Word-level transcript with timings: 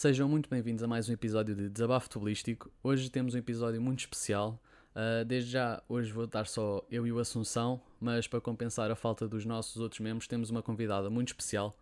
Sejam 0.00 0.26
muito 0.26 0.48
bem-vindos 0.48 0.82
a 0.82 0.86
mais 0.86 1.10
um 1.10 1.12
episódio 1.12 1.54
de 1.54 1.68
Desabafo 1.68 2.04
Futebolístico. 2.04 2.72
Hoje 2.82 3.10
temos 3.10 3.34
um 3.34 3.36
episódio 3.36 3.82
muito 3.82 3.98
especial. 3.98 4.58
Uh, 4.96 5.22
desde 5.26 5.50
já, 5.50 5.82
hoje 5.86 6.10
vou 6.10 6.24
estar 6.24 6.46
só 6.46 6.82
eu 6.90 7.06
e 7.06 7.12
o 7.12 7.18
Assunção, 7.18 7.78
mas 8.00 8.26
para 8.26 8.40
compensar 8.40 8.90
a 8.90 8.96
falta 8.96 9.28
dos 9.28 9.44
nossos 9.44 9.76
outros 9.76 10.00
membros, 10.00 10.26
temos 10.26 10.48
uma 10.48 10.62
convidada 10.62 11.10
muito 11.10 11.28
especial. 11.28 11.78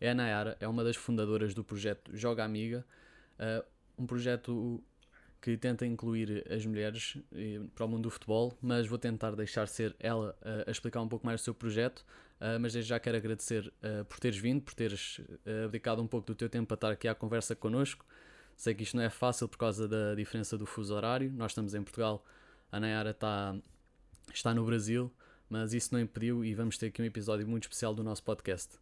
É 0.00 0.10
a 0.10 0.14
Nayara, 0.16 0.56
é 0.58 0.66
uma 0.66 0.82
das 0.82 0.96
fundadoras 0.96 1.54
do 1.54 1.62
projeto 1.62 2.10
Joga 2.12 2.44
Amiga, 2.44 2.84
uh, 3.38 3.64
um 3.96 4.04
projeto 4.04 4.82
que 5.40 5.56
tenta 5.56 5.86
incluir 5.86 6.44
as 6.52 6.66
mulheres 6.66 7.18
eh, 7.32 7.60
para 7.74 7.86
o 7.86 7.88
mundo 7.88 8.02
do 8.02 8.10
futebol, 8.10 8.52
mas 8.60 8.88
vou 8.88 8.98
tentar 8.98 9.30
deixar 9.36 9.68
ser 9.68 9.94
ela 10.00 10.36
uh, 10.42 10.68
a 10.68 10.70
explicar 10.72 11.00
um 11.02 11.08
pouco 11.08 11.24
mais 11.24 11.40
o 11.40 11.44
seu 11.44 11.54
projeto. 11.54 12.04
Uh, 12.40 12.58
mas 12.58 12.72
desde 12.72 12.88
já 12.88 12.98
quero 12.98 13.18
agradecer 13.18 13.70
uh, 13.82 14.04
por 14.06 14.18
teres 14.18 14.38
vindo, 14.38 14.62
por 14.62 14.72
teres 14.72 15.18
uh, 15.18 15.66
abdicado 15.66 16.00
um 16.02 16.06
pouco 16.06 16.26
do 16.26 16.34
teu 16.34 16.48
tempo 16.48 16.66
para 16.68 16.74
estar 16.74 16.90
aqui 16.90 17.06
à 17.06 17.14
conversa 17.14 17.54
connosco. 17.54 18.04
Sei 18.56 18.74
que 18.74 18.82
isto 18.82 18.96
não 18.96 19.02
é 19.02 19.10
fácil 19.10 19.46
por 19.46 19.58
causa 19.58 19.86
da 19.86 20.14
diferença 20.14 20.56
do 20.56 20.64
fuso 20.64 20.94
horário. 20.94 21.30
Nós 21.32 21.50
estamos 21.50 21.74
em 21.74 21.82
Portugal, 21.82 22.24
a 22.72 22.80
Nayara 22.80 23.10
está, 23.10 23.54
está 24.32 24.54
no 24.54 24.64
Brasil, 24.64 25.12
mas 25.50 25.74
isso 25.74 25.92
não 25.92 26.00
impediu 26.00 26.42
e 26.42 26.54
vamos 26.54 26.78
ter 26.78 26.86
aqui 26.86 27.02
um 27.02 27.04
episódio 27.04 27.46
muito 27.46 27.64
especial 27.64 27.94
do 27.94 28.02
nosso 28.02 28.22
podcast. 28.22 28.78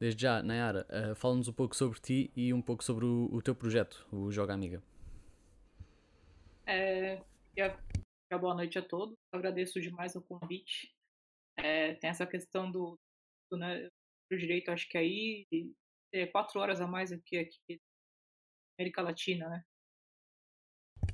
Desde 0.00 0.22
já, 0.22 0.42
Nayara, 0.42 0.86
uh, 0.88 1.14
fala-nos 1.14 1.46
um 1.46 1.52
pouco 1.52 1.76
sobre 1.76 2.00
ti 2.00 2.30
e 2.34 2.54
um 2.54 2.62
pouco 2.62 2.82
sobre 2.82 3.04
o, 3.04 3.28
o 3.30 3.42
teu 3.42 3.54
projeto, 3.54 4.06
o 4.10 4.32
Joga 4.32 4.54
Amiga. 4.54 4.82
É, 6.66 7.20
boa 8.38 8.54
noite 8.54 8.78
a 8.78 8.82
todos. 8.82 9.14
Agradeço 9.32 9.80
demais 9.80 10.14
o 10.16 10.22
convite. 10.22 10.92
É, 11.56 11.94
tem 11.94 12.10
essa 12.10 12.26
questão 12.26 12.70
do, 12.70 12.98
do, 13.54 13.56
né, 13.58 13.88
do, 14.30 14.36
direito, 14.36 14.70
acho 14.70 14.88
que 14.88 14.98
aí 14.98 15.46
é 16.12 16.26
quatro 16.26 16.60
horas 16.60 16.80
a 16.80 16.86
mais 16.86 17.12
aqui, 17.12 17.38
aqui 17.38 17.80
América 18.78 19.02
Latina, 19.02 19.48
né? 19.48 19.64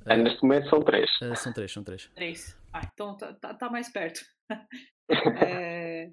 É, 0.05 0.17
neste 0.17 0.41
momento 0.41 0.69
são 0.69 0.83
três. 0.83 1.09
É, 1.21 1.35
são 1.35 1.53
três, 1.53 1.71
são 1.71 1.83
três. 1.83 2.07
Três. 2.15 2.57
Ah, 2.73 2.81
então 2.91 3.15
tá, 3.17 3.33
tá, 3.33 3.53
tá 3.53 3.69
mais 3.69 3.89
perto. 3.89 4.21
é... 5.47 6.11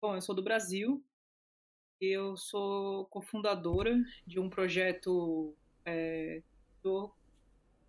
Bom, 0.00 0.14
eu 0.14 0.22
sou 0.22 0.34
do 0.34 0.42
Brasil. 0.42 1.04
Eu 2.00 2.36
sou 2.36 3.06
cofundadora 3.06 3.94
de 4.26 4.38
um 4.38 4.48
projeto 4.48 5.56
é, 5.84 6.42
do 6.82 7.12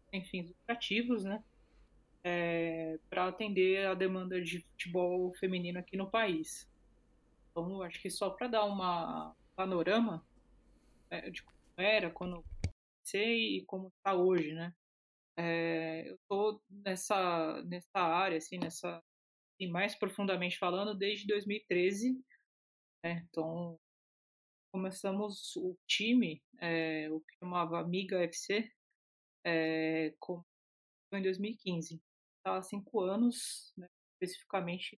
sem 0.09 0.23
fins 0.23 0.47
lucrativos, 0.47 1.25
né? 1.25 1.43
É, 2.29 2.99
para 3.09 3.27
atender 3.27 3.87
a 3.87 3.93
demanda 3.93 4.41
de 4.41 4.59
futebol 4.59 5.33
feminino 5.35 5.79
aqui 5.79 5.95
no 5.95 6.11
país. 6.11 6.69
Então, 7.49 7.81
acho 7.81 8.01
que 8.01 8.09
só 8.09 8.29
para 8.29 8.49
dar 8.49 8.65
uma 8.65 9.33
panorama 9.55 10.21
é, 11.09 11.29
de 11.29 11.41
como 11.41 11.57
era, 11.77 12.11
quando 12.11 12.43
comecei 12.99 13.59
e 13.59 13.65
como 13.65 13.87
está 13.87 14.13
hoje, 14.13 14.53
né? 14.53 14.73
É, 15.37 16.09
eu 16.09 16.15
estou 16.15 16.61
nessa, 16.69 17.63
nessa 17.63 17.99
área, 17.99 18.37
assim, 18.37 18.57
nessa, 18.57 19.01
e 19.57 19.67
mais 19.67 19.95
profundamente 19.95 20.57
falando, 20.57 20.93
desde 20.93 21.27
2013. 21.27 22.21
Né? 23.05 23.25
Então, 23.29 23.79
começamos 24.69 25.55
o 25.55 25.77
time, 25.87 26.43
é, 26.59 27.09
o 27.09 27.21
que 27.21 27.37
chamava 27.39 27.79
Amiga 27.79 28.21
FC, 28.23 28.69
é, 29.45 30.13
com, 30.19 30.43
em 31.13 31.21
2015. 31.21 32.01
Está 32.47 32.59
há 32.59 32.63
cinco 32.63 33.01
anos, 33.01 33.73
né, 33.75 33.89
especificamente, 34.13 34.97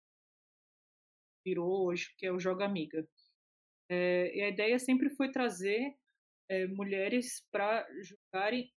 virou 1.43 1.87
hoje, 1.87 2.15
que 2.19 2.27
é 2.27 2.31
o 2.31 2.39
Joga 2.39 2.67
Amiga. 2.67 3.09
É, 3.91 4.37
e 4.37 4.43
a 4.43 4.49
ideia 4.51 4.79
sempre 4.79 5.09
foi 5.09 5.31
trazer 5.31 5.97
é, 6.51 6.67
mulheres 6.67 7.43
para 7.51 7.89
jogarem 8.03 8.71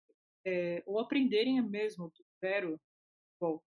ou 0.86 1.00
aprenderem 1.00 1.60
mesmo 1.60 2.10
do 2.10 2.24
zero. 2.44 2.80
Bom, 3.40 3.60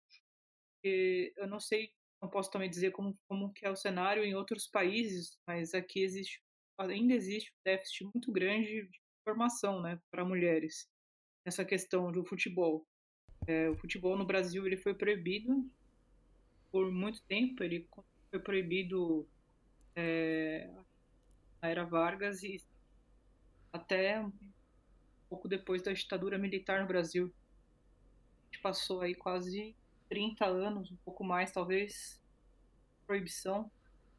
eu 0.84 1.48
não 1.48 1.58
sei, 1.58 1.92
não 2.22 2.30
posso 2.30 2.48
também 2.52 2.70
dizer 2.70 2.92
como, 2.92 3.18
como 3.28 3.52
que 3.52 3.66
é 3.66 3.70
o 3.70 3.76
cenário 3.76 4.22
em 4.22 4.36
outros 4.36 4.68
países, 4.68 5.36
mas 5.48 5.74
aqui 5.74 6.00
existe 6.00 6.40
ainda 6.78 7.12
existe 7.14 7.50
um 7.50 7.62
déficit 7.64 8.04
muito 8.04 8.30
grande 8.30 8.88
de 8.88 9.00
formação 9.24 9.82
né, 9.82 10.00
para 10.12 10.24
mulheres 10.24 10.88
nessa 11.44 11.64
questão 11.64 12.12
do 12.12 12.24
futebol. 12.24 12.86
É, 13.46 13.68
o 13.68 13.76
futebol 13.76 14.16
no 14.16 14.24
Brasil 14.24 14.66
ele 14.66 14.76
foi 14.76 14.94
proibido 14.94 15.68
por 16.70 16.90
muito 16.90 17.22
tempo. 17.22 17.62
Ele 17.62 17.88
foi 18.30 18.40
proibido 18.40 19.26
é, 19.94 20.70
na 21.60 21.68
era 21.68 21.84
Vargas 21.84 22.42
e 22.42 22.62
até 23.72 24.20
um 24.20 24.32
pouco 25.28 25.48
depois 25.48 25.82
da 25.82 25.92
ditadura 25.92 26.38
militar 26.38 26.80
no 26.80 26.86
Brasil. 26.86 27.32
A 28.40 28.44
gente 28.46 28.62
passou 28.62 29.00
aí 29.00 29.14
quase 29.14 29.74
30 30.08 30.44
anos, 30.44 30.90
um 30.90 30.96
pouco 30.96 31.24
mais 31.24 31.50
talvez, 31.52 32.20
proibição, 33.06 33.70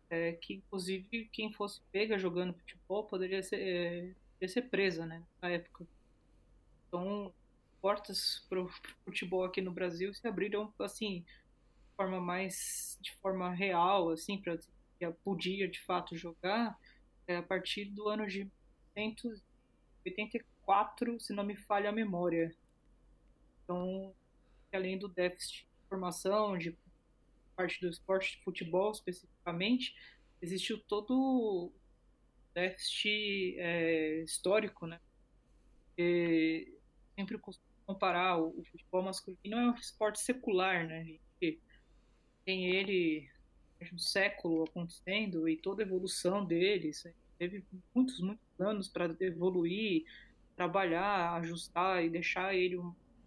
é, 0.09 0.33
que 0.33 0.55
inclusive 0.55 1.29
quem 1.31 1.51
fosse 1.51 1.81
pega 1.91 2.17
jogando 2.17 2.53
futebol 2.53 3.05
poderia 3.05 3.43
ser, 3.43 4.15
é, 4.41 4.47
ser 4.47 4.63
presa, 4.63 5.05
né, 5.05 5.23
na 5.41 5.49
época. 5.49 5.85
Então, 6.87 7.33
portas 7.83 8.43
para 8.47 8.61
o 8.61 8.69
futebol 9.03 9.43
aqui 9.43 9.61
no 9.61 9.73
Brasil 9.73 10.13
se 10.13 10.25
abriram 10.25 10.73
assim 10.79 11.19
de 11.19 11.25
forma 11.97 12.21
mais 12.21 12.97
de 13.01 13.13
forma 13.17 13.53
real 13.53 14.09
assim 14.09 14.41
para 14.41 14.57
podia 15.21 15.67
de 15.67 15.81
fato 15.81 16.15
jogar 16.15 16.79
é, 17.27 17.35
a 17.35 17.43
partir 17.43 17.91
do 17.91 18.07
ano 18.07 18.25
de 18.25 18.49
1984 18.95 21.19
se 21.19 21.33
não 21.33 21.43
me 21.43 21.57
falha 21.57 21.89
a 21.89 21.93
memória. 21.93 22.55
Então 23.61 24.15
além 24.71 24.97
do 24.97 25.09
déficit 25.09 25.65
de 25.65 25.67
formação 25.89 26.57
de 26.57 26.73
parte 27.53 27.81
do 27.81 27.89
esporte 27.89 28.37
de 28.37 28.43
futebol 28.45 28.93
especificamente 28.93 29.93
existiu 30.41 30.79
todo 30.79 31.69
déficit 32.53 33.57
é, 33.57 34.23
histórico 34.23 34.87
né? 34.87 35.01
E, 35.97 36.77
sempre 37.15 37.37
comparar 37.85 38.37
o, 38.37 38.49
o, 38.59 38.63
futebol 38.65 39.03
masculino 39.03 39.57
é 39.57 39.71
um 39.71 39.75
esporte 39.75 40.19
secular, 40.19 40.87
né? 40.87 41.01
A 41.01 41.03
gente 41.03 41.61
tem 42.45 42.65
ele 42.65 43.29
um 43.91 43.97
século 43.99 44.63
acontecendo 44.63 45.47
e 45.49 45.57
toda 45.57 45.83
a 45.83 45.85
evolução 45.85 46.45
deles 46.45 47.05
teve 47.37 47.65
muitos, 47.93 48.19
muitos 48.21 48.59
anos 48.59 48.87
para 48.87 49.13
evoluir, 49.19 50.05
trabalhar, 50.55 51.33
ajustar 51.35 52.03
e 52.03 52.09
deixar 52.09 52.55
ele 52.55 52.79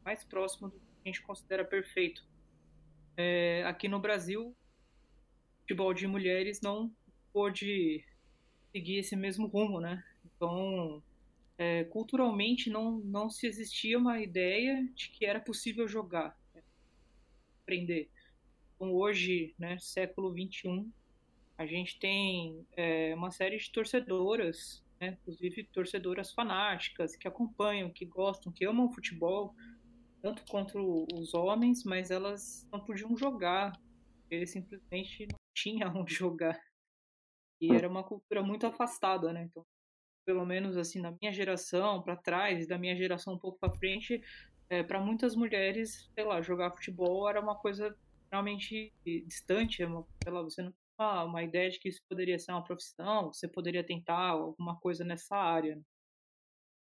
mais 0.04 0.24
próximo 0.24 0.68
do 0.68 0.78
que 0.78 0.86
a 1.04 1.08
gente 1.08 1.22
considera 1.22 1.64
perfeito. 1.64 2.24
É, 3.16 3.64
aqui 3.64 3.88
no 3.88 4.00
Brasil, 4.00 4.48
o 4.48 5.60
futebol 5.60 5.92
de 5.92 6.06
mulheres 6.06 6.60
não 6.60 6.90
pôde 7.32 8.04
seguir 8.72 8.98
esse 8.98 9.16
mesmo 9.16 9.46
rumo, 9.46 9.80
né? 9.80 10.02
Então, 10.24 11.02
é, 11.58 11.84
culturalmente 11.84 12.68
não, 12.68 12.98
não 12.98 13.30
se 13.30 13.46
existia 13.46 13.98
uma 13.98 14.20
ideia 14.20 14.86
de 14.94 15.10
que 15.10 15.24
era 15.24 15.40
possível 15.40 15.88
jogar, 15.88 16.38
né? 16.54 16.62
aprender. 17.62 18.10
Então, 18.74 18.92
hoje, 18.92 19.54
né, 19.58 19.78
século 19.78 20.32
21, 20.32 20.90
a 21.56 21.66
gente 21.66 21.98
tem 21.98 22.66
é, 22.76 23.14
uma 23.14 23.30
série 23.30 23.56
de 23.56 23.72
torcedoras, 23.72 24.84
né, 25.00 25.18
inclusive 25.20 25.64
torcedoras 25.64 26.32
fanáticas, 26.32 27.16
que 27.16 27.26
acompanham, 27.26 27.90
que 27.90 28.04
gostam, 28.04 28.52
que 28.52 28.66
amam 28.66 28.92
futebol, 28.92 29.54
tanto 30.20 30.44
contra 30.44 30.78
os 30.82 31.32
homens, 31.32 31.84
mas 31.84 32.10
elas 32.10 32.68
não 32.70 32.80
podiam 32.80 33.16
jogar, 33.16 33.72
eles 34.30 34.50
simplesmente 34.50 35.26
não 35.26 35.38
tinham 35.54 35.96
onde 35.96 36.14
jogar. 36.14 36.60
E 37.58 37.72
era 37.72 37.88
uma 37.88 38.04
cultura 38.04 38.42
muito 38.42 38.66
afastada, 38.66 39.32
né? 39.32 39.44
Então, 39.44 39.64
pelo 40.26 40.44
menos 40.44 40.76
assim 40.76 41.00
na 41.00 41.12
minha 41.12 41.32
geração 41.32 42.02
para 42.02 42.16
trás, 42.16 42.66
da 42.66 42.76
minha 42.76 42.96
geração 42.96 43.34
um 43.34 43.38
pouco 43.38 43.58
para 43.60 43.72
frente, 43.78 44.20
é, 44.68 44.82
para 44.82 45.00
muitas 45.00 45.36
mulheres, 45.36 46.10
sei 46.12 46.24
lá, 46.24 46.42
jogar 46.42 46.72
futebol 46.72 47.28
era 47.30 47.40
uma 47.40 47.54
coisa 47.54 47.96
realmente 48.30 48.92
distante, 49.04 49.82
é 49.82 49.86
uma, 49.86 50.04
sei 50.22 50.32
lá, 50.32 50.42
você 50.42 50.62
não 50.62 50.72
tinha 50.72 51.24
uma, 51.24 51.42
ideia 51.44 51.70
de 51.70 51.78
que 51.78 51.88
isso 51.88 52.02
poderia 52.08 52.38
ser 52.38 52.50
uma 52.50 52.64
profissão, 52.64 53.32
você 53.32 53.46
poderia 53.46 53.84
tentar 53.84 54.30
alguma 54.30 54.76
coisa 54.80 55.04
nessa 55.04 55.36
área. 55.36 55.80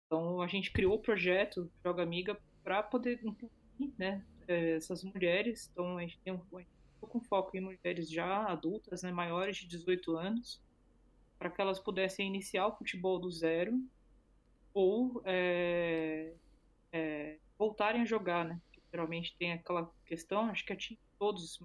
Então 0.06 0.42
a 0.42 0.48
gente 0.48 0.72
criou 0.72 0.94
o 0.94 1.00
projeto 1.00 1.70
Joga 1.84 2.02
Amiga 2.02 2.36
para 2.64 2.82
poder 2.82 3.20
incluir, 3.24 3.94
né, 3.96 4.26
é, 4.48 4.72
essas 4.72 5.04
mulheres. 5.04 5.70
Então 5.70 5.98
a 5.98 6.00
gente 6.00 6.18
tem 6.18 6.32
um, 6.32 6.42
um 6.52 7.06
com 7.06 7.20
foco 7.20 7.56
em 7.56 7.60
mulheres 7.60 8.10
já 8.10 8.46
adultas, 8.46 9.02
né, 9.02 9.12
maiores 9.12 9.56
de 9.58 9.68
18 9.68 10.16
anos 10.16 10.60
para 11.40 11.48
que 11.50 11.58
elas 11.58 11.80
pudessem 11.80 12.26
iniciar 12.26 12.66
o 12.66 12.76
futebol 12.76 13.18
do 13.18 13.30
zero 13.30 13.82
ou 14.74 15.22
é, 15.24 16.34
é, 16.92 17.38
voltarem 17.58 18.02
a 18.02 18.04
jogar, 18.04 18.44
né? 18.44 18.60
geralmente 18.92 19.34
tem 19.38 19.52
aquela 19.52 19.90
questão, 20.04 20.50
acho 20.50 20.66
que 20.66 20.72
atinge 20.74 21.00
todos. 21.18 21.58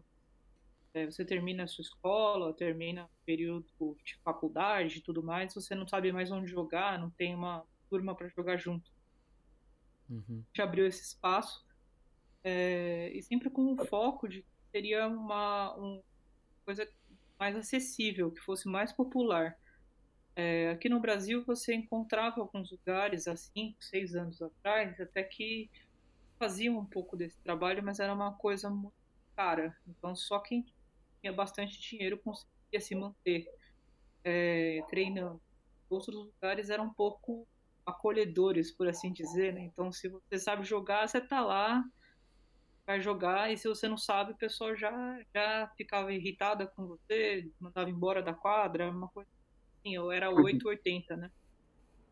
É, 0.93 1.05
você 1.05 1.25
termina 1.25 1.63
a 1.63 1.67
sua 1.67 1.81
escola, 1.81 2.53
termina 2.53 3.03
o 3.03 3.25
período 3.25 3.65
de 4.05 4.15
faculdade 4.23 4.99
e 4.99 5.01
tudo 5.01 5.21
mais, 5.21 5.53
você 5.53 5.75
não 5.75 5.85
sabe 5.85 6.09
mais 6.13 6.31
onde 6.31 6.49
jogar, 6.49 6.97
não 6.97 7.09
tem 7.09 7.35
uma 7.35 7.65
turma 7.89 8.15
para 8.15 8.29
jogar 8.29 8.55
junto. 8.55 8.89
Uhum. 10.09 10.23
A 10.29 10.47
gente 10.47 10.61
abriu 10.61 10.87
esse 10.87 11.03
espaço 11.03 11.65
é, 12.45 13.11
e 13.13 13.21
sempre 13.21 13.49
com 13.49 13.73
o 13.73 13.85
foco 13.85 14.29
de 14.29 14.41
que 14.41 14.47
seria 14.71 15.05
uma, 15.05 15.73
uma 15.75 16.01
coisa 16.63 16.89
mais 17.37 17.57
acessível, 17.57 18.31
que 18.31 18.39
fosse 18.39 18.69
mais 18.69 18.93
popular. 18.93 19.57
É, 20.35 20.69
aqui 20.69 20.89
no 20.89 20.99
Brasil 20.99 21.43
você 21.45 21.73
encontrava 21.73 22.41
alguns 22.41 22.69
lugares 22.69 23.27
há 23.27 23.35
cinco, 23.37 23.81
seis 23.81 24.15
anos 24.15 24.41
atrás, 24.41 24.99
até 24.99 25.23
que 25.23 25.69
faziam 26.37 26.77
um 26.77 26.85
pouco 26.85 27.15
desse 27.15 27.39
trabalho, 27.41 27.81
mas 27.81 27.99
era 27.99 28.13
uma 28.13 28.33
coisa 28.33 28.69
muito 28.69 28.93
cara. 29.35 29.75
Então 29.87 30.15
só 30.15 30.39
quem 30.39 30.65
tinha 31.21 31.31
bastante 31.31 31.79
dinheiro 31.79 32.17
conseguia 32.17 32.81
se 32.81 32.93
manter 32.95 33.47
é, 34.23 34.83
treinando. 34.89 35.41
Outros 35.89 36.15
lugares 36.15 36.69
eram 36.69 36.85
um 36.85 36.93
pouco 36.93 37.47
acolhedores, 37.85 38.71
por 38.71 38.87
assim 38.89 39.13
dizer. 39.13 39.53
Né? 39.53 39.61
Então 39.61 39.89
se 39.91 40.09
você 40.09 40.37
sabe 40.37 40.65
jogar, 40.65 41.07
você 41.07 41.21
tá 41.21 41.39
lá, 41.39 41.81
vai 42.85 42.99
jogar, 42.99 43.51
e 43.51 43.57
se 43.57 43.67
você 43.69 43.87
não 43.87 43.97
sabe, 43.97 44.33
o 44.33 44.37
pessoal 44.37 44.75
já, 44.75 44.91
já 45.33 45.71
ficava 45.77 46.11
irritada 46.13 46.67
com 46.67 46.85
você, 46.87 47.49
mandava 47.59 47.89
embora 47.89 48.21
da 48.21 48.33
quadra, 48.33 48.89
uma 48.91 49.07
coisa 49.07 49.29
assim, 49.85 49.95
eu 49.95 50.11
era 50.11 50.31
880, 50.31 51.15
né? 51.15 51.31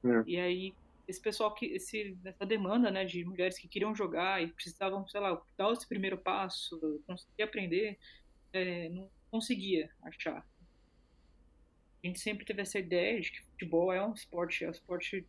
É. 0.06 0.24
E 0.28 0.40
aí 0.40 0.76
esse 1.08 1.20
pessoal 1.20 1.54
que 1.54 1.66
esse 1.66 2.18
essa 2.24 2.46
demanda, 2.46 2.90
né, 2.90 3.04
de 3.04 3.26
mulheres 3.26 3.58
que 3.58 3.68
queriam 3.68 3.96
jogar 3.96 4.42
e 4.42 4.48
precisavam, 4.48 5.06
sei 5.08 5.20
lá, 5.20 5.42
dar 5.58 5.72
esse 5.72 5.88
primeiro 5.88 6.18
passo, 6.18 7.02
conseguir 7.06 7.44
aprender, 7.44 8.00
é, 8.54 8.90
não 8.90 9.10
conseguia 9.30 9.90
achar. 10.02 10.48
A 12.04 12.08
gente 12.08 12.20
sempre 12.20 12.46
teve 12.46 12.62
essa 12.62 12.80
ideia 12.80 13.20
de 13.20 13.32
que 13.32 13.42
futebol 13.42 13.92
é 13.92 14.06
um 14.06 14.14
esporte, 14.14 14.64
é 14.64 14.68
um 14.68 14.72
esporte 14.72 15.28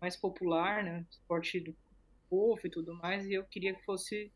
mais 0.00 0.16
popular, 0.16 0.82
né, 0.82 1.04
esporte 1.10 1.60
do 1.60 1.76
povo 2.28 2.60
e 2.64 2.70
tudo 2.70 2.94
mais, 2.94 3.26
e 3.26 3.34
eu 3.34 3.44
queria 3.44 3.74
que 3.74 3.84
fosse 3.84 4.32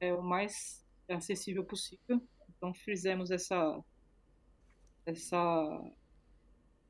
é, 0.00 0.12
o 0.14 0.22
mais 0.22 0.86
acessível 1.08 1.64
possível. 1.64 2.22
Então 2.56 2.72
fizemos 2.72 3.30
essa 3.30 3.82
essa 5.04 5.92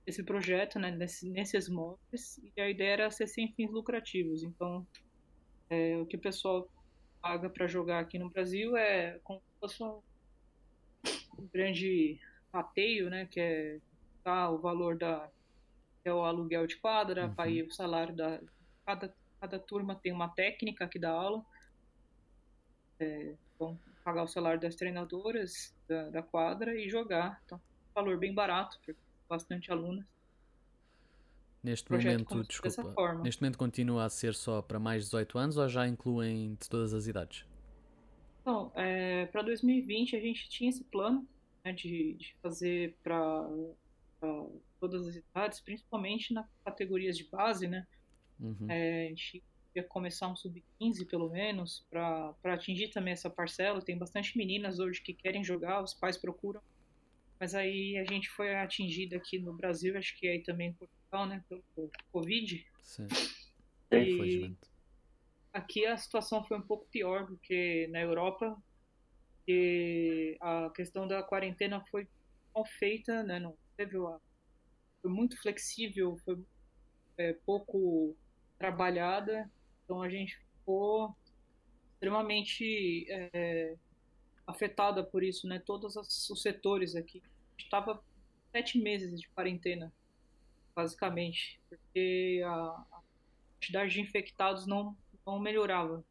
esse 0.06 0.22
projeto, 0.22 0.78
né, 0.78 0.90
nesse, 0.90 1.28
nesses 1.31 1.69
moldes, 1.69 2.38
e 2.56 2.60
a 2.60 2.69
ideia 2.69 2.93
era 2.93 3.10
ser 3.10 3.26
sem 3.26 3.52
fins 3.52 3.70
lucrativos. 3.70 4.43
Então, 4.43 4.87
é, 5.70 5.96
o 5.99 6.06
que 6.06 6.16
o 6.16 6.20
pessoal 6.20 6.69
paga 7.20 7.49
para 7.49 7.69
jogar 7.69 8.00
aqui 8.00 8.19
no 8.19 8.28
Brasil 8.28 8.76
é 8.76 9.19
como 9.22 9.40
se 9.40 9.60
fosse 9.60 9.82
um, 9.82 10.00
um 11.38 11.46
grande 11.52 12.20
rateio, 12.52 13.08
né, 13.08 13.26
que 13.26 13.40
é 13.40 13.78
tá, 14.25 14.50
o 14.50 14.58
valor 14.58 14.96
da 14.96 15.31
é 16.05 16.12
o 16.12 16.25
aluguel 16.25 16.66
de 16.66 16.76
quadra, 16.78 17.26
Uhum. 17.26 17.34
pagar 17.34 17.64
o 17.64 17.70
salário 17.70 18.14
da 18.14 18.40
cada 18.84 19.14
cada 19.40 19.58
turma 19.58 19.96
tem 19.96 20.12
uma 20.12 20.28
técnica 20.28 20.87
que 20.87 21.00
dá 21.00 21.10
aula, 21.10 21.44
é, 23.00 23.34
vão 23.58 23.76
pagar 24.05 24.22
o 24.22 24.28
salário 24.28 24.60
das 24.60 24.76
treinadoras 24.76 25.75
da, 25.88 26.10
da 26.10 26.22
quadra 26.22 26.78
e 26.78 26.88
jogar. 26.88 27.40
Então, 27.44 27.58
um 27.58 27.93
valor 27.93 28.19
bem 28.19 28.32
barato, 28.32 28.78
porque 28.78 28.94
bastante 29.32 29.73
alunos. 29.73 30.05
Neste 31.62 31.87
projeto 31.87 32.29
momento, 32.29 32.49
desculpa, 32.49 33.14
neste 33.23 33.40
momento 33.40 33.56
continua 33.56 34.05
a 34.05 34.11
ser 34.11 34.34
só 34.34 34.61
para 34.61 34.79
mais 34.79 35.05
de 35.05 35.06
18 35.06 35.38
anos 35.38 35.56
ou 35.56 35.69
já 35.69 35.88
incluem 35.88 36.55
de 36.61 36.69
todas 36.69 36.93
as 36.93 37.06
idades? 37.06 37.46
Então, 38.43 38.70
é, 38.75 39.26
para 39.26 39.43
2020 39.43 40.17
a 40.17 40.20
gente 40.20 40.50
tinha 40.50 40.69
esse 40.69 40.84
plano 40.84 41.26
né, 41.64 41.73
de, 41.73 42.14
de 42.14 42.34
fazer 42.43 42.94
para 43.02 43.49
todas 44.79 45.06
as 45.06 45.17
idades, 45.17 45.61
principalmente 45.61 46.34
nas 46.34 46.46
categorias 46.64 47.17
de 47.17 47.25
base, 47.25 47.67
né? 47.67 47.87
Uhum. 48.38 48.67
É, 48.69 49.06
a 49.06 49.08
gente 49.08 49.43
ia 49.75 49.84
começar 49.84 50.29
um 50.29 50.37
sub-15 50.37 51.06
pelo 51.06 51.31
menos, 51.31 51.87
para 51.88 52.34
atingir 52.44 52.88
também 52.88 53.12
essa 53.12 53.31
parcela. 53.31 53.81
Tem 53.81 53.96
bastante 53.96 54.37
meninas 54.37 54.79
hoje 54.79 55.00
que 55.00 55.14
querem 55.14 55.43
jogar, 55.43 55.82
os 55.82 55.94
pais 55.94 56.19
procuram. 56.19 56.61
Mas 57.42 57.56
aí 57.56 57.98
a 57.98 58.04
gente 58.04 58.30
foi 58.30 58.54
atingida 58.54 59.16
aqui 59.16 59.36
no 59.36 59.52
Brasil, 59.52 59.98
acho 59.98 60.16
que 60.16 60.28
aí 60.28 60.40
também 60.44 60.68
em 60.68 60.74
Portugal, 60.74 61.26
né, 61.26 61.44
pelo 61.48 61.90
Covid. 62.12 62.64
Sim, 62.80 63.08
E-. 63.90 64.56
Aqui 65.52 65.84
a 65.84 65.96
situação 65.96 66.44
foi 66.44 66.56
um 66.56 66.62
pouco 66.62 66.86
pior 66.88 67.26
do 67.26 67.36
que 67.38 67.88
na 67.88 68.00
Europa, 68.00 68.56
porque 69.34 70.38
a 70.40 70.70
questão 70.70 71.08
da 71.08 71.20
quarentena 71.20 71.84
foi 71.90 72.06
mal 72.54 72.64
feita, 72.64 73.24
né? 73.24 73.40
Não 73.40 73.58
teve 73.76 73.96
a, 73.96 74.20
foi 75.00 75.10
muito 75.10 75.36
flexível, 75.42 76.16
foi 76.24 76.40
é, 77.18 77.32
pouco 77.44 78.16
trabalhada, 78.56 79.50
então 79.84 80.00
a 80.00 80.08
gente 80.08 80.38
ficou 80.38 81.12
extremamente 81.94 83.04
é, 83.10 83.74
afetada 84.46 85.02
por 85.02 85.24
isso, 85.24 85.48
né? 85.48 85.58
Todos 85.58 85.96
os 85.96 86.40
setores 86.40 86.94
aqui. 86.94 87.20
Estava 87.64 88.02
sete 88.50 88.78
meses 88.78 89.20
de 89.20 89.28
quarentena, 89.30 89.92
basicamente, 90.74 91.60
porque 91.68 92.42
a, 92.44 92.50
a 92.50 93.02
quantidade 93.54 93.92
de 93.92 94.00
infectados 94.00 94.66
não, 94.66 94.96
não 95.26 95.38
melhorava, 95.38 96.04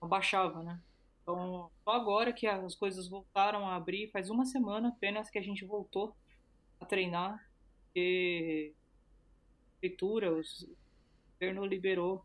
não 0.00 0.08
baixava, 0.08 0.62
né? 0.62 0.80
Então, 1.22 1.70
só 1.84 1.92
agora 1.92 2.32
que 2.32 2.46
as 2.46 2.74
coisas 2.74 3.08
voltaram 3.08 3.66
a 3.66 3.76
abrir, 3.76 4.10
faz 4.10 4.28
uma 4.28 4.44
semana 4.44 4.88
apenas 4.88 5.30
que 5.30 5.38
a 5.38 5.42
gente 5.42 5.64
voltou 5.64 6.14
a 6.80 6.84
treinar, 6.84 7.48
porque 7.84 8.74
a 8.74 9.80
prefeitura, 9.80 10.32
o 10.32 10.42
governo 11.32 11.64
liberou 11.64 12.24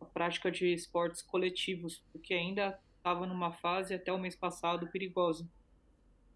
a 0.00 0.06
prática 0.06 0.50
de 0.50 0.72
esportes 0.72 1.20
coletivos, 1.20 2.02
porque 2.10 2.32
ainda 2.32 2.80
estava 2.96 3.26
numa 3.26 3.52
fase 3.52 3.94
até 3.94 4.10
o 4.10 4.18
mês 4.18 4.34
passado 4.34 4.88
perigosa. 4.88 5.46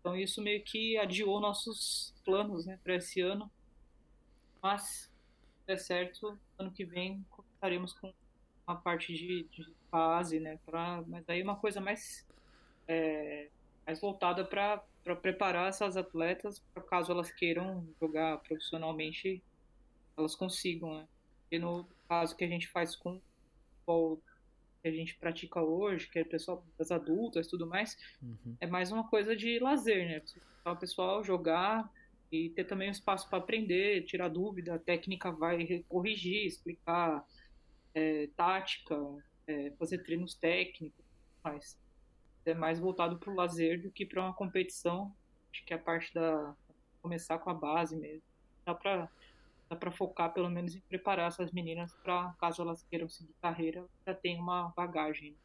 Então 0.05 0.15
isso 0.15 0.43
meio 0.43 0.63
que 0.63 0.99
adiou 0.99 1.41
nossos 1.41 2.13
planos, 2.27 2.67
né, 2.67 2.79
para 2.85 2.97
esse 2.97 3.23
ano. 3.23 3.51
Mas, 4.63 4.83
se 4.83 5.67
der 5.67 5.79
certo, 5.79 6.39
ano 6.59 6.71
que 6.71 6.85
vem 6.85 7.25
começaremos 7.31 7.95
com 7.95 8.13
uma 8.67 8.77
parte 8.77 9.15
de, 9.15 9.45
de 9.45 9.67
base, 9.91 10.39
né, 10.39 10.59
pra, 10.67 11.03
mas 11.07 11.27
aí 11.27 11.43
uma 11.43 11.57
coisa 11.57 11.81
mais 11.81 12.27
é, 12.87 13.49
mais 13.87 13.99
voltada 13.99 14.45
para 14.45 14.85
para 15.03 15.17
preparar 15.17 15.69
essas 15.69 15.99
atletas 15.99 16.59
para 16.73 16.83
caso 16.83 17.13
elas 17.13 17.31
queiram 17.31 17.87
jogar 18.01 18.39
profissionalmente, 18.39 19.43
elas 20.17 20.35
consigam, 20.35 20.99
né? 20.99 21.09
E 21.51 21.59
no 21.59 21.87
caso 22.09 22.35
que 22.35 22.45
a 22.45 22.49
gente 22.49 22.69
faz 22.69 22.97
com 22.97 23.17
o 23.17 23.23
futebol 23.77 24.23
que 24.85 24.89
a 24.89 24.93
gente 24.93 25.17
pratica 25.17 25.63
hoje, 25.63 26.07
que 26.11 26.19
é 26.19 26.23
o 26.23 26.29
pessoal 26.29 26.63
das 26.79 26.91
adultas 26.91 27.47
e 27.47 27.51
tudo 27.51 27.67
mais, 27.67 27.97
Uhum. 28.23 28.55
é 28.61 28.67
mais 28.67 28.93
uma 28.93 29.09
coisa 29.09 29.35
de 29.35 29.59
lazer, 29.59 30.07
né? 30.07 30.23
O 30.67 30.77
pessoal 30.77 31.25
jogar 31.25 31.91
e 32.31 32.51
ter 32.51 32.65
também 32.65 32.89
um 32.89 32.93
espaço 32.93 33.27
para 33.31 33.39
aprender, 33.39 34.05
tirar 34.05 34.29
dúvida, 34.29 34.75
a 34.75 34.79
técnica 34.79 35.33
vai 35.33 35.83
corrigir, 35.89 36.45
explicar 36.45 37.27
é, 37.95 38.29
tática, 38.37 38.95
é, 39.47 39.71
fazer 39.79 39.99
treinos 39.99 40.35
técnicos, 40.35 41.03
mas 41.43 41.79
é 42.45 42.53
mais 42.53 42.79
voltado 42.79 43.19
para 43.19 43.33
o 43.33 43.35
lazer 43.35 43.81
do 43.81 43.91
que 43.91 44.05
para 44.05 44.23
uma 44.23 44.35
competição. 44.35 45.15
Acho 45.51 45.65
que 45.65 45.73
é 45.73 45.77
a 45.77 45.81
parte 45.81 46.13
da 46.13 46.55
começar 47.01 47.39
com 47.39 47.49
a 47.49 47.55
base 47.55 47.97
mesmo. 47.97 48.23
Dá 48.67 48.75
para 48.75 49.09
dá 49.71 49.77
para 49.77 49.91
focar 49.93 50.33
pelo 50.35 50.51
menos 50.51 50.75
em 50.75 50.81
preparar 50.83 51.29
essas 51.29 51.53
meninas 51.53 51.95
para 52.03 52.35
caso 52.41 52.63
elas 52.63 52.83
queiram 52.85 53.09
seguir 53.09 53.35
carreira, 53.43 53.87
já 54.07 54.15
tem 54.15 54.39
uma 54.41 54.73
bagagem. 54.77 55.37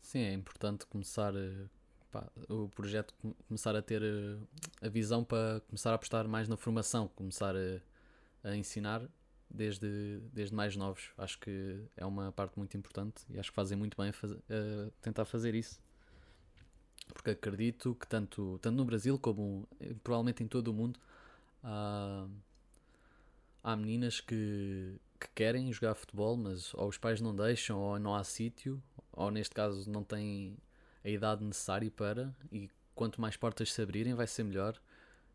Sim, 0.00 0.20
é 0.20 0.32
importante 0.32 0.86
começar 0.86 1.34
eh, 1.34 1.66
pá, 2.12 2.28
o 2.48 2.68
projeto 2.68 3.14
com- 3.20 3.34
começar 3.48 3.74
a 3.74 3.82
ter 3.82 4.02
eh, 4.02 4.38
a 4.86 4.88
visão 4.88 5.24
para 5.24 5.60
começar 5.68 5.90
a 5.92 5.94
apostar 5.94 6.28
mais 6.28 6.48
na 6.48 6.56
formação, 6.56 7.08
começar 7.08 7.54
a, 7.56 7.80
a 8.50 8.56
ensinar 8.56 9.02
desde, 9.50 10.20
desde 10.32 10.54
mais 10.54 10.76
novos. 10.76 11.10
Acho 11.18 11.38
que 11.40 11.80
é 11.96 12.06
uma 12.06 12.32
parte 12.32 12.58
muito 12.58 12.76
importante 12.76 13.24
e 13.30 13.38
acho 13.38 13.50
que 13.50 13.56
fazem 13.56 13.76
muito 13.78 13.96
bem 13.96 14.10
a 14.10 14.12
faz- 14.12 14.32
a 14.34 14.90
tentar 15.02 15.24
fazer 15.24 15.54
isso. 15.54 15.80
Porque 17.12 17.30
acredito 17.30 17.94
que 17.94 18.06
tanto, 18.06 18.58
tanto 18.60 18.76
no 18.76 18.84
Brasil 18.84 19.18
como 19.18 19.66
eh, 19.80 19.94
provavelmente 20.02 20.42
em 20.42 20.48
todo 20.48 20.68
o 20.68 20.74
mundo 20.74 20.98
há, 21.62 22.26
há 23.66 23.74
meninas 23.74 24.20
que, 24.20 24.94
que 25.18 25.28
querem 25.34 25.72
jogar 25.72 25.96
futebol, 25.96 26.36
mas 26.36 26.72
ou 26.74 26.86
os 26.88 26.96
pais 26.96 27.20
não 27.20 27.34
deixam, 27.34 27.80
ou 27.80 27.98
não 27.98 28.14
há 28.14 28.22
sítio, 28.22 28.80
ou 29.10 29.28
neste 29.28 29.52
caso 29.52 29.90
não 29.90 30.04
têm 30.04 30.56
a 31.04 31.08
idade 31.08 31.44
necessária 31.44 31.90
para, 31.90 32.32
e 32.52 32.70
quanto 32.94 33.20
mais 33.20 33.36
portas 33.36 33.72
se 33.72 33.82
abrirem 33.82 34.14
vai 34.14 34.28
ser 34.28 34.44
melhor 34.44 34.80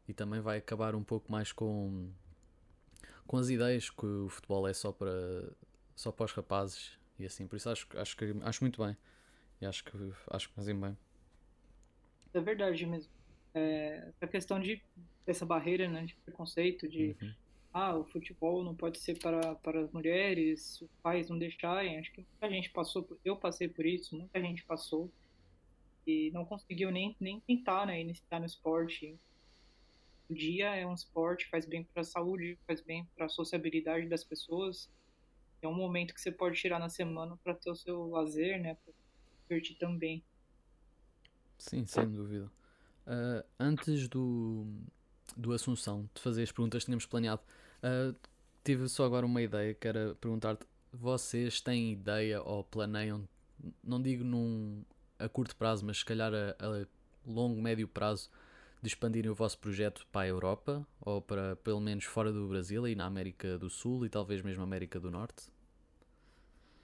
e 0.07 0.13
também 0.13 0.39
vai 0.39 0.59
acabar 0.59 0.95
um 0.95 1.03
pouco 1.03 1.29
mais 1.29 1.51
com, 1.51 2.09
com 3.27 3.35
as 3.35 3.50
ideias 3.50 3.89
que 3.89 4.05
o 4.05 4.29
futebol 4.29 4.65
é 4.65 4.73
só 4.73 4.93
para, 4.93 5.51
só 5.93 6.09
para 6.09 6.23
os 6.23 6.31
rapazes 6.31 6.97
e 7.19 7.25
assim, 7.25 7.45
por 7.45 7.57
isso 7.57 7.69
acho, 7.69 7.85
acho, 7.97 8.15
que, 8.15 8.33
acho 8.43 8.63
muito 8.63 8.81
bem 8.81 8.95
e 9.59 9.65
acho 9.65 9.83
que, 9.83 9.91
acho 10.29 10.47
que 10.47 10.55
fazem 10.55 10.79
bem. 10.79 10.97
É 12.33 12.39
verdade 12.39 12.85
mesmo. 12.85 13.11
É, 13.53 14.07
essa 14.07 14.27
questão 14.31 14.57
de 14.57 14.81
essa 15.27 15.45
barreira, 15.45 15.89
né, 15.89 16.05
de 16.05 16.15
preconceito, 16.15 16.88
de 16.88 17.17
Uhum. 17.21 17.33
Ah, 17.73 17.95
o 17.95 18.03
futebol 18.03 18.63
não 18.63 18.75
pode 18.75 18.99
ser 18.99 19.17
para, 19.19 19.55
para 19.55 19.81
as 19.81 19.91
mulheres, 19.91 20.81
os 20.81 20.89
pais 21.01 21.29
não 21.29 21.37
deixarem. 21.39 21.97
Acho 21.97 22.11
que 22.11 22.21
muita 22.21 22.49
gente 22.49 22.69
passou, 22.69 23.03
por, 23.03 23.17
eu 23.23 23.35
passei 23.37 23.67
por 23.67 23.85
isso, 23.85 24.15
muita 24.15 24.41
gente 24.41 24.63
passou 24.63 25.09
e 26.05 26.31
não 26.31 26.43
conseguiu 26.43 26.91
nem, 26.91 27.15
nem 27.19 27.39
tentar, 27.39 27.85
né, 27.85 28.01
iniciar 28.01 28.39
no 28.39 28.45
esporte. 28.45 29.17
O 30.29 30.33
dia 30.33 30.75
é 30.75 30.85
um 30.85 30.93
esporte, 30.93 31.47
faz 31.49 31.65
bem 31.65 31.83
para 31.83 32.01
a 32.01 32.05
saúde, 32.05 32.57
faz 32.67 32.81
bem 32.81 33.07
para 33.15 33.25
a 33.25 33.29
sociabilidade 33.29 34.07
das 34.07 34.23
pessoas. 34.23 34.89
É 35.61 35.67
um 35.67 35.73
momento 35.73 36.13
que 36.13 36.19
você 36.19 36.31
pode 36.31 36.59
tirar 36.59 36.79
na 36.79 36.89
semana 36.89 37.37
para 37.43 37.53
ter 37.53 37.69
o 37.69 37.75
seu 37.75 38.09
lazer, 38.09 38.59
né, 38.61 38.75
para 38.75 38.93
divertir 39.43 39.77
também. 39.77 40.23
Sim, 41.57 41.85
sem 41.85 42.09
dúvida. 42.09 42.51
Uh, 43.05 43.45
antes 43.59 44.07
do, 44.09 44.65
do 45.37 45.53
Assunção, 45.53 46.09
de 46.13 46.21
fazer 46.21 46.43
as 46.43 46.51
perguntas 46.51 46.83
que 46.83 46.85
tínhamos 46.85 47.05
planeado, 47.05 47.41
uh, 47.83 48.15
tive 48.63 48.88
só 48.88 49.05
agora 49.05 49.25
uma 49.25 49.41
ideia, 49.41 49.73
que 49.73 49.88
era 49.88 50.15
perguntar-te, 50.15 50.65
vocês 50.91 51.61
têm 51.61 51.93
ideia 51.93 52.41
ou 52.41 52.63
planeiam, 52.63 53.27
não 53.83 54.01
digo 54.01 54.23
num 54.23 54.83
a 55.17 55.29
curto 55.29 55.55
prazo, 55.55 55.85
mas 55.85 56.00
se 56.00 56.05
calhar 56.05 56.33
a, 56.33 56.55
a 56.59 56.85
longo, 57.25 57.61
médio 57.61 57.88
prazo, 57.88 58.29
de 58.81 58.88
expandirem 58.88 59.29
o 59.29 59.35
vosso 59.35 59.59
projeto 59.59 60.07
para 60.11 60.21
a 60.21 60.27
Europa 60.27 60.85
ou 61.00 61.21
para 61.21 61.55
pelo 61.57 61.79
menos 61.79 62.05
fora 62.05 62.31
do 62.31 62.47
Brasil 62.47 62.88
e 62.88 62.95
na 62.95 63.05
América 63.05 63.57
do 63.57 63.69
Sul 63.69 64.05
e 64.05 64.09
talvez 64.09 64.41
mesmo 64.41 64.63
América 64.63 65.00
do 65.00 65.11
Norte? 65.11 65.51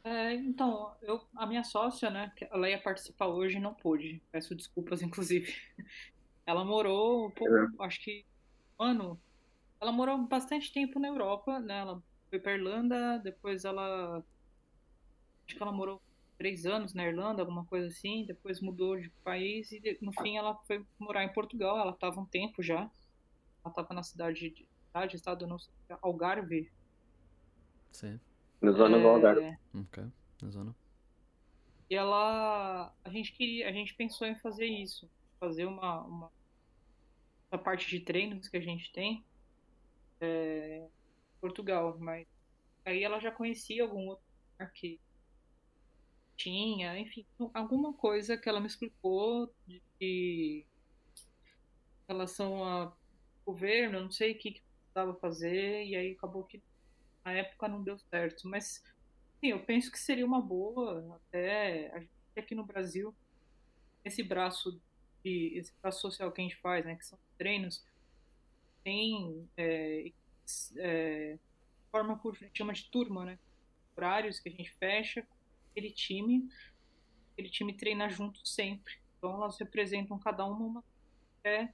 É, 0.04 0.36
então, 0.36 0.96
eu, 1.02 1.22
a 1.36 1.46
minha 1.46 1.64
sócia, 1.64 2.10
né, 2.10 2.32
ela 2.50 2.70
ia 2.70 2.80
participar 2.80 3.28
hoje 3.28 3.58
e 3.58 3.60
não 3.60 3.74
pôde. 3.74 4.22
Peço 4.32 4.56
desculpas, 4.56 5.02
inclusive. 5.04 5.54
Ela 6.46 6.64
morou, 6.64 7.30
pô, 7.32 7.46
é. 7.46 7.68
acho 7.80 8.02
que 8.02 8.26
um 8.80 8.84
ano. 8.84 9.22
Ela 9.80 9.92
morou 9.92 10.18
bastante 10.26 10.72
tempo 10.72 11.00
na 11.00 11.08
Europa, 11.08 11.60
né? 11.60 11.80
Ela 11.80 12.02
foi 12.30 12.40
para 12.40 12.54
Irlanda, 12.54 13.20
depois 13.20 13.64
ela. 13.66 14.24
Acho 15.46 15.56
que 15.56 15.62
ela 15.62 15.72
morou 15.72 16.02
três 16.38 16.66
anos 16.66 16.94
na 16.94 17.06
Irlanda, 17.06 17.42
alguma 17.42 17.66
coisa 17.66 17.88
assim. 17.88 18.26
Depois 18.26 18.60
mudou 18.60 19.00
de 19.00 19.10
país 19.24 19.72
e 19.72 19.98
no 20.02 20.12
fim 20.14 20.38
ela 20.38 20.56
foi 20.66 20.86
morar 21.00 21.24
em 21.24 21.34
Portugal. 21.34 21.78
Ela 21.78 21.92
estava 21.92 22.20
um 22.20 22.26
tempo 22.26 22.62
já. 22.62 22.90
Ela 23.64 23.70
estava 23.70 23.94
na 23.94 24.04
cidade 24.04 24.50
de 24.50 24.68
cidade, 24.88 25.16
estado 25.16 25.48
não 25.48 25.60
sei, 25.60 25.74
Algarve. 26.02 26.72
Sim. 27.92 28.20
Na 28.62 28.72
zona 28.72 28.98
é... 28.98 29.02
do 29.02 29.08
Algarve. 29.08 29.58
Ok, 29.74 30.04
na 30.42 30.50
zona. 30.50 30.76
E 31.90 31.96
ela, 31.96 32.94
a 33.04 33.10
gente 33.10 33.32
queria, 33.32 33.70
a 33.70 33.72
gente 33.72 33.94
pensou 33.94 34.28
em 34.28 34.36
fazer 34.36 34.66
isso, 34.66 35.10
fazer 35.40 35.66
uma, 35.66 36.04
uma 36.04 36.32
essa 37.48 37.58
parte 37.58 37.88
de 37.88 38.02
treinos 38.02 38.50
que 38.50 38.58
a 38.58 38.62
gente 38.62 38.92
tem, 38.92 39.24
é, 40.22 40.88
Portugal, 41.40 41.98
mas 42.00 42.28
aí 42.86 43.04
ela 43.04 43.20
já 43.20 43.32
conhecia 43.32 43.84
algum 43.84 44.08
outro 44.08 44.24
lugar 44.54 44.72
que 44.74 45.00
tinha, 46.36 46.98
enfim, 47.00 47.26
alguma 47.54 47.94
coisa 47.94 48.38
que 48.38 48.48
ela 48.48 48.60
me 48.60 48.68
explicou 48.68 49.54
de, 49.66 49.82
de 50.00 50.66
relação 52.08 52.64
a 52.64 52.96
governo, 53.46 54.02
não 54.02 54.12
sei 54.12 54.34
o 54.34 54.38
que, 54.38 54.52
que 54.52 54.62
precisava 54.62 55.16
fazer, 55.20 55.86
e 55.86 55.96
aí 55.96 56.12
acabou 56.12 56.44
que 56.44 56.62
na 57.26 57.32
época 57.32 57.68
não 57.68 57.84
deu 57.84 57.98
certo. 57.98 58.48
Mas, 58.48 58.84
sim, 59.40 59.48
eu 59.48 59.66
penso 59.66 59.92
que 59.92 60.00
seria 60.00 60.26
uma 60.26 60.42
boa, 60.42 61.16
até 61.16 61.92
a 61.94 62.00
gente 62.00 62.12
aqui 62.36 62.54
no 62.54 62.66
Brasil, 62.66 63.16
esse 64.06 64.22
braço 64.22 64.80
de, 65.24 65.58
esse 65.58 65.74
braço 65.82 66.02
social 66.02 66.32
que 66.32 66.40
a 66.40 66.44
gente 66.44 66.58
faz, 66.58 66.86
né, 66.86 66.96
que 66.96 67.06
são 67.06 67.18
treinos, 67.38 67.84
tem 68.88 69.46
é, 69.58 70.14
é, 70.78 71.38
forma 71.92 72.18
por, 72.18 72.38
chama 72.54 72.72
de 72.72 72.86
turma, 72.86 73.26
né, 73.26 73.38
horários 73.98 74.40
que 74.40 74.48
a 74.48 74.52
gente 74.54 74.72
fecha 74.76 75.28
aquele 75.72 75.92
time, 75.92 76.50
aquele 77.34 77.50
time 77.50 77.74
treina 77.74 78.08
junto 78.08 78.48
sempre. 78.48 78.94
Então 79.18 79.34
elas 79.34 79.60
representam 79.60 80.18
cada 80.18 80.46
uma 80.46 80.66
uma. 80.66 80.84
Até 81.40 81.74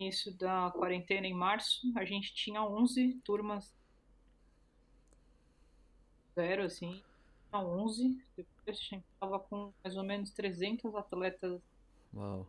início 0.00 0.36
da 0.36 0.72
quarentena 0.72 1.24
em 1.24 1.32
março, 1.32 1.86
a 1.96 2.04
gente 2.04 2.34
tinha 2.34 2.64
11 2.64 3.20
turmas. 3.24 3.72
Zero 6.34 6.64
assim, 6.64 7.00
tinha 7.48 7.62
11, 7.62 8.24
depois 8.36 8.58
a 8.66 8.72
gente 8.72 9.04
estava 9.14 9.38
com 9.38 9.72
mais 9.84 9.96
ou 9.96 10.02
menos 10.02 10.32
300 10.32 10.96
atletas. 10.96 11.62
Uau. 12.12 12.44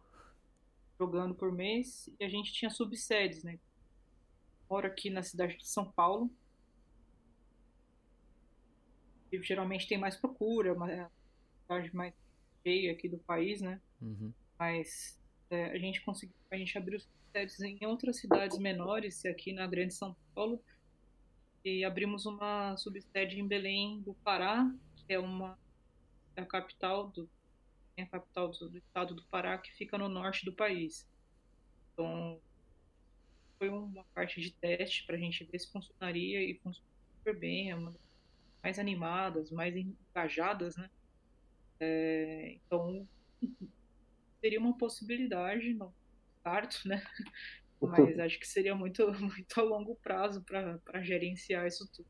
Jogando 0.99 1.33
por 1.33 1.51
mês 1.51 2.09
e 2.19 2.25
a 2.25 2.29
gente 2.29 2.51
tinha 2.51 2.69
subsedes, 2.69 3.43
né? 3.43 3.57
Moro 4.69 4.85
aqui 4.85 5.09
na 5.09 5.23
cidade 5.23 5.57
de 5.57 5.67
São 5.67 5.89
Paulo, 5.91 6.29
geralmente 9.41 9.87
tem 9.87 9.97
mais 9.97 10.17
procura, 10.17 10.73
uma 10.73 11.09
cidade 11.61 11.95
mais 11.95 12.13
cheia 12.63 12.91
aqui 12.91 13.07
do 13.07 13.17
país, 13.19 13.61
né? 13.61 13.79
Uhum. 14.01 14.33
Mas 14.57 15.19
é, 15.49 15.65
a 15.65 15.77
gente 15.77 16.01
conseguiu, 16.01 16.35
a 16.51 16.57
gente 16.57 16.77
abriu 16.77 16.99
sedes 17.31 17.59
em 17.61 17.77
outras 17.85 18.17
cidades 18.17 18.57
menores, 18.57 19.23
aqui 19.25 19.53
na 19.53 19.67
Grande 19.67 19.93
São 19.93 20.15
Paulo, 20.35 20.61
e 21.63 21.85
abrimos 21.85 22.25
uma 22.25 22.75
subsede 22.77 23.39
em 23.39 23.47
Belém 23.47 24.01
do 24.01 24.13
Pará, 24.15 24.69
que 24.95 25.13
é 25.13 25.19
uma 25.19 25.57
é 26.35 26.41
a 26.41 26.45
capital 26.45 27.09
do 27.09 27.29
é 27.99 28.03
a 28.03 28.07
capital 28.07 28.49
do, 28.49 28.69
do, 28.69 28.77
estado 28.77 29.13
do 29.13 29.23
Pará, 29.25 29.57
que 29.57 29.71
fica 29.73 29.97
no 29.97 30.09
norte 30.09 30.45
do 30.45 30.53
país. 30.53 31.07
Então 31.93 32.39
foi 33.57 33.69
uma 33.69 34.03
parte 34.13 34.39
de 34.41 34.51
teste 34.51 35.05
para 35.05 35.15
a 35.15 35.19
gente 35.19 35.43
ver 35.43 35.59
se 35.59 35.71
funcionaria 35.71 36.41
e 36.41 36.55
funcionou 36.55 36.91
super 37.17 37.37
bem. 37.37 37.71
É 37.71 37.75
uma 37.75 37.95
mais 38.61 38.77
animadas, 38.77 39.51
mais 39.51 39.75
engajadas, 39.75 40.75
né? 40.75 40.89
É, 41.79 42.53
então, 42.55 43.07
seria 44.41 44.59
uma 44.59 44.77
possibilidade, 44.77 45.73
não 45.73 45.93
certo, 46.43 46.87
né? 46.87 47.03
Mas 47.81 48.19
acho 48.19 48.39
que 48.39 48.47
seria 48.47 48.75
muito, 48.75 49.07
muito 49.19 49.59
a 49.59 49.63
longo 49.63 49.95
prazo 49.95 50.43
para 50.43 51.01
gerenciar 51.01 51.65
isso 51.67 51.89
tudo. 51.91 52.09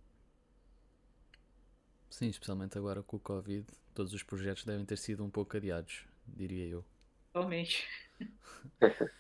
Sim, 2.09 2.27
especialmente 2.27 2.77
agora 2.77 3.03
com 3.03 3.17
o 3.17 3.19
Covid, 3.19 3.67
todos 3.99 4.13
os 4.13 4.23
projetos 4.23 4.63
devem 4.63 4.85
ter 4.85 4.97
sido 4.97 5.25
um 5.25 5.29
pouco 5.29 5.57
adiados, 5.57 6.07
diria 6.25 6.65
eu. 6.65 6.85
Totalmente. 7.33 7.85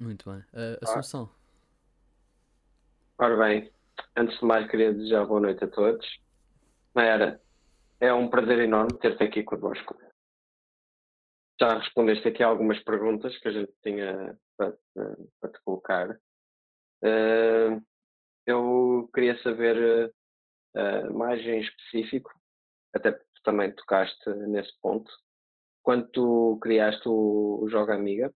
Muito 0.00 0.28
bem. 0.28 0.40
Uh, 0.40 0.82
Assunção. 0.82 1.30
Ora 3.16 3.36
bem, 3.36 3.72
Antes 4.16 4.36
de 4.40 4.44
mais, 4.44 4.68
queria 4.68 4.92
desejar 4.92 5.24
boa 5.24 5.38
noite 5.38 5.62
a 5.62 5.68
todos. 5.68 6.04
Mayara, 6.92 7.40
é 8.00 8.12
um 8.12 8.28
prazer 8.28 8.58
enorme 8.58 8.98
ter-te 8.98 9.22
aqui 9.22 9.44
connosco. 9.44 9.96
Já 11.60 11.78
respondeste 11.78 12.26
aqui 12.26 12.42
algumas 12.42 12.82
perguntas 12.82 13.38
que 13.38 13.46
a 13.46 13.52
gente 13.52 13.72
tinha 13.84 14.36
para, 14.56 14.76
para 15.40 15.50
te 15.52 15.60
colocar. 15.64 16.10
Uh, 17.04 17.80
eu 18.44 19.08
queria 19.14 19.40
saber 19.44 20.12
uh, 20.74 21.16
mais 21.16 21.40
em 21.46 21.60
específico, 21.60 22.32
até 22.92 23.12
porque 23.38 23.42
também 23.44 23.72
tocaste 23.72 24.30
nesse 24.48 24.72
ponto, 24.80 25.10
quando 25.82 26.08
tu 26.10 26.58
criaste 26.60 27.08
o, 27.08 27.60
o 27.62 27.68
Joga 27.68 27.94
Amiga, 27.94 28.32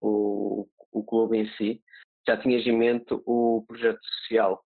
o, 0.00 0.68
o 0.90 1.02
clube 1.04 1.38
em 1.38 1.48
si, 1.56 1.82
já 2.26 2.36
tinhas 2.36 2.66
em 2.66 2.76
mente 2.76 3.14
o 3.26 3.64
projeto 3.66 4.00
social 4.04 4.64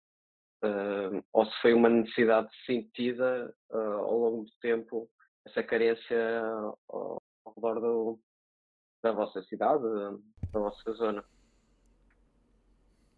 uh, 0.64 1.24
ou 1.34 1.46
se 1.46 1.62
foi 1.62 1.74
uma 1.74 1.90
necessidade 1.90 2.50
sentida 2.66 3.54
uh, 3.72 3.78
ao 3.78 4.18
longo 4.18 4.44
do 4.46 4.52
tempo, 4.62 5.10
essa 5.46 5.64
carência 5.64 6.42
ao, 6.88 7.22
ao 7.46 7.54
redor 7.56 7.80
do, 7.80 8.20
da 9.02 9.12
vossa 9.12 9.42
cidade, 9.44 9.84
da 10.52 10.60
vossa 10.60 10.92
zona. 10.94 11.24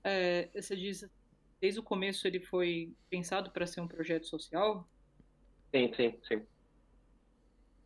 É, 0.04 0.50
você 0.60 0.76
diz, 0.76 1.10
desde 1.60 1.80
o 1.80 1.84
começo 1.84 2.28
ele 2.28 2.40
foi 2.40 2.96
pensado 3.10 3.52
para 3.52 3.68
ser 3.68 3.82
um 3.82 3.88
projeto 3.88 4.28
social? 4.28 4.88
Sim, 5.74 5.94
sim, 5.94 6.20
sim. 6.28 6.48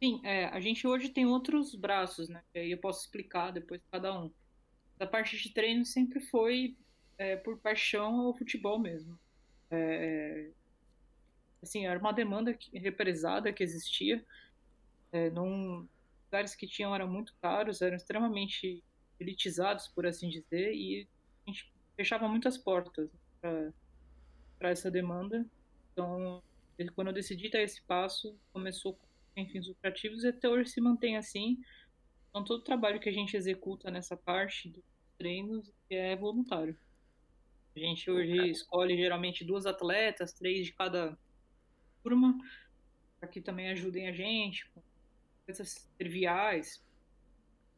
Sim, 0.01 0.22
é, 0.24 0.46
a 0.46 0.60
gente 0.60 0.86
hoje 0.86 1.10
tem 1.10 1.25
outros 1.25 1.74
braços, 1.75 2.27
né? 2.30 2.44
E 2.54 2.72
eu 2.72 2.77
posso 2.77 3.06
explicar 3.06 3.51
depois 3.51 3.82
cada 3.92 4.18
um. 4.20 4.32
A 5.00 5.06
parte 5.06 5.38
de 5.38 5.54
treino 5.54 5.86
sempre 5.86 6.20
foi 6.20 6.75
é, 7.18 7.36
por 7.38 7.60
paixão 7.60 8.22
ao 8.22 8.38
futebol 8.38 8.80
mesmo. 8.80 9.18
É, 9.72 10.51
assim, 11.62 11.86
era 11.86 12.00
uma 12.00 12.12
demanda 12.13 12.58
represada 12.74 13.54
que 13.54 13.63
existia. 13.63 14.25
É, 15.12 15.30
num, 15.30 15.88
lugares 16.25 16.56
que 16.56 16.68
tinham 16.68 16.94
eram 16.94 17.08
muito 17.08 17.34
caros, 17.42 17.82
eram 17.82 17.96
extremamente 17.96 18.84
elitizados, 19.20 19.88
por 19.88 20.06
assim 20.06 20.30
dizer, 20.30 20.74
e 20.74 21.08
a 21.48 21.50
gente 21.50 21.72
fechava 21.96 22.27
muitas 22.27 22.58
portas 22.58 23.10
para 24.60 24.70
essa 24.70 24.92
demanda. 24.92 25.46
Então, 25.92 26.44
quando 26.94 27.08
eu 27.08 27.13
decidi 27.13 27.50
dar 27.50 27.62
esse 27.62 27.82
passo, 27.84 28.38
começou 28.51 29.00
com 29.34 29.46
fins 29.48 29.67
lucrativos 29.67 30.24
e 30.24 30.29
até 30.29 30.50
hoje 30.50 30.70
se 30.70 30.82
mantém 30.82 31.17
assim. 31.17 31.58
Então, 32.29 32.44
todo 32.44 32.60
o 32.60 32.63
trabalho 32.63 33.00
que 33.00 33.10
a 33.10 33.13
gente 33.13 33.36
executa 33.36 33.89
nessa 33.89 34.17
parte 34.17 34.70
dos 34.70 34.84
treinos 35.17 35.72
é 35.89 36.15
voluntário. 36.15 36.77
A 37.75 37.79
gente 37.79 38.10
hoje 38.10 38.51
escolhe 38.51 38.96
geralmente 38.96 39.44
duas 39.44 39.65
atletas, 39.65 40.34
três 40.34 40.65
de 40.65 40.74
cada 40.74 41.17
turma, 42.01 42.38
para 43.20 43.27
que 43.27 43.41
também 43.41 43.70
ajudem 43.70 44.08
a 44.08 44.13
gente 44.13 44.70
com 44.70 44.82
coisas 45.46 45.89
triviais. 45.98 46.84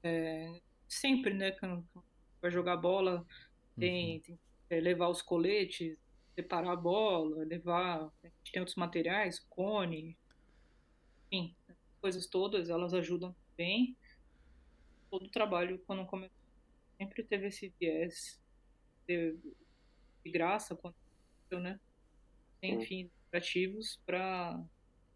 É, 0.03 0.61
sempre, 0.87 1.33
né, 1.33 1.51
quando 1.51 1.87
vai 2.41 2.51
jogar 2.51 2.77
bola, 2.77 3.25
tem, 3.77 4.17
uhum. 4.17 4.21
tem 4.21 4.35
que 4.35 4.39
é, 4.69 4.79
levar 4.79 5.09
os 5.09 5.21
coletes, 5.21 5.97
separar 6.37 6.73
a 6.73 6.75
bola, 6.75 7.43
levar. 7.43 8.11
A 8.23 8.27
gente 8.27 8.51
tem 8.51 8.59
outros 8.59 8.77
materiais, 8.77 9.39
cone, 9.49 10.15
enfim, 11.31 11.55
coisas 11.99 12.27
todas, 12.27 12.69
elas 12.69 12.93
ajudam 12.93 13.35
bem. 13.57 13.97
Todo 15.09 15.25
o 15.25 15.31
trabalho, 15.31 15.81
quando 15.87 16.05
começou, 16.05 16.37
sempre 16.97 17.23
teve 17.23 17.47
esse 17.47 17.73
viés 17.79 18.39
de, 19.07 19.35
de 20.23 20.31
graça, 20.31 20.75
quando 20.75 20.95
né? 21.59 21.79
Tem 22.59 22.81
fins 22.81 23.09
ativos 23.33 23.99
para 24.05 24.59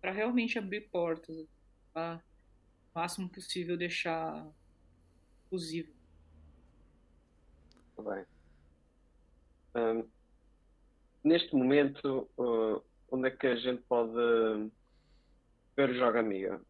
realmente 0.02 0.58
abrir 0.58 0.90
portas, 0.90 1.46
para 1.94 2.24
o 2.94 3.00
máximo 3.00 3.30
possível 3.30 3.78
deixar 3.78 4.50
exclusivo. 5.44 5.94
Bem. 7.98 8.26
Um, 9.76 10.21
neste 11.24 11.56
momento, 11.56 12.30
uh, 12.38 12.84
onde 13.12 13.28
é 13.28 13.32
que 13.32 13.48
a 13.48 13.56
gente 13.56 13.82
pode 13.84 14.14
ver 15.76 15.90
o 15.90 15.94
Joga 15.94 16.20
Amiga? 16.20 16.62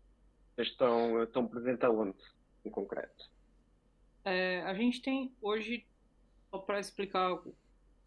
Estão, 0.58 1.24
estão 1.24 1.48
presentes 1.48 1.84
aonde, 1.84 2.18
em 2.66 2.70
concreto? 2.70 3.30
É, 4.24 4.62
a 4.62 4.74
gente 4.74 5.02
tem 5.02 5.34
hoje, 5.42 5.86
só 6.50 6.60
para 6.60 6.80
explicar, 6.80 7.40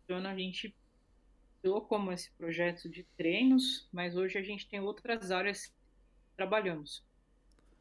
a 0.08 0.36
gente 0.36 0.74
criou 1.60 1.80
como 1.80 2.12
esse 2.12 2.30
projeto 2.32 2.88
de 2.88 3.04
treinos, 3.16 3.88
mas 3.92 4.16
hoje 4.16 4.38
a 4.38 4.42
gente 4.42 4.68
tem 4.68 4.80
outras 4.80 5.30
áreas 5.30 5.66
que 5.66 5.74
trabalhamos. 6.36 7.02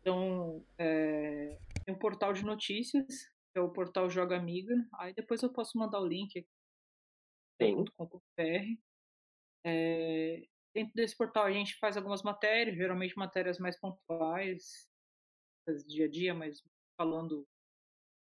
Então, 0.01 0.63
é, 0.77 1.57
tem 1.85 1.93
um 1.93 1.97
portal 1.97 2.33
de 2.33 2.43
notícias, 2.43 3.05
que 3.51 3.59
é 3.59 3.61
o 3.61 3.69
portal 3.69 4.09
Joga 4.09 4.37
Amiga. 4.37 4.73
Aí 4.99 5.13
depois 5.13 5.43
eu 5.43 5.49
posso 5.49 5.77
mandar 5.77 5.99
o 5.99 6.07
link 6.07 6.39
aqui 6.39 6.47
.com.br. 7.59 8.79
É, 9.65 10.45
dentro 10.73 10.93
desse 10.93 11.15
portal 11.15 11.45
a 11.45 11.51
gente 11.51 11.77
faz 11.77 11.95
algumas 11.95 12.21
matérias, 12.23 12.75
geralmente 12.75 13.17
matérias 13.17 13.59
mais 13.59 13.79
pontuais, 13.79 14.89
dia 15.87 16.05
a 16.05 16.09
dia, 16.09 16.33
mas 16.33 16.61
falando 16.97 17.47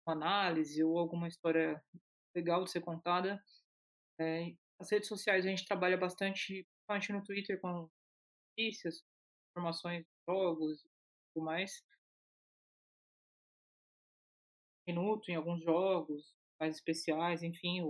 uma 0.07 0.15
análise 0.15 0.83
ou 0.83 0.99
alguma 0.99 1.29
história 1.29 1.83
legal 2.35 2.65
de 2.65 2.71
ser 2.71 2.81
contada. 2.81 3.43
É, 4.21 4.55
as 4.79 4.91
redes 4.91 5.09
sociais 5.09 5.45
a 5.45 5.49
gente 5.49 5.67
trabalha 5.67 5.97
bastante, 5.97 6.67
principalmente 6.87 7.13
no 7.13 7.25
Twitter 7.25 7.61
com 7.61 7.89
notícias, 8.59 9.03
informações, 9.51 10.05
jogos 10.29 10.85
e 10.85 10.89
tudo 11.35 11.45
mais. 11.45 11.83
Minuto 14.87 15.31
em 15.31 15.37
alguns 15.37 15.63
jogos 15.63 16.35
mais 16.59 16.77
especiais, 16.77 17.43
enfim, 17.43 17.81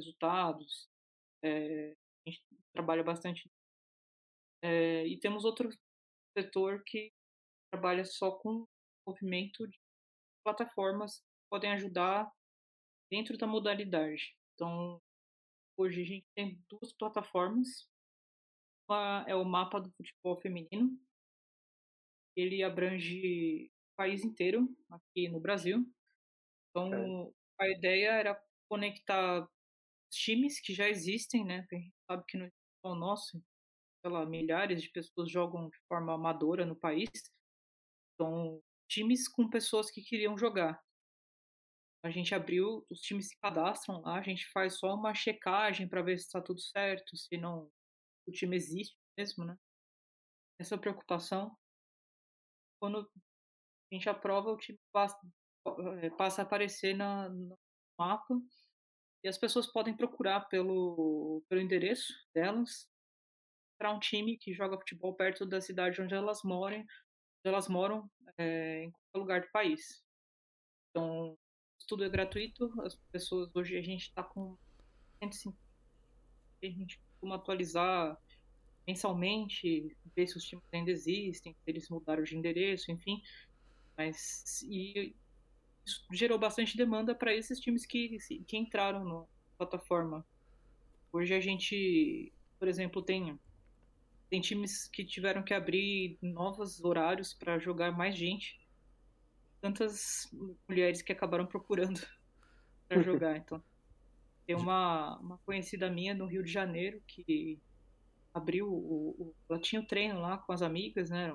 resultados. 0.00 0.88
É, 1.44 1.92
a 2.26 2.30
gente 2.30 2.42
trabalha 2.72 3.04
bastante. 3.04 3.50
É, 4.62 5.06
e 5.06 5.18
temos 5.18 5.44
outro 5.44 5.68
setor 6.36 6.82
que 6.84 7.12
trabalha 7.72 8.04
só 8.04 8.32
com 8.32 8.66
movimento 9.06 9.66
de 9.66 9.78
plataformas 10.44 11.18
que 11.18 11.48
podem 11.50 11.72
ajudar 11.72 12.30
dentro 13.10 13.36
da 13.36 13.46
modalidade. 13.46 14.36
Então, 14.54 15.00
hoje 15.76 16.02
a 16.02 16.04
gente 16.04 16.26
tem 16.34 16.62
duas 16.68 16.92
plataformas. 16.92 17.88
Uma 18.88 19.24
é 19.26 19.34
o 19.34 19.44
mapa 19.44 19.80
do 19.80 19.90
futebol 19.92 20.40
feminino. 20.40 20.98
Ele 22.36 22.62
abrange 22.62 23.66
o 23.66 23.96
país 23.96 24.24
inteiro, 24.24 24.68
aqui 24.90 25.28
no 25.28 25.40
Brasil. 25.40 25.86
Então, 26.70 27.34
a 27.58 27.68
ideia 27.68 28.12
era 28.12 28.42
conectar 28.68 29.48
times 30.10 30.60
que 30.60 30.74
já 30.74 30.88
existem, 30.88 31.44
né? 31.44 31.66
Gente 31.70 31.94
sabe 32.10 32.24
que 32.26 32.36
no 32.38 32.94
nosso, 32.94 33.42
lá, 34.04 34.26
milhares 34.26 34.82
de 34.82 34.90
pessoas 34.90 35.30
jogam 35.30 35.68
de 35.68 35.78
forma 35.88 36.14
amadora 36.14 36.66
no 36.66 36.76
país. 36.76 37.10
Então, 38.14 38.62
times 38.88 39.28
com 39.28 39.48
pessoas 39.48 39.90
que 39.90 40.02
queriam 40.02 40.36
jogar. 40.36 40.82
A 42.02 42.10
gente 42.10 42.34
abriu, 42.34 42.84
os 42.90 43.00
times 43.00 43.28
se 43.28 43.38
cadastram 43.38 44.00
lá, 44.00 44.18
a 44.18 44.22
gente 44.22 44.46
faz 44.52 44.78
só 44.78 44.94
uma 44.94 45.14
checagem 45.14 45.86
para 45.86 46.02
ver 46.02 46.18
se 46.18 46.24
está 46.24 46.40
tudo 46.40 46.60
certo, 46.60 47.16
se 47.16 47.36
não 47.36 47.70
o 48.26 48.32
time 48.32 48.56
existe 48.56 48.96
mesmo, 49.18 49.44
né? 49.44 49.56
Essa 50.58 50.78
preocupação. 50.78 51.56
Quando 52.80 53.00
a 53.00 53.94
gente 53.94 54.08
aprova, 54.08 54.50
o 54.50 54.56
time 54.56 54.78
passa, 54.92 55.18
eh, 56.02 56.10
passa 56.10 56.40
a 56.40 56.44
aparecer 56.44 56.94
na, 56.94 57.28
no 57.28 57.58
mapa 57.98 58.34
e 59.22 59.28
as 59.28 59.38
pessoas 59.38 59.66
podem 59.66 59.96
procurar 59.96 60.40
pelo, 60.48 61.42
pelo 61.48 61.60
endereço 61.60 62.12
delas 62.34 62.88
para 63.78 63.92
um 63.92 63.98
time 63.98 64.36
que 64.36 64.52
joga 64.52 64.78
futebol 64.78 65.14
perto 65.14 65.46
da 65.46 65.60
cidade 65.60 66.00
onde 66.00 66.14
elas 66.14 66.42
moram, 66.42 66.84
elas 67.44 67.68
moram 67.68 68.10
é, 68.36 68.84
em 68.84 68.90
qualquer 68.90 69.18
lugar 69.18 69.40
do 69.40 69.50
país. 69.50 70.04
Então, 70.90 71.36
tudo 71.86 72.04
é 72.04 72.08
gratuito. 72.08 72.72
As 72.82 72.94
pessoas 73.10 73.50
hoje 73.54 73.76
a 73.76 73.82
gente 73.82 74.02
está 74.02 74.22
com 74.22 74.56
150 75.22 75.70
a 76.62 76.66
gente 76.66 76.98
costuma 76.98 77.36
atualizar 77.36 78.18
mensalmente, 78.86 79.96
ver 80.14 80.26
se 80.26 80.36
os 80.36 80.44
times 80.44 80.64
ainda 80.72 80.90
existem, 80.90 81.54
se 81.54 81.70
eles 81.70 81.88
mudaram 81.88 82.22
de 82.22 82.36
endereço, 82.36 82.90
enfim. 82.90 83.20
Mas 83.96 84.62
e 84.62 85.14
isso 85.84 86.04
gerou 86.12 86.38
bastante 86.38 86.76
demanda 86.76 87.14
para 87.14 87.34
esses 87.34 87.58
times 87.58 87.86
que, 87.86 88.18
que 88.46 88.56
entraram 88.56 89.04
na 89.04 89.24
plataforma. 89.56 90.26
Hoje 91.12 91.34
a 91.34 91.40
gente, 91.40 92.32
por 92.58 92.68
exemplo, 92.68 93.02
tem, 93.02 93.38
tem 94.28 94.40
times 94.40 94.86
que 94.86 95.04
tiveram 95.04 95.42
que 95.42 95.54
abrir 95.54 96.18
novos 96.22 96.82
horários 96.82 97.34
para 97.34 97.58
jogar 97.58 97.90
mais 97.92 98.16
gente. 98.16 98.60
Tantas 99.60 100.30
mulheres 100.68 101.02
que 101.02 101.12
acabaram 101.12 101.46
procurando 101.46 102.00
para 102.88 103.02
jogar. 103.02 103.36
Então, 103.36 103.62
tem 104.46 104.56
uma, 104.56 105.18
uma 105.18 105.38
conhecida 105.38 105.90
minha 105.90 106.14
no 106.14 106.26
Rio 106.26 106.42
de 106.42 106.50
Janeiro 106.50 107.02
que 107.06 107.60
abriu 108.32 108.68
o, 108.68 109.10
o, 109.18 109.34
ela 109.48 109.60
tinha 109.60 109.82
o 109.82 109.86
treino 109.86 110.20
lá 110.20 110.38
com 110.38 110.52
as 110.52 110.62
amigas, 110.62 111.10
né? 111.10 111.34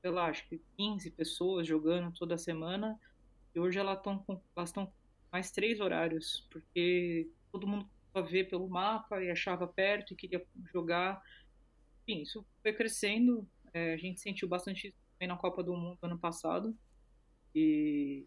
Sei 0.00 0.10
lá, 0.10 0.26
acho 0.26 0.46
que 0.48 0.60
15 0.76 1.10
pessoas 1.12 1.66
jogando 1.66 2.12
toda 2.12 2.36
semana 2.36 2.98
e 3.54 3.60
hoje 3.60 3.78
elas 3.78 3.98
estão 3.98 4.92
mais 5.30 5.50
três 5.50 5.80
horários, 5.80 6.46
porque 6.50 7.30
todo 7.52 7.66
mundo 7.66 7.88
ver 8.22 8.48
pelo 8.48 8.68
mapa 8.68 9.22
e 9.22 9.30
achava 9.30 9.66
perto 9.66 10.12
e 10.12 10.16
queria 10.16 10.44
jogar. 10.72 11.22
Enfim, 12.02 12.22
isso 12.22 12.46
foi 12.62 12.72
crescendo. 12.72 13.48
É, 13.72 13.94
a 13.94 13.96
gente 13.96 14.20
sentiu 14.20 14.48
bastante 14.48 14.88
isso 14.88 14.96
também 15.12 15.28
na 15.28 15.36
Copa 15.36 15.62
do 15.62 15.76
Mundo 15.76 15.98
ano 16.02 16.18
passado. 16.18 16.76
E 17.54 18.26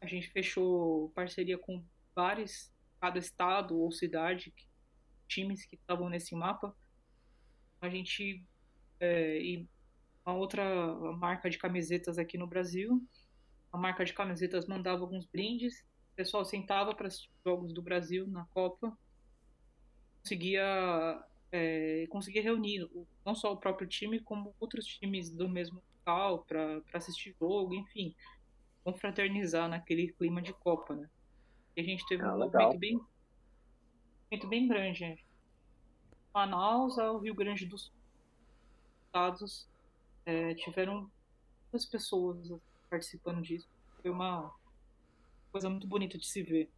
a 0.00 0.06
gente 0.06 0.28
fechou 0.30 1.10
parceria 1.10 1.58
com 1.58 1.84
vários, 2.14 2.72
cada 3.00 3.18
estado 3.18 3.78
ou 3.78 3.90
cidade, 3.90 4.52
times 5.26 5.64
que 5.64 5.76
estavam 5.76 6.08
nesse 6.08 6.34
mapa. 6.34 6.74
A 7.80 7.88
gente 7.88 8.44
é, 9.00 9.40
e 9.40 9.68
uma 10.24 10.36
outra 10.36 10.94
marca 11.16 11.48
de 11.48 11.58
camisetas 11.58 12.18
aqui 12.18 12.36
no 12.36 12.46
Brasil 12.46 13.02
a 13.72 13.78
marca 13.78 14.04
de 14.04 14.12
camisetas 14.12 14.66
mandava 14.66 15.02
alguns 15.02 15.26
brindes, 15.26 15.80
o 16.12 16.16
pessoal 16.16 16.44
sentava 16.44 16.94
para 16.94 17.08
assistir 17.08 17.30
jogos 17.44 17.72
do 17.72 17.82
Brasil 17.82 18.26
na 18.26 18.44
Copa, 18.46 18.96
conseguia, 20.20 21.24
é, 21.52 22.06
conseguia 22.08 22.42
reunir 22.42 22.88
não 23.24 23.34
só 23.34 23.52
o 23.52 23.56
próprio 23.56 23.86
time, 23.86 24.20
como 24.20 24.54
outros 24.58 24.86
times 24.86 25.30
do 25.30 25.48
mesmo 25.48 25.82
local 25.98 26.44
para 26.44 26.82
assistir 26.94 27.34
jogo, 27.38 27.74
enfim, 27.74 28.14
confraternizar 28.82 29.68
naquele 29.68 30.12
clima 30.12 30.40
de 30.40 30.52
Copa, 30.52 30.94
né? 30.94 31.08
E 31.76 31.80
a 31.80 31.84
gente 31.84 32.06
teve 32.06 32.22
ah, 32.22 32.34
um 32.34 32.38
movimento 32.38 32.78
bem, 32.78 33.00
movimento 34.24 34.48
bem 34.48 34.66
grande, 34.66 35.00
né? 35.02 35.18
Manaus 36.34 36.98
ao 36.98 37.18
Rio 37.18 37.34
Grande 37.34 37.66
do 37.66 37.76
Sul. 37.76 37.92
Estados 39.06 39.68
é, 40.26 40.54
tiveram 40.54 41.10
muitas 41.62 41.86
pessoas 41.86 42.50
participando 42.88 43.42
disso. 43.42 43.68
Foi 44.00 44.10
uma 44.10 44.54
coisa 45.50 45.68
muito 45.68 45.86
bonita 45.86 46.18
de 46.18 46.26
se 46.26 46.42
ver. 46.42 46.70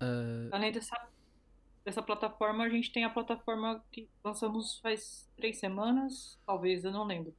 Uh... 0.00 0.48
Além 0.52 0.72
dessa, 0.72 0.96
dessa 1.84 2.02
plataforma, 2.02 2.64
a 2.64 2.68
gente 2.68 2.92
tem 2.92 3.04
a 3.04 3.10
plataforma 3.10 3.84
que 3.90 4.08
lançamos 4.24 4.78
faz 4.80 5.30
três 5.36 5.58
semanas, 5.58 6.38
talvez, 6.46 6.84
eu 6.84 6.92
não 6.92 7.04
lembro. 7.04 7.34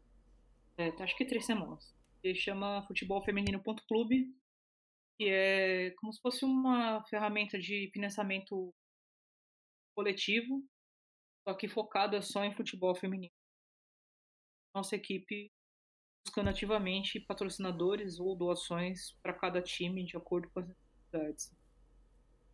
É, 0.77 0.89
acho 1.03 1.15
que 1.15 1.25
três 1.25 1.45
semanas. 1.45 1.93
Que 2.21 2.33
chama 2.33 2.85
futebolfeminino.clube, 2.87 4.33
que 5.17 5.29
é 5.29 5.91
como 5.97 6.11
se 6.13 6.21
fosse 6.21 6.45
uma 6.45 7.03
ferramenta 7.03 7.59
de 7.59 7.89
financiamento 7.93 8.73
coletivo, 9.95 10.63
só 11.47 11.53
que 11.53 11.67
focada 11.67 12.21
só 12.21 12.43
em 12.43 12.55
futebol 12.55 12.95
feminino. 12.95 13.33
Nossa 14.73 14.95
equipe 14.95 15.51
buscando 16.23 16.49
ativamente 16.49 17.19
patrocinadores 17.19 18.19
ou 18.19 18.35
doações 18.35 19.11
para 19.21 19.33
cada 19.33 19.61
time 19.61 20.05
de 20.05 20.15
acordo 20.15 20.49
com 20.49 20.61
as 20.61 20.67
necessidades. 20.67 21.53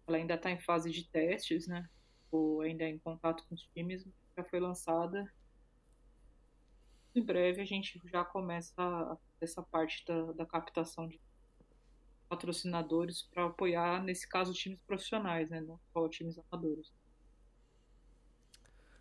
Ela 0.08 0.18
ainda 0.18 0.34
está 0.34 0.50
em 0.50 0.60
fase 0.60 0.90
de 0.90 1.08
testes, 1.08 1.68
né? 1.68 1.88
Ou 2.32 2.62
ainda 2.62 2.84
em 2.84 2.98
contato 2.98 3.46
com 3.48 3.56
os 3.56 3.62
times, 3.74 4.08
já 4.36 4.44
foi 4.44 4.60
lançada. 4.60 5.32
Em 7.16 7.24
breve 7.24 7.62
a 7.62 7.66
gente 7.66 8.02
já 8.06 8.24
começa 8.24 9.18
essa 9.40 9.62
parte 9.62 10.04
da, 10.06 10.32
da 10.34 10.46
captação 10.46 11.08
de 11.08 11.20
patrocinadores 12.28 13.24
para 13.24 13.46
apoiar, 13.46 14.04
nesse 14.04 14.28
caso, 14.28 14.54
times 14.54 14.80
profissionais, 14.82 15.50
né? 15.50 15.62
Não 15.62 15.80
só 15.92 16.08
times 16.08 16.38
amadores. 16.38 16.92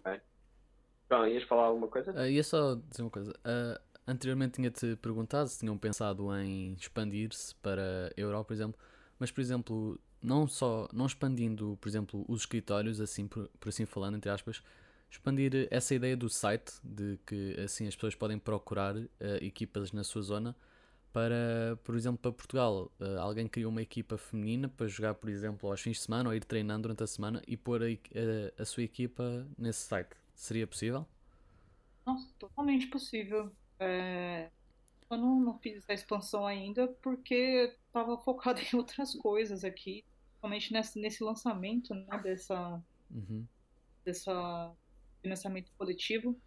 É. 0.05 0.21
Bom, 1.11 1.27
ias 1.27 1.43
falar 1.45 1.67
alguma 1.67 1.89
coisa? 1.89 2.13
Uh, 2.13 2.27
ia 2.27 2.43
só 2.43 2.75
dizer 2.75 3.03
uma 3.03 3.11
coisa. 3.11 3.31
Uh, 3.31 3.88
anteriormente 4.09 4.55
tinha-te 4.55 4.97
perguntado 4.97 5.49
se 5.49 5.59
tinham 5.59 5.77
pensado 5.77 6.35
em 6.37 6.73
expandir-se 6.73 7.55
para 7.57 8.13
a 8.17 8.21
Europa, 8.21 8.47
por 8.47 8.55
exemplo. 8.55 8.81
Mas, 9.19 9.31
por 9.31 9.41
exemplo, 9.41 10.01
não 10.23 10.49
só, 10.49 10.89
não 10.93 11.07
expandindo, 11.07 11.79
por 11.81 11.89
exemplo, 11.89 12.25
os 12.29 12.41
escritórios, 12.41 13.01
assim 13.01 13.29
por, 13.29 13.49
por 13.61 13.69
assim 13.69 13.85
falando, 13.85 14.17
entre 14.17 14.31
aspas, 14.31 14.63
expandir 15.11 15.69
essa 15.71 15.95
ideia 15.95 16.17
do 16.17 16.29
site, 16.29 16.73
de 16.83 17.19
que 17.27 17.59
assim 17.61 17.87
as 17.87 17.95
pessoas 17.95 18.15
podem 18.15 18.39
procurar 18.39 18.97
uh, 18.97 19.09
equipas 19.41 19.93
na 19.93 20.03
sua 20.03 20.23
zona 20.23 20.57
para, 21.13 21.79
por 21.85 21.97
exemplo, 21.97 22.19
para 22.19 22.33
Portugal, 22.33 22.93
uh, 23.01 23.19
alguém 23.21 23.49
cria 23.49 23.69
uma 23.69 23.83
equipa 23.83 24.17
feminina 24.19 24.69
para 24.69 24.87
jogar, 24.87 25.15
por 25.15 25.29
exemplo, 25.31 25.71
aos 25.71 25.81
fins 25.81 25.97
de 25.97 26.03
semana 26.03 26.29
ou 26.29 26.35
ir 26.35 26.45
treinando 26.45 26.83
durante 26.83 27.03
a 27.03 27.07
semana 27.07 27.43
e 27.47 27.57
pôr 27.57 27.83
a, 27.83 27.87
a, 27.87 28.63
a 28.63 28.65
sua 28.65 28.83
equipa 28.83 29.47
nesse 29.57 29.81
site. 29.87 30.11
Seria 30.35 30.67
possível? 30.67 31.07
Nossa, 32.07 32.29
totalmente 32.39 32.87
possível. 32.87 33.51
É... 33.79 34.51
Eu 35.11 35.17
não, 35.17 35.41
não 35.41 35.59
fiz 35.59 35.79
essa 35.79 35.95
expansão 35.95 36.47
ainda 36.47 36.89
porque 37.03 37.75
estava 37.87 38.19
focado 38.19 38.61
em 38.73 38.77
outras 38.77 39.15
coisas 39.15 39.65
aqui, 39.65 40.05
principalmente 40.29 40.73
nesse, 40.73 41.01
nesse 41.01 41.25
lançamento 41.25 41.95
né, 41.95 42.19
dessa, 42.23 42.83
uhum. 43.11 43.47
dessa 44.05 44.75
financiamento 45.23 45.73
coletivo. 45.79 46.39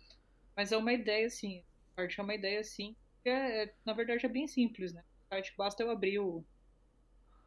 Mas 0.55 0.71
é 0.71 0.77
uma 0.77 0.93
ideia, 0.93 1.29
sim. 1.29 1.63
A 1.97 2.03
é 2.03 2.21
uma 2.21 2.35
ideia, 2.35 2.63
sim. 2.63 2.95
É, 3.23 3.63
é, 3.63 3.75
na 3.85 3.93
verdade, 3.93 4.25
é 4.25 4.29
bem 4.29 4.47
simples, 4.47 4.93
né? 4.93 5.03
Site 5.29 5.53
basta 5.57 5.83
eu 5.83 5.89
abrir 5.91 6.19
o 6.19 6.43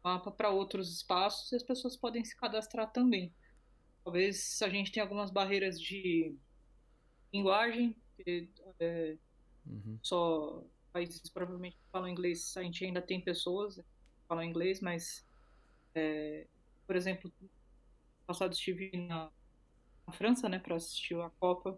mapa 0.03 0.31
para 0.31 0.49
outros 0.49 0.91
espaços 0.91 1.51
e 1.51 1.55
as 1.55 1.63
pessoas 1.63 1.95
podem 1.97 2.23
se 2.23 2.35
cadastrar 2.35 2.91
também. 2.91 3.33
Talvez 4.03 4.61
a 4.61 4.69
gente 4.69 4.91
tenha 4.91 5.03
algumas 5.03 5.31
barreiras 5.31 5.79
de 5.79 6.35
linguagem, 7.33 7.95
que, 8.15 8.49
é, 8.79 9.17
uhum. 9.65 9.99
só 10.01 10.63
países 10.91 11.29
provavelmente 11.29 11.77
falam 11.91 12.07
inglês, 12.07 12.55
a 12.55 12.63
gente 12.63 12.85
ainda 12.85 13.01
tem 13.01 13.19
pessoas 13.19 13.75
que 13.75 13.83
falam 14.27 14.43
inglês, 14.43 14.79
mas, 14.79 15.27
é, 15.93 16.47
por 16.87 16.95
exemplo, 16.95 17.31
passado 18.25 18.53
estive 18.53 18.91
na, 18.95 19.29
na 20.07 20.13
França, 20.13 20.47
né, 20.47 20.57
para 20.57 20.75
assistir 20.75 21.19
a 21.19 21.29
Copa 21.31 21.77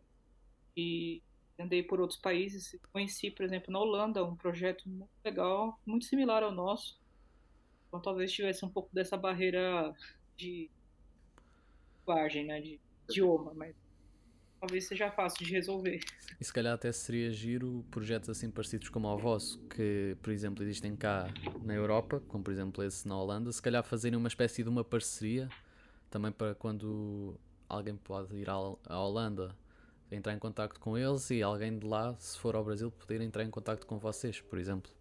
e 0.75 1.23
andei 1.59 1.81
por 1.81 1.99
outros 1.99 2.19
países, 2.19 2.79
conheci, 2.93 3.31
por 3.31 3.43
exemplo, 3.43 3.71
na 3.71 3.79
Holanda, 3.79 4.23
um 4.23 4.35
projeto 4.35 4.87
muito 4.87 5.09
legal, 5.25 5.79
muito 5.83 6.05
similar 6.05 6.43
ao 6.43 6.51
nosso. 6.51 6.99
Então 7.87 7.99
talvez 7.99 8.31
tivesse 8.31 8.63
um 8.63 8.69
pouco 8.69 8.93
dessa 8.93 9.17
barreira 9.17 9.95
de 10.35 10.69
linguagem, 11.99 12.45
né, 12.45 12.61
de 12.61 12.79
idioma, 13.09 13.53
mas 13.55 13.75
talvez 14.59 14.87
seja 14.87 15.11
fácil 15.11 15.45
de 15.45 15.51
resolver. 15.51 15.99
E 16.39 16.43
se 16.43 16.51
calhar 16.51 16.73
até 16.73 16.91
seria 16.91 17.31
giro 17.31 17.85
projetos 17.91 18.29
assim 18.29 18.49
parecidos 18.49 18.89
como 18.89 19.07
o 19.07 19.17
vosso, 19.17 19.59
que 19.69 20.17
por 20.21 20.31
exemplo 20.31 20.63
existem 20.63 20.95
cá 20.95 21.27
na 21.63 21.73
Europa, 21.73 22.21
como 22.27 22.43
por 22.43 22.51
exemplo 22.51 22.83
esse 22.83 23.07
na 23.07 23.17
Holanda, 23.17 23.51
se 23.51 23.61
calhar 23.61 23.83
fazerem 23.83 24.17
uma 24.17 24.27
espécie 24.27 24.63
de 24.63 24.69
uma 24.69 24.83
parceria 24.83 25.49
também 26.09 26.31
para 26.31 26.55
quando 26.55 27.39
alguém 27.67 27.95
pode 27.95 28.35
ir 28.35 28.49
à 28.49 28.99
Holanda 28.99 29.55
entrar 30.11 30.33
em 30.33 30.39
contato 30.39 30.79
com 30.79 30.97
eles 30.97 31.29
e 31.31 31.41
alguém 31.41 31.77
de 31.77 31.85
lá, 31.85 32.15
se 32.17 32.37
for 32.39 32.55
ao 32.55 32.63
Brasil, 32.63 32.89
poder 32.89 33.21
entrar 33.21 33.43
em 33.43 33.49
contato 33.49 33.85
com 33.85 33.97
vocês, 33.97 34.39
por 34.39 34.57
exemplo. 34.57 34.91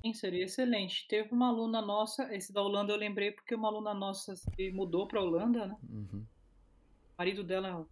Sim, 0.00 0.12
seria 0.14 0.44
excelente. 0.44 1.06
Teve 1.08 1.32
uma 1.32 1.48
aluna 1.48 1.80
nossa, 1.80 2.32
esse 2.34 2.52
da 2.52 2.62
Holanda 2.62 2.92
eu 2.92 2.96
lembrei 2.96 3.30
porque 3.32 3.54
uma 3.54 3.68
aluna 3.68 3.94
nossa 3.94 4.34
se 4.36 4.70
mudou 4.70 5.06
para 5.06 5.20
a 5.20 5.22
Holanda, 5.22 5.66
né? 5.66 5.76
Uhum. 5.88 6.20
O 6.20 7.18
marido 7.18 7.44
dela 7.44 7.86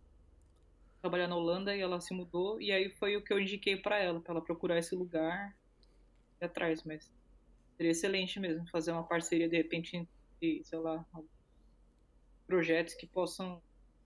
trabalha 1.01 1.27
na 1.27 1.37
Holanda 1.37 1.75
e 1.75 1.81
ela 1.81 2.01
se 2.01 2.13
mudou 2.13 2.61
e 2.61 2.71
aí 2.73 2.91
foi 2.91 3.17
o 3.17 3.23
que 3.23 3.33
eu 3.33 3.41
indiquei 3.41 3.77
para 3.77 3.99
ela, 3.99 4.21
para 4.21 4.35
ela 4.35 4.45
procurar 4.45 4.79
esse 4.79 4.95
lugar 4.95 5.57
e 6.41 6.45
atrás, 6.45 6.83
mas 6.85 7.13
seria 7.77 7.93
excelente 7.93 8.39
mesmo 8.39 8.69
fazer 8.69 8.93
uma 8.93 9.05
parceria 9.05 9.49
de 9.49 9.57
repente 9.57 9.97
entre, 9.97 10.63
sei 10.65 10.79
lá, 10.79 11.05
projetos 12.47 12.95
que 12.95 13.07
possam 13.07 13.63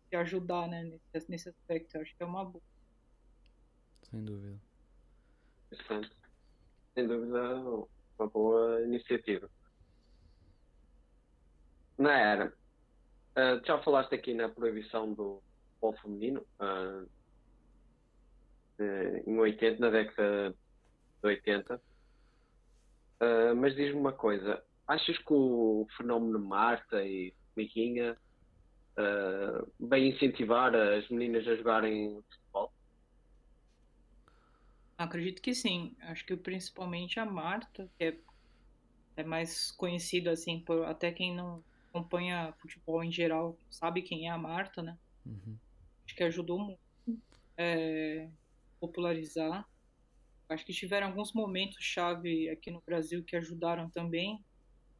te 0.08 0.16
ajudar, 0.16 0.68
né, 0.68 0.98
nesse, 1.12 1.30
nesse 1.30 1.48
aspecto. 1.48 1.96
Eu 1.96 2.02
acho 2.02 2.16
que 2.16 2.22
é 2.22 2.26
uma 2.26 2.44
boa. 2.44 2.62
Sem 4.02 4.24
dúvida. 4.24 4.60
Interessante. 5.66 6.12
Sem 6.94 7.08
dúvida, 7.08 7.58
uma 8.18 8.28
boa 8.28 8.82
iniciativa. 8.82 9.50
Na 11.98 12.12
era, 12.12 12.54
uh, 13.36 13.66
já 13.66 13.82
falaste 13.82 14.14
aqui 14.14 14.34
na 14.34 14.48
proibição 14.48 15.12
do 15.12 15.42
futebol 15.84 15.92
feminino 16.00 16.46
uh, 16.60 17.08
em 19.26 19.38
80, 19.38 19.78
na 19.80 19.90
década 19.90 20.54
de 21.20 21.28
80. 21.28 21.74
Uh, 21.74 21.80
ah, 23.20 23.54
mas 23.54 23.74
diz-me 23.74 24.00
uma 24.00 24.12
coisa, 24.12 24.62
achas 24.86 25.16
que 25.18 25.32
o 25.32 25.86
fenómeno 25.96 26.38
Marta 26.38 27.04
e 27.04 27.32
Miquinha 27.56 28.16
uh, 28.98 29.72
bem 29.78 30.10
incentivar 30.10 30.74
as 30.74 31.08
meninas 31.08 31.46
a 31.46 31.54
jogarem 31.54 32.22
futebol? 32.30 32.72
Acredito 34.98 35.42
que 35.42 35.54
sim. 35.54 35.94
Acho 36.00 36.24
que 36.24 36.36
principalmente 36.36 37.20
a 37.20 37.24
Marta, 37.24 37.88
que 37.96 38.04
é, 38.04 38.18
é 39.16 39.24
mais 39.24 39.70
conhecida 39.72 40.32
assim 40.32 40.60
por 40.60 40.84
até 40.84 41.12
quem 41.12 41.34
não 41.34 41.62
acompanha 41.90 42.52
futebol 42.60 43.04
em 43.04 43.12
geral 43.12 43.56
sabe 43.70 44.02
quem 44.02 44.26
é 44.26 44.30
a 44.30 44.38
Marta, 44.38 44.82
né? 44.82 44.98
Uhum. 45.24 45.56
Acho 46.04 46.14
que 46.14 46.24
ajudou 46.24 46.58
muito 46.58 46.80
é, 47.56 48.28
popularizar. 48.80 49.68
Acho 50.48 50.64
que 50.64 50.72
tiveram 50.72 51.08
alguns 51.08 51.32
momentos 51.32 51.78
chave 51.80 52.48
aqui 52.50 52.70
no 52.70 52.82
Brasil 52.82 53.24
que 53.24 53.36
ajudaram 53.36 53.88
também. 53.88 54.44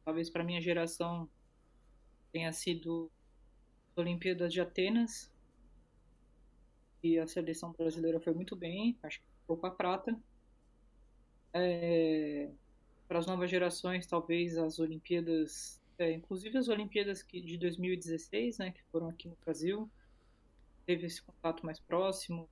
Talvez 0.03 0.29
para 0.29 0.43
minha 0.43 0.61
geração 0.61 1.29
tenha 2.31 2.51
sido 2.51 3.11
Olimpíadas 3.95 4.51
de 4.51 4.59
Atenas. 4.59 5.31
E 7.03 7.19
a 7.19 7.27
seleção 7.27 7.71
brasileira 7.71 8.19
foi 8.19 8.33
muito 8.33 8.55
bem, 8.55 8.97
acho 9.03 9.19
que 9.19 9.27
ficou 9.41 9.57
com 9.57 9.67
a 9.67 9.71
prata. 9.71 10.19
É, 11.53 12.49
para 13.07 13.19
as 13.19 13.27
novas 13.27 13.49
gerações, 13.49 14.07
talvez 14.07 14.57
as 14.57 14.79
Olimpíadas, 14.79 15.79
é, 15.99 16.11
inclusive 16.11 16.57
as 16.57 16.67
Olimpíadas 16.67 17.21
que, 17.21 17.39
de 17.39 17.57
2016, 17.57 18.57
né, 18.57 18.71
que 18.71 18.81
foram 18.91 19.09
aqui 19.09 19.27
no 19.27 19.37
Brasil, 19.45 19.89
teve 20.85 21.05
esse 21.07 21.21
contato 21.21 21.65
mais 21.65 21.79
próximo. 21.79 22.49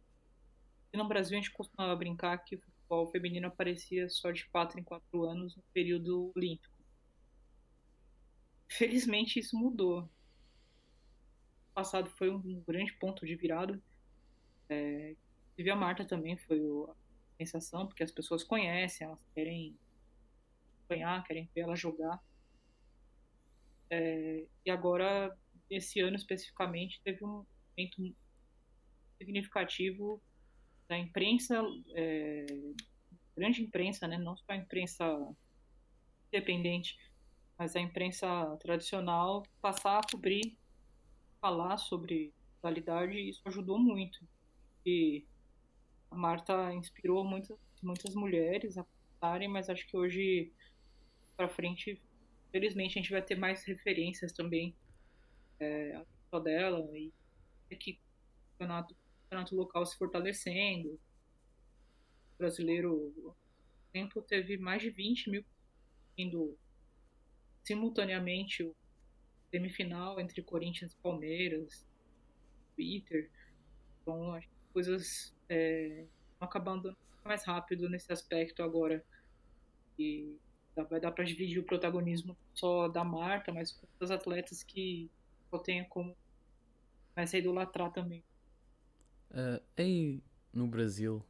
E 0.91 0.97
no 0.97 1.07
Brasil 1.07 1.37
a 1.37 1.41
gente 1.41 1.51
costumava 1.51 1.95
brincar 1.95 2.37
que 2.39 2.55
o 2.55 2.61
futebol 2.61 3.07
feminino 3.11 3.47
aparecia 3.47 4.09
só 4.09 4.31
de 4.31 4.45
4 4.49 4.79
em 4.79 4.83
4 4.83 5.23
anos 5.23 5.55
no 5.55 5.63
período 5.73 6.31
olímpico. 6.35 6.73
Felizmente 8.69 9.39
isso 9.39 9.57
mudou 9.57 10.09
passado 11.73 12.09
foi 12.11 12.29
um 12.29 12.63
grande 12.65 12.93
ponto 12.93 13.25
de 13.25 13.35
virada. 13.35 13.81
É, 14.69 15.15
e 15.57 15.69
a 15.69 15.75
Marta 15.75 16.05
também 16.05 16.37
foi 16.37 16.59
a 16.59 16.93
sensação, 17.37 17.87
porque 17.87 18.03
as 18.03 18.11
pessoas 18.11 18.43
conhecem, 18.43 19.05
elas 19.05 19.19
querem 19.33 19.77
acompanhar, 20.77 21.23
querem 21.23 21.49
ver 21.53 21.61
ela 21.61 21.75
jogar. 21.75 22.19
É, 23.89 24.45
e 24.65 24.71
agora, 24.71 25.35
esse 25.69 25.99
ano 25.99 26.15
especificamente, 26.15 27.01
teve 27.03 27.25
um 27.25 27.45
momento 27.75 28.15
significativo 29.17 30.21
da 30.87 30.97
imprensa, 30.97 31.61
é, 31.95 32.45
grande 33.35 33.61
imprensa, 33.61 34.07
né, 34.07 34.17
não 34.17 34.35
só 34.37 34.45
a 34.49 34.55
imprensa 34.55 35.05
independente, 36.27 36.97
mas 37.57 37.75
a 37.75 37.79
imprensa 37.79 38.57
tradicional, 38.57 39.43
passar 39.61 39.99
a 39.99 40.11
cobrir 40.11 40.57
falar 41.43 41.75
sobre 41.77 42.33
dualidade 42.61 43.17
e 43.17 43.29
isso 43.29 43.41
ajudou 43.45 43.77
muito. 43.77 44.17
E 44.85 45.25
a 46.09 46.15
Marta 46.15 46.73
inspirou 46.73 47.25
muitas, 47.25 47.57
muitas 47.81 48.15
mulheres 48.15 48.77
a 48.77 48.85
pensarem, 48.85 49.49
mas 49.49 49.69
acho 49.69 49.85
que 49.85 49.97
hoje 49.97 50.53
para 51.35 51.49
frente, 51.49 52.01
felizmente, 52.49 52.97
a 52.97 53.01
gente 53.01 53.11
vai 53.11 53.21
ter 53.21 53.35
mais 53.35 53.65
referências 53.65 54.31
também 54.31 54.73
é, 55.59 56.01
a 56.31 56.39
dela 56.39 56.79
e 56.97 57.11
que 57.75 57.91
o 57.91 58.51
campeonato, 58.53 58.95
campeonato 59.23 59.55
local 59.55 59.85
se 59.85 59.97
fortalecendo. 59.97 60.93
O 60.93 62.37
brasileiro, 62.37 63.35
tempo, 63.91 64.21
teve 64.21 64.57
mais 64.57 64.81
de 64.81 64.89
20 64.89 65.29
mil 65.29 65.45
indo 66.17 66.57
simultaneamente 67.63 68.63
o 68.63 68.75
semifinal 69.49 70.19
entre 70.19 70.41
Corinthians 70.41 70.93
e 70.93 70.97
Palmeiras, 70.97 71.87
Twitter. 72.75 73.31
Então, 74.01 74.39
que 74.39 74.49
coisas 74.73 75.35
é, 75.49 76.05
acabando 76.39 76.95
mais 77.23 77.43
rápido 77.45 77.89
nesse 77.89 78.11
aspecto 78.11 78.61
agora. 78.63 79.03
E 79.97 80.37
vai 80.89 80.99
dar 80.99 81.11
para 81.11 81.23
dividir 81.23 81.59
o 81.59 81.63
protagonismo 81.63 82.35
só 82.53 82.87
da 82.87 83.03
Marta, 83.03 83.51
mas 83.51 83.79
os 83.99 84.11
atletas 84.11 84.63
que 84.63 85.09
eu 85.51 85.59
tenho 85.59 85.87
como 85.87 86.15
começa 87.13 87.37
a 87.37 87.39
idolatrar 87.39 87.91
também. 87.91 88.23
Uh, 89.31 89.61
aí 89.77 90.23
no 90.53 90.67
Brasil, 90.67 91.23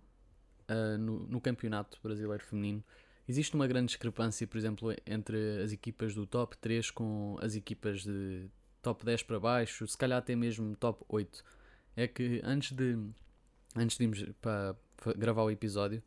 uh, 0.69 0.97
no, 0.97 1.19
no 1.27 1.41
campeonato 1.41 1.99
brasileiro 2.01 2.43
feminino, 2.43 2.83
existe 3.27 3.55
uma 3.55 3.67
grande 3.67 3.87
discrepância, 3.87 4.45
por 4.45 4.57
exemplo, 4.57 4.95
entre 5.05 5.61
as 5.61 5.71
equipas 5.71 6.13
do 6.13 6.25
top 6.25 6.57
3 6.57 6.91
com 6.91 7.37
as 7.41 7.55
equipas 7.55 8.03
de 8.03 8.49
top 8.81 9.05
10 9.05 9.23
para 9.23 9.39
baixo, 9.39 9.87
se 9.87 9.97
calhar 9.97 10.19
até 10.19 10.35
mesmo 10.35 10.75
top 10.75 11.03
8. 11.07 11.43
É 11.95 12.07
que 12.07 12.41
antes 12.43 12.71
de 12.71 12.97
antes 13.75 13.97
de 13.97 14.03
irmos 14.03 14.23
para, 14.41 14.75
gravar 15.17 15.43
o 15.43 15.51
episódio, 15.51 16.03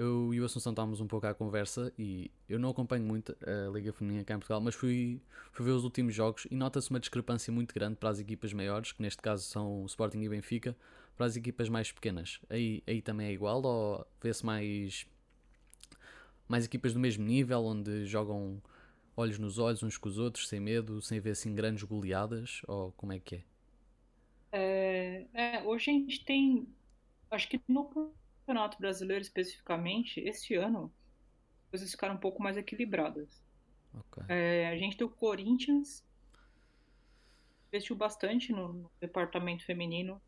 eu 0.00 0.32
e 0.32 0.40
o 0.40 0.44
Assunção 0.46 0.72
estávamos 0.72 0.98
um 1.00 1.06
pouco 1.06 1.26
à 1.26 1.34
conversa 1.34 1.92
e 1.98 2.30
eu 2.48 2.58
não 2.58 2.70
acompanho 2.70 3.04
muito 3.04 3.36
a 3.46 3.70
Liga 3.70 3.92
Feminina 3.92 4.24
cá 4.24 4.34
em 4.34 4.38
Portugal, 4.38 4.58
mas 4.58 4.74
fui, 4.74 5.20
fui 5.52 5.66
ver 5.66 5.72
os 5.72 5.84
últimos 5.84 6.14
jogos 6.14 6.46
e 6.50 6.54
nota-se 6.54 6.88
uma 6.88 6.98
discrepância 6.98 7.52
muito 7.52 7.74
grande 7.74 7.96
para 7.96 8.08
as 8.08 8.18
equipas 8.18 8.50
maiores, 8.54 8.92
que 8.92 9.02
neste 9.02 9.20
caso 9.20 9.44
são 9.44 9.82
o 9.82 9.86
Sporting 9.86 10.22
e 10.22 10.28
Benfica, 10.28 10.74
para 11.16 11.26
as 11.26 11.36
equipas 11.36 11.68
mais 11.68 11.92
pequenas. 11.92 12.40
Aí, 12.48 12.82
aí 12.86 13.02
também 13.02 13.26
é 13.26 13.32
igual 13.32 13.62
ou 13.62 14.06
vê-se 14.22 14.44
mais, 14.44 15.06
mais 16.48 16.64
equipas 16.64 16.94
do 16.94 16.98
mesmo 16.98 17.22
nível, 17.22 17.62
onde 17.62 18.06
jogam 18.06 18.60
olhos 19.14 19.38
nos 19.38 19.58
olhos 19.58 19.82
uns 19.82 19.98
com 19.98 20.08
os 20.08 20.16
outros, 20.16 20.48
sem 20.48 20.60
medo, 20.60 21.02
sem 21.02 21.20
ver 21.20 21.32
assim 21.32 21.54
grandes 21.54 21.82
goleadas, 21.82 22.62
ou 22.66 22.90
como 22.92 23.12
é 23.12 23.20
que 23.20 23.34
é? 23.34 23.42
É, 24.52 25.26
é, 25.34 25.62
hoje 25.62 25.90
a 25.90 25.92
gente 25.92 26.24
tem, 26.24 26.66
acho 27.30 27.48
que 27.50 27.60
no 27.68 27.84
Campeonato 28.50 28.78
Brasileiro 28.80 29.22
especificamente, 29.22 30.18
esse 30.18 30.56
ano, 30.56 30.92
as 31.62 31.70
coisas 31.70 31.90
ficaram 31.92 32.16
um 32.16 32.20
pouco 32.20 32.42
mais 32.42 32.56
equilibradas. 32.56 33.40
Okay. 33.94 34.24
É, 34.28 34.68
a 34.68 34.76
gente 34.76 34.96
tem 34.96 35.06
o 35.06 35.10
Corinthians, 35.10 36.04
investiu 37.68 37.94
bastante 37.94 38.50
no, 38.50 38.72
no, 38.72 38.90
departamento 39.00 39.64
feminino, 39.64 40.20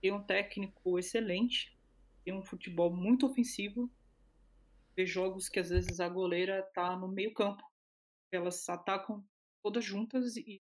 tem 0.00 0.12
um 0.12 0.22
técnico 0.22 0.96
excelente, 0.96 1.76
tem 2.24 2.32
um 2.32 2.44
futebol 2.44 2.94
muito 2.94 3.26
ofensivo, 3.26 3.90
vê 4.96 5.04
jogos 5.04 5.48
que 5.48 5.58
às 5.58 5.70
vezes 5.70 5.98
a 5.98 6.08
goleira 6.08 6.62
tá 6.72 6.96
no 6.96 7.08
meio 7.08 7.34
campo, 7.34 7.64
elas 8.30 8.68
atacam 8.68 9.24
todas 9.60 9.84
juntas 9.84 10.36
e 10.36 10.62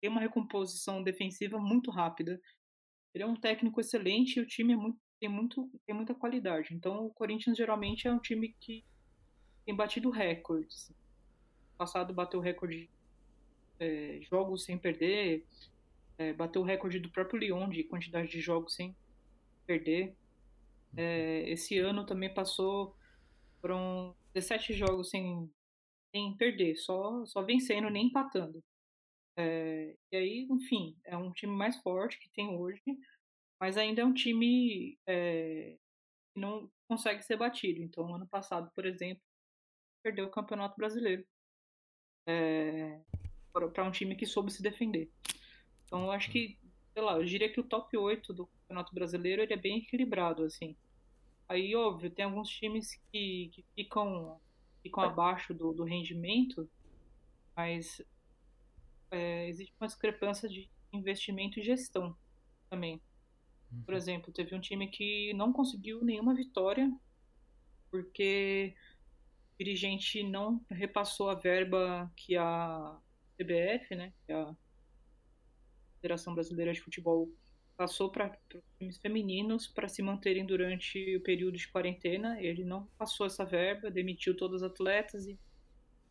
tem 0.00 0.10
uma 0.10 0.20
recomposição 0.20 1.04
defensiva 1.04 1.60
muito 1.60 1.92
rápida. 1.92 2.40
Ele 3.14 3.22
é 3.22 3.26
um 3.26 3.36
técnico 3.36 3.80
excelente 3.80 4.40
e 4.40 4.42
o 4.42 4.46
time 4.46 4.72
é 4.72 4.76
muito 4.76 5.03
tem, 5.20 5.28
muito, 5.28 5.70
tem 5.86 5.94
muita 5.94 6.14
qualidade. 6.14 6.74
Então, 6.74 7.06
o 7.06 7.10
Corinthians 7.10 7.56
geralmente 7.56 8.06
é 8.06 8.12
um 8.12 8.18
time 8.18 8.54
que 8.60 8.84
tem 9.64 9.74
batido 9.74 10.10
recordes. 10.10 10.90
No 11.72 11.78
passado 11.78 12.12
bateu 12.12 12.40
recorde 12.40 12.88
de 12.88 12.90
é, 13.78 14.20
jogos 14.22 14.64
sem 14.64 14.78
perder, 14.78 15.44
é, 16.18 16.32
bateu 16.32 16.62
o 16.62 16.64
recorde 16.64 17.00
do 17.00 17.10
próprio 17.10 17.38
Lyon 17.38 17.68
de 17.68 17.84
quantidade 17.84 18.28
de 18.28 18.40
jogos 18.40 18.74
sem 18.74 18.94
perder. 19.66 20.14
É, 20.96 21.48
esse 21.50 21.78
ano 21.78 22.06
também 22.06 22.32
passou 22.32 22.94
foram 23.60 24.14
17 24.34 24.74
jogos 24.74 25.08
sem, 25.08 25.50
sem 26.14 26.36
perder, 26.36 26.76
só, 26.76 27.24
só 27.24 27.42
vencendo, 27.42 27.88
nem 27.88 28.08
empatando. 28.08 28.62
É, 29.36 29.96
e 30.12 30.16
aí, 30.16 30.46
enfim, 30.50 30.94
é 31.04 31.16
um 31.16 31.32
time 31.32 31.52
mais 31.52 31.76
forte 31.78 32.20
que 32.20 32.28
tem 32.28 32.48
hoje, 32.56 32.82
mas 33.64 33.78
ainda 33.78 34.02
é 34.02 34.04
um 34.04 34.12
time 34.12 34.98
é, 35.06 35.78
que 36.34 36.38
não 36.38 36.70
consegue 36.86 37.22
ser 37.22 37.38
batido. 37.38 37.80
Então, 37.80 38.14
ano 38.14 38.26
passado, 38.26 38.70
por 38.74 38.84
exemplo, 38.84 39.22
perdeu 40.02 40.26
o 40.26 40.30
Campeonato 40.30 40.76
Brasileiro 40.76 41.24
é, 42.28 43.00
para 43.50 43.84
um 43.84 43.90
time 43.90 44.16
que 44.16 44.26
soube 44.26 44.52
se 44.52 44.60
defender. 44.62 45.10
Então, 45.86 46.04
eu 46.04 46.10
acho 46.10 46.30
que, 46.30 46.58
sei 46.92 47.02
lá, 47.02 47.16
eu 47.16 47.24
diria 47.24 47.50
que 47.50 47.58
o 47.58 47.64
top 47.64 47.96
8 47.96 48.34
do 48.34 48.46
Campeonato 48.46 48.94
Brasileiro 48.94 49.40
ele 49.40 49.54
é 49.54 49.56
bem 49.56 49.78
equilibrado, 49.78 50.44
assim. 50.44 50.76
Aí, 51.48 51.74
óbvio, 51.74 52.10
tem 52.10 52.26
alguns 52.26 52.50
times 52.50 53.00
que, 53.10 53.48
que 53.50 53.64
ficam, 53.74 54.38
ficam 54.82 55.04
abaixo 55.04 55.54
do, 55.54 55.72
do 55.72 55.84
rendimento, 55.84 56.68
mas 57.56 58.02
é, 59.10 59.48
existe 59.48 59.72
uma 59.80 59.86
discrepância 59.86 60.50
de 60.50 60.70
investimento 60.92 61.58
e 61.58 61.62
gestão 61.62 62.14
também. 62.68 63.00
Por 63.84 63.92
uhum. 63.92 63.96
exemplo, 63.96 64.32
teve 64.32 64.54
um 64.54 64.60
time 64.60 64.88
que 64.88 65.32
não 65.34 65.52
conseguiu 65.52 66.04
nenhuma 66.04 66.34
vitória 66.34 66.90
porque 67.90 68.74
o 69.54 69.58
dirigente 69.58 70.22
não 70.22 70.64
repassou 70.70 71.30
a 71.30 71.34
verba 71.34 72.12
que 72.16 72.36
a 72.36 72.98
CBF, 73.36 73.94
né, 73.94 74.12
que 74.26 74.32
a 74.32 74.54
Federação 76.00 76.34
Brasileira 76.34 76.72
de 76.72 76.80
Futebol, 76.80 77.30
passou 77.76 78.10
para 78.10 78.36
times 78.78 78.98
femininos 78.98 79.66
para 79.66 79.88
se 79.88 80.02
manterem 80.02 80.44
durante 80.44 81.16
o 81.16 81.20
período 81.20 81.56
de 81.56 81.68
quarentena. 81.68 82.40
Ele 82.40 82.64
não 82.64 82.86
passou 82.98 83.26
essa 83.26 83.44
verba, 83.44 83.90
demitiu 83.90 84.36
todos 84.36 84.62
os 84.62 84.68
atletas 84.68 85.26
e 85.26 85.38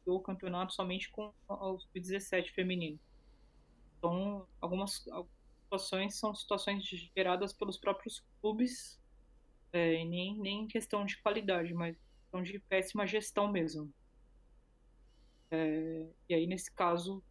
o 0.05 0.19
campeonato 0.19 0.73
somente 0.73 1.09
com 1.11 1.33
os 1.47 1.87
17 1.93 2.51
femininos. 2.51 2.99
Então, 3.97 4.47
algumas, 4.59 5.05
situações 5.73 6.15
são 6.15 6.35
situações 6.35 6.83
geradas 7.15 7.53
pelos 7.53 7.77
próprios 7.77 8.23
clubes, 8.39 8.99
é, 9.71 10.03
nem, 10.05 10.37
nem 10.39 10.67
questão 10.67 11.05
de 11.05 11.19
qualidade, 11.21 11.73
mas 11.73 11.97
questão 12.21 12.43
de 12.43 12.59
péssima 12.59 13.07
gestão 13.07 13.51
mesmo. 13.51 13.91
É, 15.49 16.07
e 16.29 16.33
aí, 16.33 16.47
nesse 16.47 16.71
caso, 16.71 17.23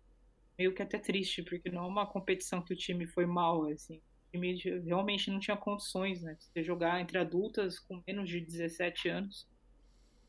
meio 0.59 0.74
que 0.74 0.83
até 0.83 0.98
triste, 0.98 1.42
porque 1.42 1.70
não 1.70 1.85
é 1.85 1.87
uma 1.87 2.07
competição 2.07 2.62
que 2.62 2.72
o 2.72 2.76
time 2.76 3.07
foi 3.07 3.26
mal, 3.26 3.68
assim. 3.68 3.98
O 3.98 4.33
time 4.33 4.55
realmente 4.85 5.31
não 5.31 5.38
tinha 5.38 5.57
condições, 5.57 6.22
né? 6.22 6.37
Você 6.38 6.62
jogar 6.62 7.00
entre 7.00 7.18
adultas 7.18 7.78
com 7.78 8.02
menos 8.07 8.28
de 8.28 8.40
17 8.40 9.09
anos, 9.09 9.48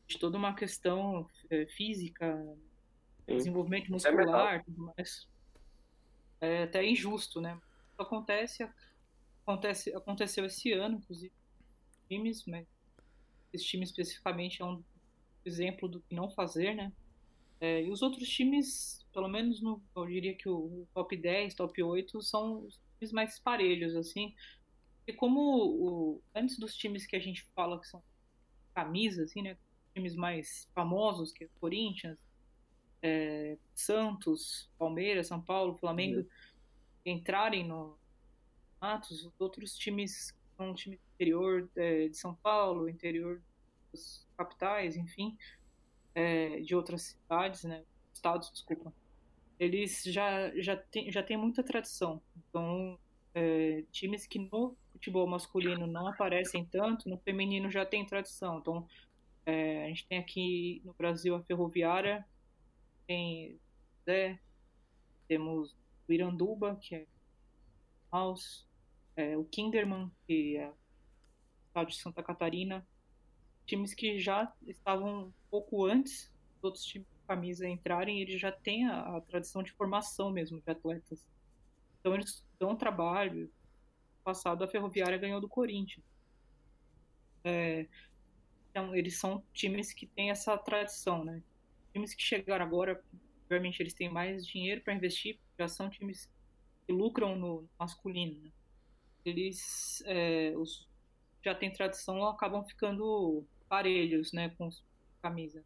de 0.06 0.18
toda 0.18 0.36
uma 0.36 0.54
questão 0.54 1.28
é, 1.50 1.66
física, 1.66 2.36
Sim. 3.26 3.36
desenvolvimento 3.36 3.86
é 3.86 3.90
muscular, 3.90 4.54
é 4.54 4.58
tudo 4.60 4.92
mais. 4.96 5.28
É 6.40 6.64
até 6.64 6.84
injusto, 6.84 7.40
né? 7.40 7.58
Acontece, 7.98 8.68
acontece, 9.42 9.94
aconteceu 9.94 10.44
esse 10.44 10.72
ano, 10.72 10.96
inclusive, 10.96 11.32
times, 12.08 12.44
mas 12.46 12.66
esse 13.52 13.64
time 13.64 13.84
especificamente 13.84 14.60
é 14.62 14.64
um 14.64 14.82
exemplo 15.44 15.88
do 15.88 16.00
que 16.00 16.14
não 16.14 16.30
fazer, 16.30 16.74
né? 16.74 16.92
É, 17.60 17.82
e 17.82 17.90
os 17.90 18.02
outros 18.02 18.28
times, 18.28 19.06
pelo 19.12 19.28
menos 19.28 19.60
no, 19.60 19.82
eu 19.96 20.06
diria 20.06 20.34
que 20.34 20.48
o 20.48 20.86
top 20.92 21.16
10, 21.16 21.54
top 21.54 21.82
8 21.82 22.22
são 22.22 22.66
os 22.66 22.80
times 22.98 23.12
mais 23.12 23.38
parelhos, 23.38 23.94
assim. 23.94 24.34
E 25.06 25.12
como 25.12 25.40
o, 25.40 26.22
antes 26.34 26.58
dos 26.58 26.74
times 26.74 27.06
que 27.06 27.16
a 27.16 27.20
gente 27.20 27.42
fala 27.54 27.80
que 27.80 27.86
são 27.86 28.02
camisas, 28.74 29.30
assim, 29.30 29.42
né? 29.42 29.56
Times 29.94 30.14
mais 30.14 30.68
famosos, 30.74 31.32
que 31.32 31.44
é 31.44 31.48
Corinthians, 31.60 32.18
é, 33.00 33.56
Santos, 33.74 34.68
Palmeiras, 34.78 35.28
São 35.28 35.40
Paulo, 35.40 35.76
Flamengo. 35.76 36.26
Entrarem 37.04 37.66
no 37.66 37.96
Matos, 38.80 39.24
os 39.24 39.40
outros 39.40 39.76
times 39.76 40.34
um 40.58 40.74
time 40.74 41.00
interior 41.14 41.68
é, 41.74 42.08
de 42.08 42.16
São 42.16 42.34
Paulo, 42.34 42.88
interior 42.88 43.42
das 43.92 44.26
capitais, 44.36 44.96
enfim, 44.96 45.36
é, 46.14 46.60
de 46.60 46.74
outras 46.74 47.02
cidades, 47.02 47.64
né, 47.64 47.84
estados, 48.12 48.50
desculpa, 48.50 48.92
eles 49.58 50.02
já 50.04 50.50
já 50.60 50.76
tem, 50.76 51.10
já 51.10 51.22
tem 51.22 51.36
muita 51.36 51.62
tradição. 51.62 52.20
Então, 52.36 52.98
é, 53.34 53.84
times 53.90 54.26
que 54.26 54.38
no 54.38 54.76
futebol 54.92 55.26
masculino 55.26 55.86
não 55.86 56.08
aparecem 56.08 56.64
tanto, 56.64 57.08
no 57.08 57.18
feminino 57.18 57.70
já 57.70 57.84
tem 57.84 58.06
tradição. 58.06 58.58
Então, 58.58 58.86
é, 59.46 59.84
a 59.84 59.88
gente 59.88 60.06
tem 60.06 60.18
aqui 60.18 60.80
no 60.84 60.92
Brasil 60.94 61.34
a 61.34 61.42
Ferroviária, 61.42 62.24
tem 63.06 63.58
Zé, 64.04 64.38
temos 65.26 65.74
o 66.08 66.12
Iranduba, 66.12 66.76
que 66.76 66.94
é 66.94 67.06
House, 68.12 68.66
é, 69.16 69.36
o 69.36 69.44
Kinderman, 69.44 70.10
que 70.26 70.56
é 70.56 70.72
estado 71.66 71.88
de 71.88 71.96
Santa 71.96 72.22
Catarina, 72.22 72.86
times 73.66 73.94
que 73.94 74.18
já 74.18 74.52
estavam 74.66 75.26
um 75.26 75.32
pouco 75.50 75.84
antes 75.84 76.32
dos 76.56 76.64
outros 76.64 76.84
times 76.84 77.08
de 77.08 77.26
camisa 77.26 77.68
entrarem, 77.68 78.20
eles 78.20 78.40
já 78.40 78.52
têm 78.52 78.86
a, 78.86 79.16
a 79.16 79.20
tradição 79.22 79.62
de 79.62 79.72
formação 79.72 80.30
mesmo 80.30 80.60
de 80.60 80.70
atletas. 80.70 81.26
Então 82.00 82.14
eles 82.14 82.46
dão 82.58 82.76
trabalho. 82.76 83.50
Passado 84.22 84.62
a 84.62 84.68
Ferroviária 84.68 85.18
ganhou 85.18 85.40
do 85.40 85.48
Corinthians. 85.48 86.04
É, 87.42 87.86
então 88.70 88.94
eles 88.94 89.18
são 89.18 89.42
times 89.52 89.92
que 89.92 90.06
têm 90.06 90.30
essa 90.30 90.56
tradição, 90.56 91.24
né? 91.24 91.42
Times 91.92 92.14
que 92.14 92.22
chegaram 92.22 92.64
agora, 92.64 93.02
obviamente 93.44 93.80
eles 93.80 93.94
têm 93.94 94.08
mais 94.08 94.46
dinheiro 94.46 94.80
para 94.80 94.94
investir, 94.94 95.38
já 95.58 95.68
são 95.68 95.90
times 95.90 96.28
que 96.86 96.92
lucram 96.92 97.36
no 97.36 97.68
masculino. 97.78 98.40
Né? 98.42 98.50
Eles 99.24 100.02
é, 100.06 100.52
os, 100.56 100.88
já 101.42 101.54
têm 101.54 101.72
tradição, 101.72 102.26
acabam 102.26 102.64
ficando 102.64 103.44
parelhos, 103.68 104.32
né, 104.32 104.50
com 104.50 104.68
camisa. 105.22 105.64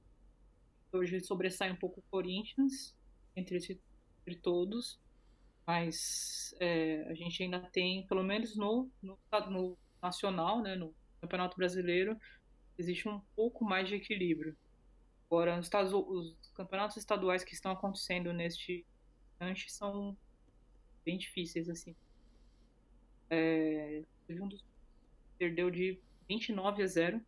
Hoje 0.93 1.21
sobressai 1.21 1.71
um 1.71 1.77
pouco 1.77 2.01
o 2.01 2.05
Corinthians 2.11 2.97
entre, 3.37 3.57
entre 3.57 4.37
todos, 4.41 4.99
mas 5.67 6.55
é, 6.61 7.07
a 7.09 7.15
gente 7.15 7.43
ainda 7.43 7.61
tem, 7.61 8.07
pelo 8.07 8.23
menos 8.23 8.57
no, 8.57 8.91
no, 9.03 9.19
no, 9.51 9.79
nacional, 10.01 10.63
né, 10.63 10.75
no 10.75 10.95
Campeonato 11.21 11.57
Brasileiro, 11.57 12.19
existe 12.79 13.09
um 13.09 13.21
pouco 13.37 13.65
mais 13.65 13.89
de 13.89 13.97
equilíbrio. 13.97 14.57
Agora, 15.27 15.59
os, 15.59 15.69
os 15.93 16.51
campeonatos 16.55 16.97
estaduais 16.97 17.45
que 17.45 17.53
estão 17.53 17.73
acontecendo 17.73 18.33
neste 18.33 18.87
instante 19.39 19.71
são 19.71 20.17
bem 21.05 21.17
difíceis, 21.17 21.69
assim. 21.69 21.95
É, 23.31 24.03
um 24.31 24.49
dos 24.49 24.65
perdeu 25.39 25.71
de 25.71 26.01
29 26.29 26.83
a 26.83 26.87
0 26.87 27.21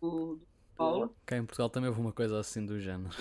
do, 0.00 0.36
do 0.36 0.46
Paulo. 0.74 1.14
Cá 1.26 1.36
em 1.36 1.44
Portugal 1.44 1.68
também 1.68 1.88
houve 1.88 2.00
uma 2.00 2.12
coisa 2.12 2.38
assim 2.40 2.64
do 2.64 2.80
género. 2.80 3.14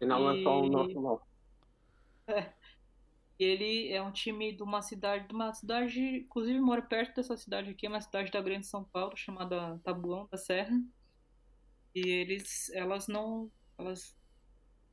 E 0.00 0.06
não 0.06 0.30
é 0.30 0.42
só 0.42 0.60
o 0.60 0.68
nosso 0.68 1.22
É. 2.28 2.52
Ele 3.38 3.92
é 3.92 4.00
um 4.00 4.10
time 4.10 4.50
de 4.52 4.62
uma 4.62 4.80
cidade, 4.80 5.28
de 5.28 5.34
uma 5.34 5.52
cidade, 5.52 6.00
inclusive 6.00 6.58
mora 6.58 6.80
perto 6.80 7.16
dessa 7.16 7.36
cidade 7.36 7.70
aqui, 7.70 7.84
é 7.84 7.88
uma 7.88 8.00
cidade 8.00 8.30
da 8.30 8.40
Grande 8.40 8.66
São 8.66 8.82
Paulo 8.82 9.14
chamada 9.14 9.78
Tabuão 9.84 10.26
da 10.30 10.38
Serra. 10.38 10.80
E 11.94 12.08
eles, 12.08 12.70
elas 12.70 13.08
não, 13.08 13.50
elas, 13.76 14.16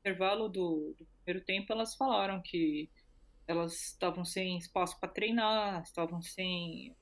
intervalo 0.04 0.50
do, 0.50 0.94
do 1.00 1.08
primeiro 1.24 1.46
tempo, 1.46 1.72
elas 1.72 1.96
falaram 1.96 2.42
que 2.42 2.90
elas 3.48 3.74
estavam 3.92 4.26
sem 4.26 4.58
espaço 4.58 5.00
para 5.00 5.10
treinar, 5.10 5.82
estavam 5.84 6.22
sem 6.22 6.96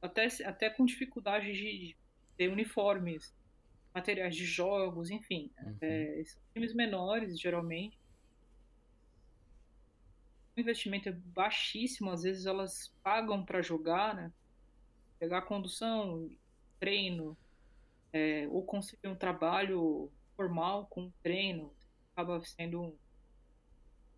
até, 0.00 0.26
até 0.44 0.70
com 0.70 0.84
dificuldade 0.84 1.52
de 1.52 1.96
ter 2.36 2.48
uniformes, 2.48 3.34
materiais 3.94 4.36
de 4.36 4.44
jogos, 4.44 5.10
enfim. 5.10 5.50
Uhum. 5.62 5.78
É, 5.80 6.22
são 6.26 6.42
times 6.52 6.74
menores, 6.74 7.40
geralmente. 7.40 7.98
O 10.56 10.60
investimento 10.60 11.08
é 11.08 11.12
baixíssimo, 11.12 12.10
às 12.10 12.22
vezes 12.22 12.46
elas 12.46 12.94
pagam 13.02 13.44
para 13.44 13.62
jogar, 13.62 14.14
né? 14.14 14.32
Pegar 15.18 15.42
condução, 15.42 16.30
treino, 16.78 17.36
é, 18.12 18.46
ou 18.48 18.64
conseguir 18.64 19.08
um 19.08 19.14
trabalho 19.14 20.10
formal 20.36 20.86
com 20.86 21.10
treino, 21.22 21.72
acaba 22.12 22.42
sendo 22.44 22.82
um 22.82 22.98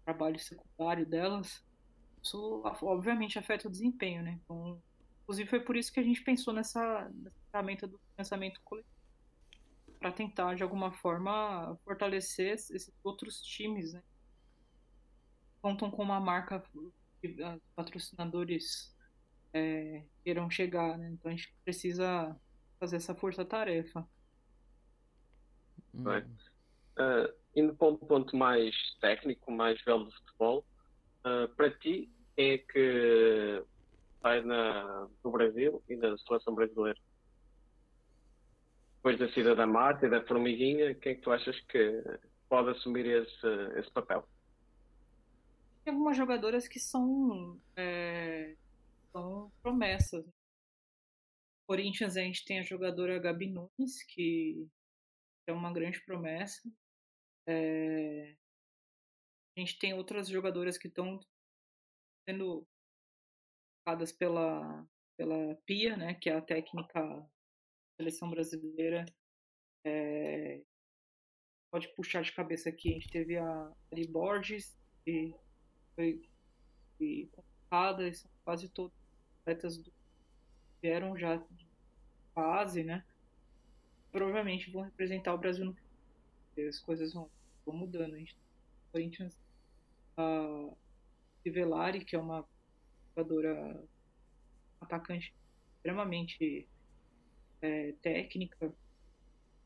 trabalho 0.04 0.38
secundário 0.38 1.06
delas. 1.06 1.64
Isso, 2.22 2.62
obviamente, 2.82 3.38
afeta 3.38 3.68
o 3.68 3.70
desempenho, 3.70 4.22
né? 4.22 4.38
Então, 4.44 4.80
Inclusive 5.28 5.50
foi 5.50 5.60
por 5.60 5.76
isso 5.76 5.92
que 5.92 6.00
a 6.00 6.02
gente 6.02 6.22
pensou 6.22 6.54
nessa, 6.54 7.06
nessa 7.10 7.36
ferramenta 7.52 7.86
do 7.86 8.00
pensamento 8.16 8.58
coletivo. 8.64 8.94
Para 10.00 10.10
tentar, 10.10 10.54
de 10.54 10.62
alguma 10.62 10.90
forma, 10.90 11.78
fortalecer 11.84 12.54
esses 12.54 12.90
outros 13.04 13.42
times, 13.42 13.92
né? 13.92 14.02
Contam 15.60 15.90
com 15.90 16.02
uma 16.02 16.18
marca 16.18 16.64
que 17.20 17.36
patrocinadores 17.76 18.96
é, 19.52 20.02
queiram 20.24 20.48
chegar, 20.48 20.96
né? 20.96 21.10
Então 21.10 21.30
a 21.30 21.34
gente 21.34 21.54
precisa 21.62 22.34
fazer 22.80 22.96
essa 22.96 23.14
força-tarefa. 23.14 24.08
Bem, 25.98 26.22
uh, 26.22 27.34
indo 27.56 27.74
para 27.74 27.88
um 27.88 27.96
ponto 27.96 28.36
mais 28.36 28.72
técnico, 29.00 29.50
mais 29.50 29.82
velho 29.82 30.04
do 30.04 30.12
futebol, 30.12 30.64
uh, 31.24 31.48
para 31.56 31.70
ti, 31.78 32.08
é 32.36 32.58
que 32.58 33.64
sai 34.22 34.42
na, 34.42 35.08
no 35.24 35.30
Brasil 35.32 35.82
e 35.88 35.96
na 35.96 36.16
seleção 36.18 36.54
brasileira. 36.54 36.98
Depois 38.96 39.18
da 39.18 39.28
Cida 39.32 39.56
da 39.56 39.66
Mata 39.66 40.06
e 40.06 40.10
da 40.10 40.24
Formiguinha, 40.24 40.94
quem 40.94 41.12
é 41.12 41.14
que 41.16 41.22
tu 41.22 41.32
achas 41.32 41.58
que 41.62 42.02
pode 42.48 42.70
assumir 42.70 43.06
esse, 43.06 43.78
esse 43.78 43.90
papel? 43.90 44.24
Tem 45.84 45.92
algumas 45.92 46.16
jogadoras 46.16 46.68
que 46.68 46.78
são, 46.78 47.60
é, 47.74 48.54
são 49.10 49.50
promessas. 49.62 50.24
Corinthians 51.66 52.16
a 52.16 52.20
gente 52.20 52.44
tem 52.44 52.60
a 52.60 52.64
jogadora 52.64 53.18
Gabi 53.18 53.48
Nunes, 53.48 54.02
que 54.04 54.68
é 55.50 55.52
uma 55.52 55.72
grande 55.72 56.00
promessa. 56.04 56.60
É, 57.46 58.36
a 59.56 59.60
gente 59.60 59.78
tem 59.78 59.94
outras 59.94 60.28
jogadoras 60.28 60.76
que 60.76 60.88
estão 60.88 61.18
sendo 62.28 62.66
pela, 64.18 64.86
pela 65.16 65.54
PIA, 65.64 65.96
né, 65.96 66.14
que 66.14 66.28
é 66.28 66.36
a 66.36 66.42
técnica 66.42 67.00
da 67.00 67.26
seleção 67.96 68.30
brasileira. 68.30 69.06
É, 69.86 70.62
pode 71.70 71.88
puxar 71.94 72.22
de 72.22 72.32
cabeça 72.32 72.68
aqui, 72.68 72.90
a 72.90 72.92
gente 72.94 73.08
teve 73.08 73.38
a 73.38 73.72
Ali 73.90 74.06
Borges, 74.06 74.78
que 75.04 75.34
foi 75.94 76.22
convocada, 76.98 78.06
e 78.06 78.14
são 78.14 78.30
quase 78.44 78.68
todos 78.68 78.94
os 78.94 79.40
atletas 79.40 79.82
vieram 80.82 81.16
já 81.16 81.36
de 81.36 81.68
fase, 82.34 82.84
né? 82.84 83.04
Provavelmente 84.10 84.70
vão 84.70 84.82
representar 84.82 85.34
o 85.34 85.38
Brasil 85.38 85.64
no 85.64 85.76
as 86.66 86.80
coisas 86.80 87.12
vão, 87.12 87.30
vão 87.64 87.76
mudando. 87.76 88.14
A 88.14 88.18
gente 88.18 88.34
tem 88.34 88.44
Corinthians, 88.90 89.38
a 90.16 90.70
Rivelari, 91.44 92.04
que 92.04 92.16
é 92.16 92.18
uma 92.18 92.44
jogadora 93.10 93.84
atacante 94.80 95.34
extremamente 95.76 96.68
é, 97.60 97.92
técnica. 98.02 98.72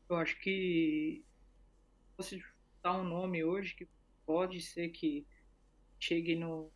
Eu 0.09 0.15
acho 0.17 0.39
que 0.39 1.23
se 2.09 2.17
você 2.17 2.43
dar 2.81 2.99
um 2.99 3.03
nome 3.03 3.43
hoje 3.43 3.75
que 3.75 3.87
pode 4.25 4.61
ser 4.61 4.89
que 4.89 5.25
chegue 5.99 6.35
no 6.35 6.71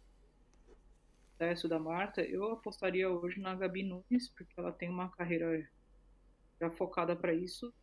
sucesso 1.31 1.67
da 1.67 1.79
Marta, 1.79 2.21
eu 2.21 2.53
apostaria 2.53 3.09
hoje 3.09 3.39
na 3.39 3.53
Gabi 3.53 3.83
Nunes, 3.83 4.29
porque 4.29 4.53
ela 4.57 4.71
tem 4.71 4.89
uma 4.89 5.09
carreira 5.09 5.69
já 6.59 6.69
focada 6.71 7.15
para 7.15 7.33
isso, 7.33 7.73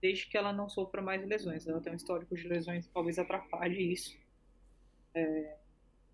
desde 0.00 0.26
que 0.26 0.36
ela 0.36 0.52
não 0.52 0.68
sofra 0.68 1.02
mais 1.02 1.26
lesões. 1.26 1.66
Ela 1.66 1.80
tem 1.80 1.92
um 1.92 1.96
histórico 1.96 2.34
de 2.34 2.46
lesões 2.48 2.88
talvez 2.88 3.18
atrapalhe 3.18 3.92
isso. 3.92 4.16
É, 5.14 5.56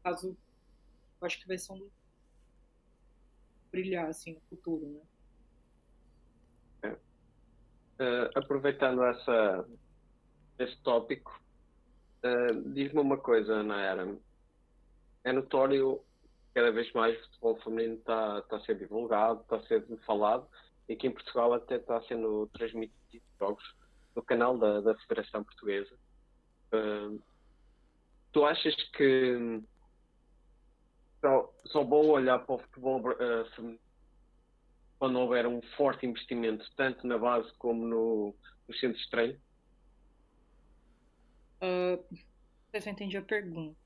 caso 0.02 0.36
eu 1.20 1.26
acho 1.26 1.40
que 1.40 1.48
vai 1.48 1.58
ser 1.58 1.72
um 1.72 1.88
brilhar 3.70 4.06
assim 4.06 4.34
no 4.34 4.40
futuro, 4.42 4.86
né? 4.86 5.00
Uh, 7.96 8.28
aproveitando 8.34 9.04
essa, 9.04 9.68
esse 10.58 10.76
tópico, 10.82 11.40
uh, 12.24 12.72
diz-me 12.72 13.00
uma 13.00 13.16
coisa, 13.16 13.54
Ana 13.54 13.80
Era. 13.80 14.18
É 15.22 15.32
notório 15.32 16.04
cada 16.52 16.72
vez 16.72 16.92
mais 16.92 17.16
o 17.16 17.24
futebol 17.24 17.56
feminino 17.62 17.94
está 17.94 18.42
tá 18.42 18.56
a 18.56 18.60
ser 18.60 18.76
divulgado, 18.76 19.42
está 19.42 19.56
a 19.56 19.62
ser 19.62 19.84
falado 20.04 20.48
e 20.88 20.96
que 20.96 21.06
em 21.06 21.10
Portugal 21.10 21.52
até 21.54 21.76
está 21.76 22.00
sendo 22.02 22.46
transmitido 22.48 23.24
jogos 23.38 23.64
no 24.14 24.22
canal 24.22 24.58
da, 24.58 24.80
da 24.80 24.94
Federação 24.98 25.42
Portuguesa. 25.44 25.94
Uh, 26.72 27.20
tu 28.32 28.44
achas 28.44 28.74
que 28.90 29.62
só, 31.20 31.54
só 31.66 31.84
bom 31.84 32.06
olhar 32.08 32.38
para 32.40 32.54
o 32.54 32.58
futebol 32.58 33.00
uh, 33.00 33.44
feminino 33.54 33.84
quando 34.98 35.18
houver 35.18 35.46
um 35.46 35.60
forte 35.76 36.06
investimento, 36.06 36.64
tanto 36.76 37.06
na 37.06 37.18
base 37.18 37.52
como 37.58 37.84
no, 37.84 38.34
no 38.66 38.74
centro 38.74 38.98
de 38.98 39.10
treino? 39.10 39.38
Uh, 41.60 42.02
eu 42.72 42.80
entendi 42.86 43.16
a 43.16 43.22
pergunta. 43.22 43.76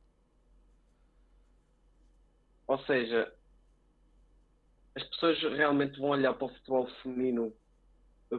Ou 2.67 2.79
seja, 2.81 3.35
as 4.99 5.09
pessoas 5.11 5.41
realmente 5.57 5.99
vão 5.99 6.11
olhar 6.11 6.35
para 6.35 6.47
o 6.47 6.55
futebol 6.55 6.89
feminino 7.03 7.53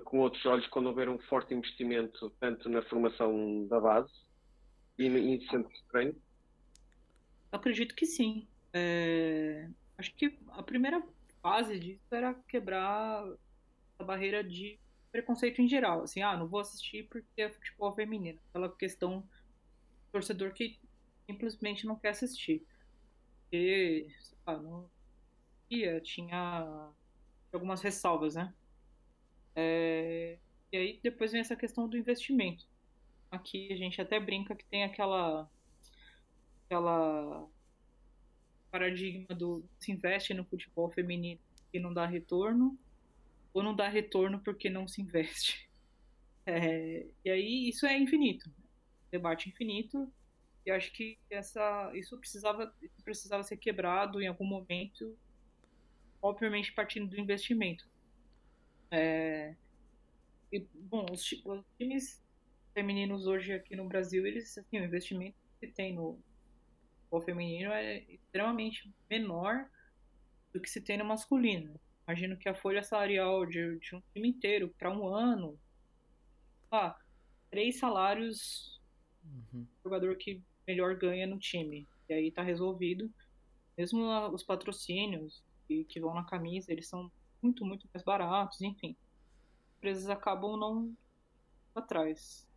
com 0.03 0.19
outros 0.19 0.45
olhos 0.45 0.67
quando 0.67 0.87
houver 0.87 1.09
um 1.09 1.17
forte 1.19 1.53
investimento 1.53 2.29
tanto 2.39 2.69
na 2.69 2.81
formação 2.83 3.65
da 3.67 3.79
base 3.79 4.13
e 4.97 5.07
em 5.07 5.41
centro 5.47 5.71
de 5.71 5.83
treino? 5.85 6.15
acredito 7.51 7.95
que 7.95 8.05
sim. 8.05 8.47
É, 8.73 9.67
acho 9.97 10.13
que 10.13 10.37
a 10.49 10.61
primeira 10.61 11.01
fase 11.41 11.79
disso 11.79 12.03
era 12.11 12.33
quebrar 12.47 13.25
a 13.97 14.03
barreira 14.03 14.43
de 14.43 14.79
preconceito 15.11 15.61
em 15.61 15.67
geral. 15.67 16.03
Assim, 16.03 16.21
ah, 16.21 16.37
não 16.37 16.47
vou 16.47 16.59
assistir 16.59 17.07
porque 17.09 17.41
é 17.41 17.49
futebol 17.49 17.93
feminino. 17.93 18.39
Aquela 18.49 18.69
questão 18.75 19.27
torcedor 20.11 20.53
que 20.53 20.79
simplesmente 21.25 21.87
não 21.87 21.95
quer 21.95 22.09
assistir. 22.09 22.63
Porque, 23.41 24.07
sei 24.19 24.37
lá, 24.45 24.57
não 24.61 24.89
tinha 26.03 26.91
algumas 27.51 27.81
ressalvas, 27.81 28.35
né? 28.35 28.53
É, 29.55 30.37
e 30.71 30.77
aí 30.77 30.99
depois 31.01 31.31
vem 31.31 31.41
essa 31.41 31.55
questão 31.55 31.87
do 31.87 31.97
investimento. 31.97 32.65
Aqui 33.31 33.71
a 33.71 33.75
gente 33.75 34.01
até 34.01 34.19
brinca 34.19 34.55
que 34.55 34.65
tem 34.65 34.83
aquela 34.83 35.49
aquela 36.65 37.47
paradigma 38.71 39.35
do 39.35 39.63
se 39.79 39.91
investe 39.91 40.33
no 40.33 40.45
futebol 40.45 40.89
feminino 40.91 41.39
e 41.73 41.79
não 41.79 41.93
dá 41.93 42.05
retorno, 42.05 42.77
ou 43.53 43.63
não 43.63 43.75
dá 43.75 43.87
retorno 43.87 44.39
porque 44.39 44.69
não 44.69 44.87
se 44.87 45.01
investe. 45.01 45.67
É, 46.45 47.05
e 47.23 47.29
aí 47.29 47.69
isso 47.69 47.85
é 47.85 47.95
infinito, 47.95 48.49
debate 49.11 49.49
infinito. 49.49 50.11
E 50.65 50.71
acho 50.71 50.91
que 50.91 51.15
essa, 51.29 51.91
isso 51.93 52.17
precisava, 52.17 52.73
precisava 53.03 53.43
ser 53.43 53.57
quebrado 53.57 54.19
em 54.19 54.25
algum 54.25 54.45
momento, 54.45 55.15
obviamente 56.21 56.73
partindo 56.73 57.09
do 57.09 57.19
investimento. 57.19 57.87
É, 58.91 59.55
e, 60.51 60.59
bom, 60.73 61.05
os, 61.11 61.31
os, 61.45 61.63
times 61.77 62.23
femininos 62.73 63.27
hoje 63.27 63.53
aqui 63.53 63.75
no 63.75 63.87
Brasil, 63.87 64.25
eles, 64.25 64.57
assim, 64.57 64.79
o 64.79 64.83
investimento 64.83 65.37
que 65.59 65.67
tem 65.67 65.93
no 65.93 66.19
futebol 67.01 67.21
feminino 67.21 67.71
é 67.71 67.99
extremamente 68.09 68.91
menor 69.09 69.69
do 70.53 70.59
que 70.59 70.69
se 70.69 70.81
tem 70.81 70.97
no 70.97 71.05
masculino. 71.05 71.79
Imagino 72.07 72.37
que 72.37 72.49
a 72.49 72.55
folha 72.55 72.81
salarial 72.81 73.45
de, 73.45 73.77
de 73.79 73.95
um 73.95 74.01
time 74.13 74.29
inteiro 74.29 74.73
para 74.79 74.91
um 74.91 75.07
ano, 75.07 75.59
ah, 76.71 76.97
três 77.51 77.77
salários 77.77 78.81
uhum. 79.23 79.67
jogador 79.83 80.15
que 80.15 80.41
melhor 80.67 80.95
ganha 80.95 81.27
no 81.27 81.37
time. 81.37 81.87
E 82.07 82.13
aí 82.13 82.31
tá 82.31 82.41
resolvido. 82.41 83.11
Mesmo 83.77 84.03
os 84.33 84.43
patrocínios 84.43 85.43
que, 85.69 85.83
que 85.83 85.99
vão 85.99 86.15
na 86.15 86.23
camisa, 86.23 86.71
eles 86.71 86.87
são 86.87 87.11
muito, 87.41 87.63
muito 87.63 87.87
mais 87.93 88.03
baratos, 88.03 88.59
enfim. 88.59 88.95
As 89.69 89.77
empresas 89.77 90.09
acabam 90.09 90.57
não 90.57 90.97
atrás. 91.75 92.47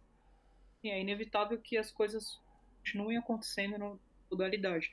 E 0.83 0.89
é 0.89 0.99
inevitável 0.99 1.61
que 1.61 1.77
as 1.77 1.93
coisas 1.93 2.41
continuem 2.79 3.19
acontecendo 3.19 3.79
na 3.79 3.95
modalidade. 4.31 4.91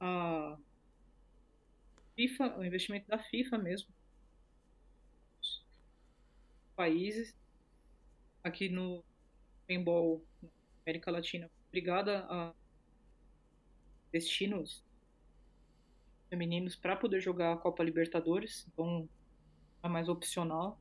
A 0.00 0.56
FIFA, 2.16 2.58
o 2.58 2.64
investimento 2.64 3.06
da 3.06 3.18
FIFA 3.18 3.58
mesmo. 3.58 3.94
Países 6.74 7.34
aqui 8.42 8.68
no 8.68 9.04
paintball 9.66 10.22
na 10.42 10.48
América 10.84 11.10
Latina, 11.10 11.50
obrigada 11.68 12.26
a 12.28 12.54
destinos 14.12 14.85
femininos 16.28 16.76
para 16.76 16.96
poder 16.96 17.20
jogar 17.20 17.52
a 17.52 17.56
Copa 17.56 17.82
Libertadores, 17.82 18.66
então 18.72 19.08
é 19.82 19.88
mais 19.88 20.08
opcional. 20.08 20.80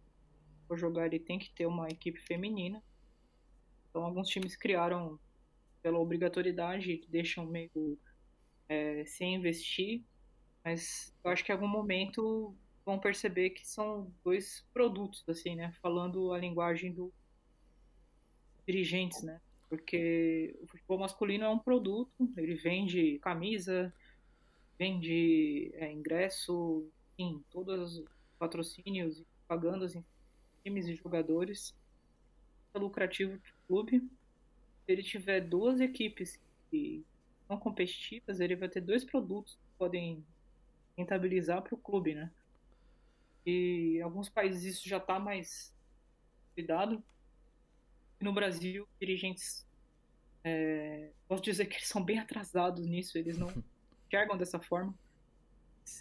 Para 0.67 0.77
jogar 0.77 1.05
ele 1.05 1.19
tem 1.19 1.37
que 1.37 1.51
ter 1.51 1.65
uma 1.65 1.87
equipe 1.89 2.19
feminina. 2.21 2.81
Então 3.89 4.03
alguns 4.03 4.27
times 4.27 4.55
criaram 4.55 5.19
pela 5.81 5.99
obrigatoriedade, 5.99 7.05
deixam 7.07 7.45
meio 7.45 7.99
é, 8.67 9.05
sem 9.05 9.35
investir, 9.35 10.03
mas 10.63 11.15
eu 11.23 11.29
acho 11.29 11.45
que 11.45 11.51
em 11.51 11.55
algum 11.55 11.67
momento 11.67 12.55
vão 12.83 12.99
perceber 12.99 13.51
que 13.51 13.67
são 13.67 14.11
dois 14.23 14.67
produtos, 14.73 15.23
assim, 15.27 15.55
né? 15.55 15.71
Falando 15.81 16.33
a 16.33 16.39
linguagem 16.39 16.91
do 16.91 17.13
dirigentes, 18.65 19.21
né? 19.21 19.39
Porque 19.69 20.57
o 20.61 20.67
futebol 20.67 20.99
masculino 20.99 21.43
é 21.43 21.49
um 21.49 21.59
produto, 21.59 22.11
ele 22.37 22.55
vende 22.55 23.19
camisa, 23.19 23.93
vende 24.77 25.71
é, 25.75 25.91
ingresso, 25.91 26.87
enfim, 27.17 27.43
todos 27.49 27.97
os 27.99 28.05
patrocínios 28.37 29.19
e 29.19 29.25
propagandas 29.47 29.95
em 29.95 30.03
times 30.63 30.87
e 30.87 30.95
jogadores. 30.95 31.75
É 32.73 32.79
lucrativo 32.79 33.39
para 33.39 33.51
o 33.51 33.67
clube. 33.67 33.99
Se 33.99 34.91
ele 34.91 35.03
tiver 35.03 35.41
duas 35.41 35.79
equipes 35.79 36.39
que 36.69 37.03
são 37.47 37.57
competitivas, 37.57 38.39
ele 38.39 38.55
vai 38.55 38.67
ter 38.67 38.81
dois 38.81 39.03
produtos 39.03 39.55
que 39.55 39.77
podem 39.77 40.25
rentabilizar 40.97 41.61
para 41.61 41.75
o 41.75 41.77
clube, 41.77 42.13
né? 42.13 42.31
E 43.45 43.97
em 43.97 44.01
alguns 44.01 44.29
países 44.29 44.63
isso 44.63 44.89
já 44.89 44.97
está 44.97 45.19
mais 45.19 45.73
cuidado. 46.53 47.03
No 48.19 48.33
Brasil, 48.33 48.87
dirigentes, 48.99 49.67
é, 50.43 51.11
posso 51.27 51.43
dizer 51.43 51.65
que 51.65 51.75
eles 51.75 51.87
são 51.87 52.03
bem 52.03 52.17
atrasados 52.17 52.85
nisso, 52.87 53.17
eles 53.17 53.37
não 53.37 53.47
enxergam 54.07 54.37
dessa 54.37 54.59
forma, 54.59 54.93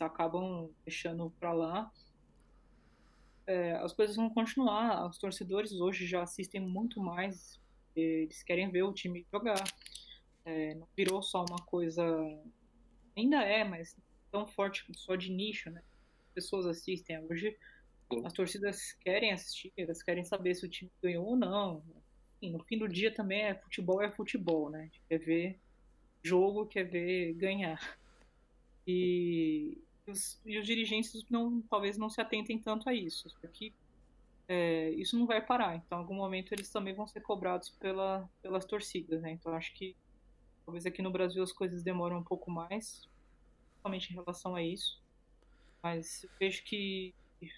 acabam 0.00 0.70
deixando 0.84 1.30
para 1.38 1.52
lá. 1.52 1.92
É, 3.46 3.72
as 3.74 3.92
coisas 3.92 4.16
vão 4.16 4.30
continuar, 4.30 5.06
os 5.08 5.18
torcedores 5.18 5.72
hoje 5.72 6.06
já 6.06 6.22
assistem 6.22 6.60
muito 6.60 7.00
mais, 7.00 7.60
eles 7.94 8.42
querem 8.42 8.70
ver 8.70 8.82
o 8.82 8.92
time 8.92 9.26
jogar. 9.32 9.62
É, 10.44 10.74
não 10.74 10.88
virou 10.96 11.22
só 11.22 11.44
uma 11.44 11.58
coisa, 11.64 12.04
ainda 13.16 13.42
é, 13.42 13.64
mas 13.64 13.96
tão 14.30 14.46
forte 14.46 14.84
só 14.94 15.14
de 15.14 15.30
nicho, 15.30 15.70
né? 15.70 15.82
Pessoas 16.34 16.66
assistem 16.66 17.18
hoje. 17.30 17.56
As 18.24 18.32
torcidas 18.32 18.92
querem 19.00 19.32
assistir, 19.32 19.72
elas 19.76 20.02
querem 20.02 20.24
saber 20.24 20.54
se 20.54 20.66
o 20.66 20.68
time 20.68 20.90
ganhou 21.02 21.26
ou 21.26 21.36
não. 21.36 21.82
No 22.42 22.62
fim 22.64 22.78
do 22.78 22.88
dia 22.88 23.14
também 23.14 23.42
é 23.42 23.54
futebol 23.54 24.02
é 24.02 24.10
futebol, 24.10 24.70
né? 24.70 24.90
Quer 25.08 25.18
ver 25.18 25.60
jogo, 26.24 26.66
quer 26.66 26.84
ver 26.84 27.34
ganhar. 27.34 27.78
E 28.86 29.78
os, 30.06 30.40
e 30.44 30.58
os 30.58 30.66
dirigentes 30.66 31.24
não, 31.30 31.62
talvez 31.62 31.96
não 31.96 32.08
se 32.08 32.20
atentem 32.20 32.58
tanto 32.58 32.88
a 32.88 32.94
isso. 32.94 33.28
Porque 33.40 33.72
é, 34.48 34.90
isso 34.90 35.18
não 35.18 35.26
vai 35.26 35.44
parar. 35.44 35.76
Então, 35.76 35.98
em 35.98 36.00
algum 36.02 36.14
momento, 36.14 36.52
eles 36.52 36.70
também 36.70 36.94
vão 36.94 37.06
ser 37.06 37.20
cobrados 37.20 37.70
pela, 37.70 38.28
pelas 38.42 38.64
torcidas. 38.64 39.22
Né? 39.22 39.32
Então, 39.32 39.54
acho 39.54 39.72
que 39.74 39.96
talvez 40.64 40.86
aqui 40.86 41.02
no 41.02 41.10
Brasil 41.10 41.42
as 41.42 41.52
coisas 41.52 41.82
demoram 41.82 42.18
um 42.18 42.24
pouco 42.24 42.50
mais, 42.50 43.08
principalmente 43.72 44.10
em 44.10 44.14
relação 44.14 44.54
a 44.54 44.62
isso. 44.62 45.00
Mas 45.82 46.26
vejo 46.40 46.64
que 46.64 47.14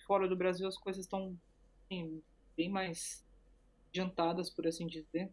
fora 0.07 0.29
do 0.29 0.37
Brasil 0.37 0.67
as 0.67 0.77
coisas 0.77 1.05
estão 1.05 1.39
assim, 1.85 2.21
bem 2.57 2.69
mais 2.69 3.25
adiantadas, 3.89 4.51
por 4.51 4.67
assim 4.67 4.87
dizer. 4.87 5.31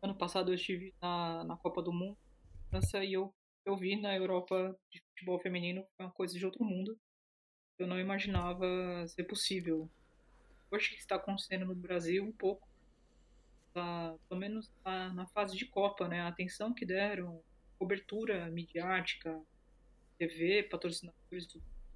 Ano 0.00 0.14
passado 0.14 0.50
eu 0.50 0.54
estive 0.54 0.92
na, 1.00 1.44
na 1.44 1.56
Copa 1.56 1.80
do 1.80 1.92
Mundo, 1.92 2.16
França, 2.72 3.04
e 3.04 3.12
eu 3.12 3.34
eu 3.66 3.76
vi 3.76 4.00
na 4.00 4.16
Europa 4.16 4.74
de 4.90 5.00
futebol 5.00 5.38
feminino 5.38 5.86
foi 5.94 6.06
uma 6.06 6.12
coisa 6.12 6.36
de 6.36 6.44
outro 6.44 6.64
mundo. 6.64 6.98
Eu 7.78 7.86
não 7.86 8.00
imaginava 8.00 8.66
ser 9.08 9.24
possível. 9.24 9.90
Hoje 10.70 10.88
que 10.88 10.96
está 10.96 11.16
acontecendo 11.16 11.66
no 11.66 11.74
Brasil 11.74 12.24
um 12.24 12.32
pouco, 12.32 12.66
tá, 13.74 14.16
pelo 14.26 14.40
menos 14.40 14.72
tá 14.82 15.12
na 15.12 15.26
fase 15.28 15.54
de 15.54 15.66
Copa, 15.66 16.08
né? 16.08 16.22
A 16.22 16.28
atenção 16.28 16.72
que 16.72 16.86
deram, 16.86 17.44
cobertura 17.78 18.50
midiática, 18.50 19.38
TV, 20.18 20.62
patrocinadores, 20.64 21.46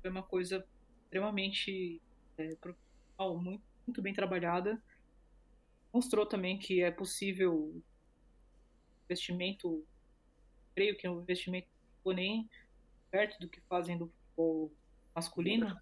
foi 0.03 0.11
uma 0.11 0.22
coisa 0.22 0.64
extremamente 1.05 2.03
é, 2.37 2.55
profissional, 2.57 3.43
muito, 3.43 3.64
muito 3.87 4.03
bem 4.03 4.12
trabalhada. 4.12 4.81
Mostrou 5.91 6.27
também 6.27 6.59
que 6.59 6.83
é 6.83 6.91
possível 6.91 7.83
investimento 9.07 9.85
creio 10.77 10.95
que 10.95 11.07
é 11.07 11.11
um 11.11 11.22
investimento 11.22 11.66
não 12.05 12.12
nem 12.12 12.49
perto 13.11 13.41
do 13.41 13.49
que 13.49 13.61
fazem 13.62 13.97
do 13.97 14.09
futebol 14.09 14.70
masculino, 15.14 15.74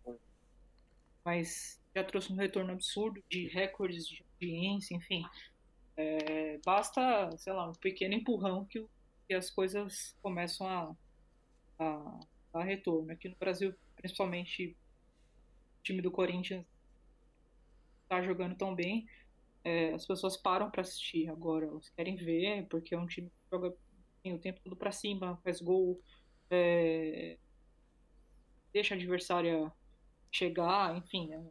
mas 1.24 1.82
já 1.94 2.04
trouxe 2.04 2.32
um 2.32 2.36
retorno 2.36 2.72
absurdo 2.72 3.22
de 3.28 3.48
recordes 3.48 4.06
de 4.06 4.24
audiência, 4.34 4.94
enfim. 4.94 5.24
É, 5.96 6.58
basta, 6.64 7.36
sei 7.36 7.52
lá, 7.52 7.68
um 7.68 7.74
pequeno 7.74 8.14
empurrão 8.14 8.64
que, 8.64 8.86
que 9.26 9.34
as 9.34 9.50
coisas 9.50 10.16
começam 10.22 10.66
a, 10.66 10.96
a, 11.78 12.20
a 12.54 12.62
retorno. 12.62 13.10
Aqui 13.10 13.28
no 13.28 13.36
Brasil, 13.36 13.74
principalmente, 13.96 14.76
o 15.80 15.82
time 15.82 16.00
do 16.00 16.10
Corinthians 16.10 16.64
está 18.02 18.22
jogando 18.22 18.56
tão 18.56 18.74
bem, 18.74 19.08
é, 19.64 19.92
as 19.92 20.06
pessoas 20.06 20.36
param 20.36 20.70
para 20.70 20.82
assistir 20.82 21.28
agora, 21.28 21.66
elas 21.66 21.88
querem 21.90 22.16
ver, 22.16 22.66
porque 22.68 22.94
é 22.94 22.98
um 22.98 23.06
time 23.06 23.28
que 23.28 23.50
joga 23.50 23.74
o 24.32 24.38
tempo 24.38 24.60
todo 24.62 24.76
para 24.76 24.90
cima, 24.90 25.36
faz 25.44 25.60
gol, 25.60 26.00
é, 26.50 27.36
deixa 28.72 28.94
a 28.94 28.96
adversária 28.96 29.72
chegar, 30.32 30.96
enfim, 30.96 31.32
é 31.32 31.38
um 31.38 31.50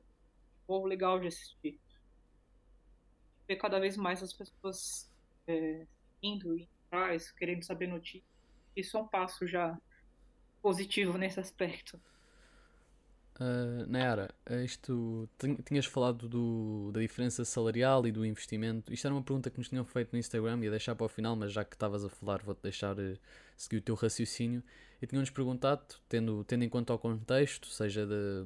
gol 0.68 0.86
legal 0.86 1.20
de 1.20 1.28
assistir. 1.28 1.80
Ver 3.48 3.58
cada 3.58 3.80
vez 3.80 3.96
mais 3.96 4.24
as 4.24 4.34
pessoas 4.34 5.12
é, 5.48 5.86
indo 6.22 6.58
e 6.58 6.68
atrás, 6.88 7.32
querendo 7.32 7.64
saber 7.64 7.88
notícias. 7.88 8.24
Isso 8.76 8.98
é 8.98 9.02
um 9.02 9.08
passo 9.08 9.48
já 9.48 9.78
positivo 10.62 11.18
nesse 11.18 11.40
aspecto. 11.40 12.00
Uh, 13.40 13.88
Nayara, 13.88 14.30
isto 14.64 15.28
tinhas 15.66 15.88
falado 15.88 16.30
do, 16.30 16.92
da 16.94 17.02
diferença 17.02 17.44
salarial 17.44 18.06
e 18.06 18.12
do 18.12 18.24
investimento. 18.24 18.94
Isto 18.94 19.08
era 19.08 19.16
uma 19.16 19.24
pergunta 19.24 19.50
que 19.50 19.58
nos 19.58 19.70
tinham 19.70 19.84
feito 19.84 20.14
no 20.14 20.20
Instagram, 20.20 20.60
ia 20.64 20.70
deixar 20.70 20.96
para 20.96 21.06
o 21.06 21.10
final, 21.10 21.36
mas 21.36 21.52
já 21.52 21.66
que 21.66 21.76
estavas 21.76 22.06
a 22.06 22.10
falar, 22.10 22.44
vou-te 22.44 22.62
deixar 22.62 22.98
uh, 22.98 23.18
seguir 23.58 23.78
o 23.78 23.82
teu 23.82 23.96
raciocínio. 23.96 24.64
E 25.02 25.08
tinham-nos 25.08 25.32
perguntado, 25.32 25.84
tendo, 26.08 26.44
tendo 26.44 26.64
em 26.64 26.70
conta 26.70 26.94
o 26.94 27.00
contexto, 27.00 27.68
seja 27.68 28.06
de, 28.06 28.46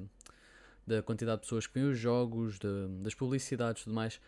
da 0.87 1.03
quantidade 1.03 1.41
de 1.41 1.47
pessoas 1.47 1.67
que 1.67 1.73
vêem 1.73 1.91
os 1.91 1.99
jogos, 1.99 2.57
de, 2.57 2.87
das 3.01 3.13
publicidades 3.13 3.81
e 3.81 3.85
tudo 3.85 3.93
mais, 3.93 4.21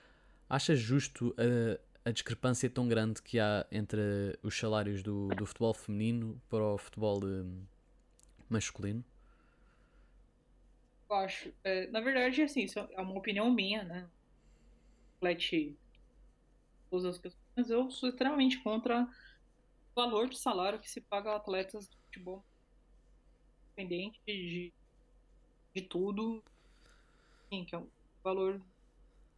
achas 0.49 0.77
justo 0.77 1.33
a, 1.37 2.09
a 2.09 2.11
discrepância 2.11 2.69
tão 2.69 2.87
grande 2.87 3.21
que 3.21 3.39
há 3.39 3.65
entre 3.71 4.37
os 4.43 4.57
salários 4.57 5.01
do, 5.01 5.29
do 5.29 5.45
futebol 5.45 5.73
feminino 5.73 6.39
para 6.49 6.63
o 6.63 6.77
futebol 6.77 7.19
de, 7.21 7.45
masculino? 8.49 9.03
Eu 11.09 11.15
acho. 11.15 11.53
É, 11.63 11.87
na 11.87 12.01
verdade, 12.01 12.41
assim, 12.41 12.61
isso 12.61 12.79
é 12.79 13.01
uma 13.01 13.17
opinião 13.17 13.51
minha, 13.51 13.83
né? 13.83 14.09
Reflete 15.13 15.75
todas 16.89 17.05
as 17.05 17.17
pessoas, 17.17 17.43
mas 17.55 17.69
eu 17.69 17.89
sou 17.91 18.09
extremamente 18.09 18.61
contra 18.61 19.03
o 19.03 19.07
valor 19.95 20.29
de 20.29 20.37
salário 20.39 20.79
que 20.79 20.89
se 20.89 21.01
paga 21.01 21.31
a 21.31 21.35
atletas 21.35 21.87
de 21.89 21.97
futebol 22.05 22.43
independente 23.79 24.19
de, 24.25 24.73
de 25.73 25.81
tudo. 25.81 26.43
Sim, 27.49 27.65
que 27.65 27.73
é 27.73 27.77
um 27.77 27.87
valor 28.23 28.61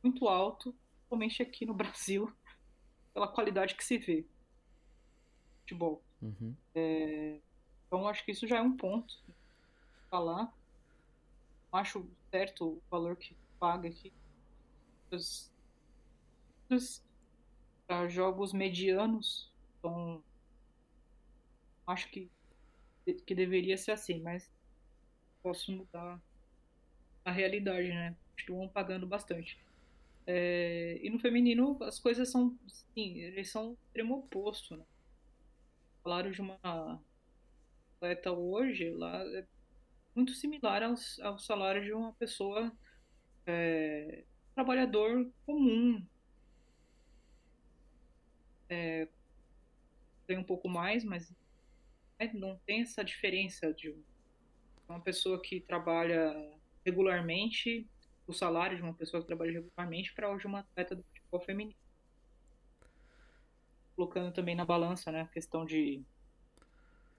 muito 0.04 0.28
alto, 0.28 0.74
principalmente 0.96 1.42
aqui 1.42 1.66
no 1.66 1.74
Brasil, 1.76 2.32
pela 3.14 3.28
qualidade 3.28 3.76
que 3.76 3.84
se 3.84 3.98
vê. 3.98 4.26
Futebol. 5.62 6.04
Uhum. 6.22 6.56
É, 6.76 7.40
então 7.88 8.08
acho 8.08 8.26
que 8.26 8.32
isso 8.32 8.48
já 8.48 8.58
é 8.58 8.62
um 8.62 8.76
ponto 8.76 9.14
falar 10.10 10.52
acho 11.72 12.08
certo 12.30 12.66
o 12.66 12.82
valor 12.90 13.16
que 13.16 13.36
paga 13.60 13.88
aqui 13.88 14.12
para 17.88 18.08
jogos 18.08 18.54
medianos. 18.54 19.52
Então, 19.78 20.24
acho 21.86 22.10
que, 22.10 22.30
que 23.26 23.36
deveria 23.36 23.78
ser 23.78 23.92
assim, 23.92 24.22
mas 24.22 24.52
posso 25.42 25.72
mudar 25.72 26.22
a 27.26 27.32
realidade, 27.32 27.90
né? 27.90 28.16
Continuam 28.36 28.68
pagando 28.70 29.06
bastante. 29.06 29.60
É, 30.26 31.00
e 31.02 31.10
no 31.10 31.20
feminino 31.20 31.78
as 31.84 32.00
coisas 32.00 32.30
são, 32.30 32.58
sim, 32.68 33.18
eles 33.18 33.50
são 33.50 33.78
extremo 33.88 34.20
oposto, 34.20 34.78
né? 34.78 34.86
Falaram 36.04 36.32
de 36.32 36.42
uma 36.42 37.02
atleta 37.98 38.32
hoje, 38.32 38.90
lá 38.92 39.24
é 39.36 39.46
muito 40.16 40.34
similar 40.34 40.84
ao, 40.84 40.96
ao 41.22 41.40
salário 41.40 41.84
de 41.84 41.94
uma 41.94 42.14
pessoa 42.14 42.72
é, 43.46 44.24
trabalhador 44.54 45.32
comum. 45.46 46.06
É, 48.70 49.08
tem 50.28 50.38
um 50.38 50.44
pouco 50.44 50.70
mais, 50.70 51.04
mas 51.04 51.30
né, 52.20 52.32
não 52.34 52.58
tem 52.66 52.82
essa 52.82 53.04
diferença 53.04 53.74
de 53.74 53.94
uma 54.88 55.00
pessoa 55.00 55.42
que 55.42 55.60
trabalha 55.60 56.34
regularmente, 56.86 57.88
o 58.28 58.34
salário 58.34 58.78
de 58.78 58.84
uma 58.84 58.94
pessoa 58.94 59.22
que 59.22 59.28
trabalha 59.28 59.54
regularmente 59.54 60.14
para 60.14 60.30
hoje 60.30 60.48
uma 60.48 60.60
atleta 60.60 60.96
do 60.96 61.04
futebol 61.04 61.42
feminino. 61.42 61.76
Colocando 63.96 64.34
também 64.34 64.56
na 64.56 64.66
balança 64.66 65.12
né, 65.12 65.22
a 65.22 65.28
questão 65.28 65.66
de, 65.66 66.04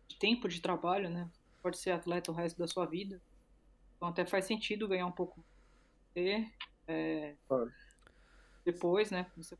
de 0.08 0.16
tempo 0.18 0.48
de 0.48 0.60
trabalho, 0.60 1.10
né? 1.10 1.30
Pode 1.62 1.78
ser 1.78 1.92
atleta 1.92 2.30
o 2.30 2.34
resto 2.34 2.58
da 2.58 2.66
sua 2.66 2.86
vida. 2.86 3.20
Então 3.96 4.08
até 4.08 4.24
faz 4.24 4.44
sentido 4.44 4.88
ganhar 4.88 5.06
um 5.06 5.12
pouco 5.12 5.44
ter, 6.12 6.52
é, 6.86 7.36
claro. 7.46 7.70
depois, 8.64 9.10
né? 9.10 9.30
Você 9.36 9.56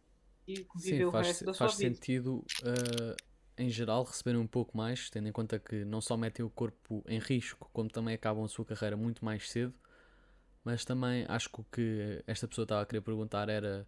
viver 0.47 0.67
Sim, 0.79 1.05
o 1.05 1.11
faz, 1.13 1.27
resto 1.29 1.45
da 1.45 1.55
sua 1.55 1.69
faz 1.69 1.79
vida. 1.79 1.91
Faz 1.91 1.99
sentido, 1.99 2.45
uh, 2.65 3.17
em 3.57 3.71
geral, 3.71 4.03
receberem 4.03 4.41
um 4.41 4.47
pouco 4.47 4.77
mais, 4.77 5.09
tendo 5.09 5.29
em 5.29 5.33
conta 5.33 5.59
que 5.59 5.85
não 5.85 6.01
só 6.01 6.17
metem 6.17 6.45
o 6.45 6.51
corpo 6.51 7.05
em 7.07 7.19
risco, 7.19 7.71
como 7.73 7.89
também 7.89 8.15
acabam 8.15 8.45
a 8.45 8.49
sua 8.49 8.65
carreira 8.65 8.97
muito 8.97 9.25
mais 9.25 9.49
cedo. 9.49 9.75
Mas 10.65 10.85
também 10.85 11.25
acho 11.29 11.49
que 11.51 11.61
o 11.61 11.65
que 11.65 12.25
esta 12.27 12.47
pessoa 12.47 12.65
estava 12.65 12.83
a 12.83 12.87
querer 12.87 13.01
perguntar 13.01 13.49
era 13.49 13.87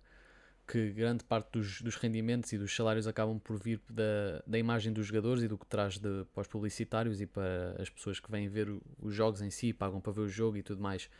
que 0.67 0.91
grande 0.93 1.25
parte 1.25 1.53
dos, 1.53 1.83
dos 1.83 1.97
rendimentos 1.97 2.53
e 2.53 2.59
dos 2.59 2.75
salários 2.75 3.07
acabam 3.07 3.39
por 3.39 3.59
vir 3.59 3.81
da, 3.89 4.43
da 4.47 4.59
imagem 4.59 4.93
dos 4.93 5.07
jogadores 5.07 5.43
e 5.43 5.49
do 5.49 5.59
que 5.59 5.67
traz 5.67 5.99
de, 5.99 6.25
para 6.33 6.41
os 6.41 6.49
publicitários 6.49 7.21
e 7.21 7.27
para 7.27 7.77
as 7.79 7.91
pessoas 7.91 8.19
que 8.19 8.31
vêm 8.31 8.49
ver 8.49 8.69
os 8.99 9.15
jogos 9.15 9.43
em 9.43 9.51
si, 9.51 9.73
pagam 9.73 10.01
para 10.01 10.13
ver 10.13 10.23
o 10.23 10.29
jogo 10.29 10.57
e 10.57 10.63
tudo 10.63 10.83
mais. 10.83 11.11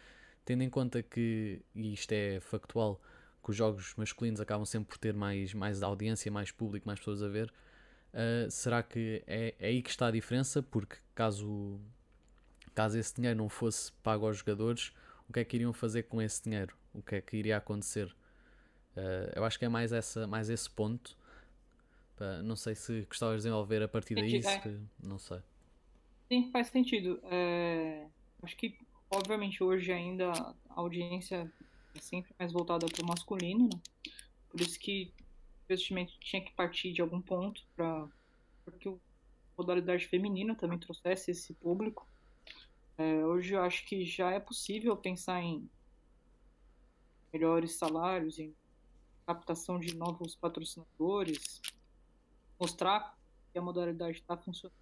Tendo 0.45 0.63
em 0.63 0.71
conta 0.71 1.03
que, 1.03 1.61
e 1.75 1.93
isto 1.93 2.13
é 2.13 2.41
factual, 2.41 3.01
que 3.43 3.51
os 3.51 3.57
jogos 3.57 3.95
masculinos 3.97 4.41
acabam 4.41 4.65
sempre 4.65 4.89
por 4.89 4.99
ter 4.99 5.13
mais, 5.13 5.53
mais 5.53 5.83
audiência, 5.83 6.33
mais 6.33 6.51
público, 6.51 6.87
mais 6.87 6.99
pessoas 6.99 7.23
a 7.23 7.29
ver, 7.29 7.53
uh, 8.13 8.51
será 8.51 8.83
que 8.83 9.23
é, 9.27 9.55
é 9.59 9.67
aí 9.69 9.83
que 9.83 9.91
está 9.91 10.07
a 10.07 10.11
diferença? 10.11 10.63
Porque 10.63 10.97
caso, 11.15 11.79
caso 12.75 12.99
esse 12.99 13.15
dinheiro 13.15 13.39
não 13.39 13.49
fosse 13.51 13.93
pago 14.03 14.27
aos 14.27 14.39
jogadores, 14.39 14.93
o 15.29 15.33
que 15.33 15.41
é 15.41 15.45
que 15.45 15.57
iriam 15.57 15.73
fazer 15.73 16.05
com 16.05 16.21
esse 16.21 16.43
dinheiro? 16.43 16.75
O 16.95 17.03
que 17.03 17.17
é 17.17 17.21
que 17.21 17.37
iria 17.37 17.59
acontecer? 17.59 18.15
Uh, 18.97 19.33
eu 19.35 19.45
acho 19.45 19.59
que 19.59 19.65
é 19.65 19.69
mais, 19.69 19.93
essa, 19.93 20.27
mais 20.27 20.49
esse 20.49 20.71
ponto. 20.71 21.17
não 22.45 22.55
sei 22.55 22.75
se 22.75 23.03
gostavas 23.03 23.37
de 23.37 23.39
desenvolver 23.39 23.83
a 23.83 23.89
partir 23.89 24.15
daí, 24.15 24.43
se, 24.43 24.81
não 25.03 25.19
sei. 25.19 25.41
Sim, 26.29 26.51
faz 26.51 26.69
sentido. 26.69 27.21
É, 27.25 28.07
acho 28.43 28.57
que, 28.57 28.79
obviamente, 29.11 29.63
hoje 29.63 29.93
ainda 29.93 30.31
a 30.31 30.55
audiência 30.81 31.51
é 31.95 32.01
sempre 32.01 32.35
mais 32.39 32.53
voltada 32.53 32.87
para 32.87 33.03
o 33.03 33.07
masculino, 33.07 33.65
né? 33.65 33.81
por 34.51 34.61
isso 34.61 34.79
que 34.79 35.13
o 35.61 35.65
investimento 35.65 36.13
tinha 36.21 36.43
que 36.43 36.53
partir 36.53 36.93
de 36.93 37.01
algum 37.01 37.21
ponto 37.21 37.63
para 37.77 38.09
que 38.79 38.89
a 38.89 38.95
modalidade 39.57 40.07
feminina 40.07 40.55
também 40.55 40.79
trouxesse 40.79 41.31
esse 41.31 41.53
público. 41.55 42.09
É, 42.97 43.25
hoje 43.25 43.55
eu 43.55 43.63
acho 43.63 43.85
que 43.87 44.05
já 44.05 44.31
é 44.31 44.39
possível 44.39 44.97
pensar 44.97 45.43
em 45.43 45.69
melhores 47.33 47.77
salários, 47.77 48.39
em 48.39 48.55
captação 49.27 49.79
de 49.79 49.95
novos 49.97 50.37
patrocinadores, 50.37 51.61
mostrar 52.59 53.17
que 53.53 53.59
a 53.59 53.63
modalidade 53.63 54.19
está 54.19 54.37
funcionando. 54.37 54.77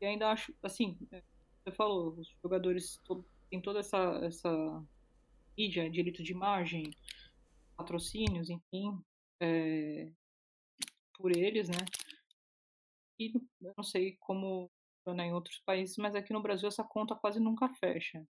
E 0.00 0.06
ainda 0.06 0.30
acho, 0.30 0.54
assim, 0.62 0.96
é, 1.12 1.22
você 1.62 1.70
falou, 1.72 2.14
os 2.18 2.28
jogadores 2.42 2.98
têm 3.50 3.60
toda 3.60 3.80
essa, 3.80 3.98
essa 4.22 4.84
mídia, 5.56 5.90
direito 5.90 6.22
de 6.22 6.32
imagem, 6.32 6.90
patrocínios, 7.76 8.48
enfim, 8.48 8.98
é, 9.40 10.10
por 11.14 11.36
eles, 11.36 11.68
né? 11.68 11.84
E 13.18 13.32
eu 13.60 13.74
não 13.76 13.84
sei 13.84 14.16
como 14.20 14.70
funciona 15.00 15.26
em 15.26 15.32
outros 15.32 15.58
países, 15.60 15.96
mas 15.96 16.14
aqui 16.14 16.32
no 16.32 16.42
Brasil 16.42 16.68
essa 16.68 16.84
conta 16.84 17.14
quase 17.14 17.40
nunca 17.40 17.68
fecha. 17.68 18.26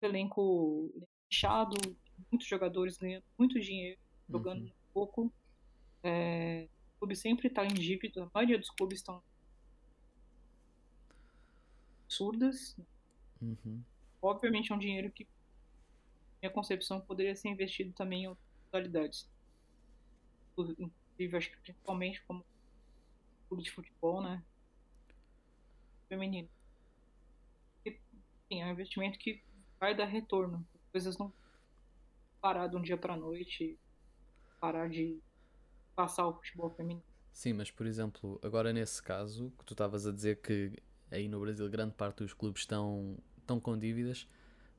Elenco 0.00 0.90
inchado, 1.30 1.76
muitos 2.30 2.46
jogadores 2.46 2.96
ganhando 2.96 3.24
muito 3.38 3.60
dinheiro, 3.60 3.98
jogando 4.28 4.62
uhum. 4.62 4.72
pouco. 4.92 5.32
É, 6.02 6.68
o 6.96 6.98
clube 7.00 7.16
sempre 7.16 7.48
está 7.48 7.64
em 7.64 7.74
dívida, 7.74 8.24
a 8.24 8.30
maioria 8.34 8.58
dos 8.58 8.70
clubes 8.70 8.98
estão 8.98 9.22
absurdas. 12.04 12.76
Uhum. 13.40 13.82
Obviamente 14.20 14.70
é 14.70 14.74
um 14.74 14.78
dinheiro 14.78 15.10
que, 15.10 15.26
minha 16.40 16.52
concepção, 16.52 17.00
poderia 17.00 17.34
ser 17.34 17.48
investido 17.48 17.92
também 17.92 18.24
em 18.24 18.28
outras 18.28 18.46
modalidades. 18.66 19.30
Inclusive, 20.52 21.36
acho 21.36 21.50
que 21.50 21.56
principalmente 21.58 22.22
como 22.22 22.44
clube 23.48 23.62
de 23.62 23.70
futebol, 23.70 24.22
né? 24.22 24.42
Feminino. 26.08 26.48
E, 27.84 27.98
sim, 28.48 28.62
é 28.62 28.66
um 28.66 28.70
investimento 28.70 29.18
que 29.18 29.42
vai 29.80 29.94
dar 29.94 30.04
retorno. 30.04 30.66
As 30.74 30.90
coisas 30.92 31.18
não 31.18 31.32
parar 32.42 32.66
de 32.66 32.76
um 32.76 32.82
dia 32.82 32.96
para 32.98 33.16
noite, 33.16 33.78
parar 34.60 34.90
de 34.90 35.18
passar 35.94 36.26
o 36.26 36.34
futebol 36.34 36.68
feminino. 36.70 37.02
Sim, 37.32 37.52
mas 37.54 37.70
por 37.70 37.86
exemplo, 37.86 38.38
agora 38.42 38.72
nesse 38.72 39.00
caso, 39.00 39.50
que 39.56 39.64
tu 39.64 39.72
estavas 39.72 40.06
a 40.06 40.12
dizer 40.12 40.42
que 40.42 40.72
aí 41.10 41.28
no 41.28 41.40
Brasil 41.40 41.68
grande 41.70 41.94
parte 41.94 42.18
dos 42.18 42.34
clubes 42.34 42.62
estão, 42.62 43.16
estão 43.38 43.60
com 43.60 43.78
dívidas, 43.78 44.28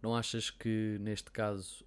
não 0.01 0.15
achas 0.15 0.51
que 0.51 0.97
neste 0.99 1.31
caso 1.31 1.85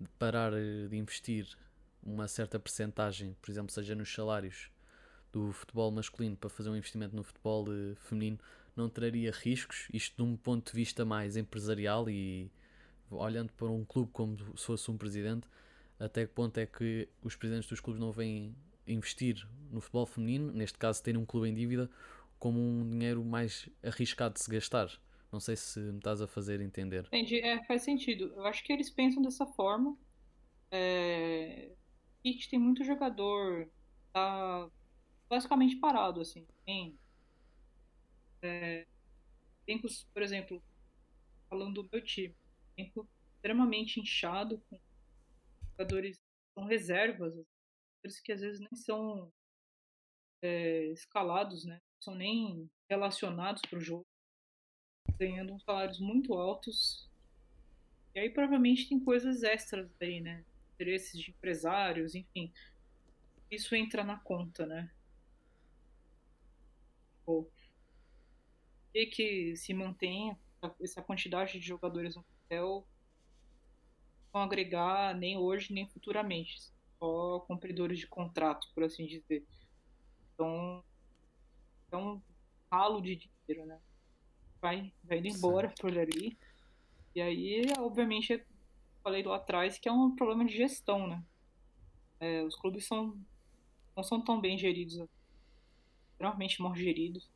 de 0.00 0.08
parar 0.10 0.52
de 0.52 0.96
investir 0.96 1.58
uma 2.02 2.28
certa 2.28 2.58
percentagem, 2.58 3.36
por 3.42 3.50
exemplo, 3.50 3.72
seja 3.72 3.94
nos 3.94 4.14
salários 4.14 4.70
do 5.32 5.52
futebol 5.52 5.90
masculino 5.90 6.36
para 6.36 6.48
fazer 6.48 6.70
um 6.70 6.76
investimento 6.76 7.14
no 7.14 7.22
futebol 7.22 7.66
eh, 7.68 7.94
feminino, 7.96 8.38
não 8.74 8.88
traria 8.88 9.30
riscos? 9.30 9.88
Isto 9.92 10.16
de 10.16 10.22
um 10.22 10.36
ponto 10.36 10.70
de 10.70 10.76
vista 10.76 11.04
mais 11.04 11.36
empresarial 11.36 12.08
e 12.08 12.50
olhando 13.10 13.52
para 13.52 13.68
um 13.68 13.84
clube 13.84 14.10
como 14.12 14.36
se 14.56 14.64
fosse 14.64 14.90
um 14.90 14.96
presidente, 14.96 15.46
até 15.98 16.26
que 16.26 16.32
ponto 16.32 16.56
é 16.58 16.66
que 16.66 17.08
os 17.22 17.36
presidentes 17.36 17.68
dos 17.68 17.80
clubes 17.80 18.00
não 18.00 18.10
vêm 18.10 18.54
investir 18.86 19.46
no 19.70 19.80
futebol 19.80 20.06
feminino, 20.06 20.52
neste 20.52 20.78
caso 20.78 21.02
terem 21.02 21.20
um 21.20 21.26
clube 21.26 21.48
em 21.48 21.54
dívida, 21.54 21.90
como 22.38 22.58
um 22.58 22.88
dinheiro 22.88 23.24
mais 23.24 23.68
arriscado 23.82 24.34
de 24.34 24.40
se 24.40 24.50
gastar? 24.50 24.90
Não 25.30 25.38
sei 25.38 25.54
se 25.54 25.78
me 25.78 25.98
estás 25.98 26.20
a 26.20 26.26
fazer 26.26 26.60
entender. 26.60 27.06
Entendi, 27.06 27.38
é, 27.40 27.62
faz 27.64 27.82
sentido. 27.82 28.32
Eu 28.34 28.46
acho 28.46 28.64
que 28.64 28.72
eles 28.72 28.90
pensam 28.90 29.22
dessa 29.22 29.46
forma. 29.46 29.96
É... 30.70 31.70
Heat 32.24 32.50
tem 32.50 32.58
muito 32.58 32.82
jogador, 32.82 33.68
tá 34.12 34.68
basicamente 35.28 35.76
parado, 35.76 36.20
assim. 36.20 36.46
Tem, 36.64 36.98
é... 38.42 38.86
tempos, 39.64 40.06
por 40.12 40.22
exemplo, 40.22 40.60
falando 41.48 41.82
do 41.82 41.88
meu 41.92 42.02
time, 42.02 42.34
tempo 42.76 43.08
extremamente 43.34 44.00
inchado, 44.00 44.58
com 44.68 44.78
jogadores 45.72 46.20
com 46.54 46.64
reservas, 46.64 47.32
jogadores 47.32 48.20
que 48.22 48.32
às 48.32 48.40
vezes 48.40 48.60
nem 48.60 48.74
são 48.74 49.32
é, 50.42 50.86
escalados, 50.86 51.64
né? 51.64 51.80
São 52.00 52.14
nem 52.14 52.70
relacionados 52.88 53.62
para 53.62 53.78
o 53.78 53.82
jogo 53.82 54.04
ganhando 55.18 55.52
uns 55.52 55.62
salários 55.62 56.00
muito 56.00 56.34
altos. 56.34 57.08
E 58.14 58.20
aí 58.20 58.30
provavelmente 58.30 58.88
tem 58.88 58.98
coisas 58.98 59.42
extras 59.42 59.90
aí, 60.00 60.20
né? 60.20 60.44
Interesses 60.74 61.20
de 61.20 61.30
empresários, 61.30 62.14
enfim. 62.14 62.52
Isso 63.50 63.74
entra 63.74 64.02
na 64.02 64.18
conta, 64.18 64.66
né? 64.66 64.90
Pô, 67.24 67.48
e 68.94 69.06
que 69.06 69.56
se 69.56 69.72
mantenha 69.72 70.38
essa 70.80 71.02
quantidade 71.02 71.52
de 71.52 71.66
jogadores 71.66 72.16
no 72.16 72.24
hotel 72.50 72.86
vão 74.32 74.42
agregar 74.42 75.14
nem 75.14 75.36
hoje 75.36 75.72
nem 75.72 75.88
futuramente. 75.88 76.60
Só 76.98 77.40
cumpridores 77.40 77.98
de 77.98 78.06
contrato, 78.06 78.68
por 78.74 78.84
assim 78.84 79.06
dizer. 79.06 79.46
Então, 80.34 80.84
é 81.90 81.96
um 81.96 82.20
ralo 82.70 83.00
de 83.00 83.16
dinheiro, 83.16 83.66
né? 83.66 83.80
vai, 84.60 84.92
vai 85.02 85.18
indo 85.18 85.28
embora 85.28 85.68
certo. 85.68 85.80
por 85.80 85.98
ali. 85.98 86.36
E 87.14 87.20
aí, 87.20 87.62
obviamente, 87.78 88.32
eu 88.32 88.40
falei 89.02 89.22
lá 89.22 89.36
atrás 89.36 89.78
que 89.78 89.88
é 89.88 89.92
um 89.92 90.14
problema 90.14 90.44
de 90.44 90.56
gestão, 90.56 91.08
né? 91.08 91.24
É, 92.20 92.42
os 92.44 92.54
clubes 92.54 92.86
são, 92.86 93.18
não 93.96 94.04
são 94.04 94.20
tão 94.20 94.40
bem 94.40 94.58
geridos, 94.58 95.02
extremamente 96.12 96.60
mal 96.60 96.74
geridos. 96.74 97.28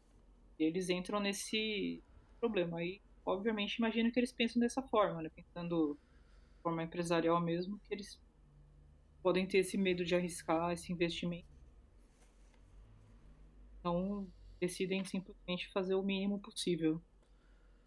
E 0.58 0.64
eles 0.64 0.90
entram 0.90 1.18
nesse 1.18 2.02
problema. 2.38 2.78
Aí, 2.78 3.00
obviamente, 3.24 3.76
imagino 3.76 4.10
que 4.10 4.18
eles 4.18 4.32
pensam 4.32 4.60
dessa 4.60 4.82
forma, 4.82 5.22
né? 5.22 5.28
Pensando 5.28 5.98
de 6.56 6.62
forma 6.62 6.82
empresarial 6.82 7.40
mesmo, 7.40 7.78
que 7.80 7.94
eles 7.94 8.20
podem 9.22 9.46
ter 9.46 9.58
esse 9.58 9.76
medo 9.76 10.04
de 10.04 10.14
arriscar 10.14 10.72
esse 10.72 10.92
investimento. 10.92 11.48
Então, 13.80 14.26
decidem 14.60 15.04
simplesmente 15.04 15.70
fazer 15.72 15.94
o 15.94 16.02
mínimo 16.02 16.38
possível. 16.38 17.00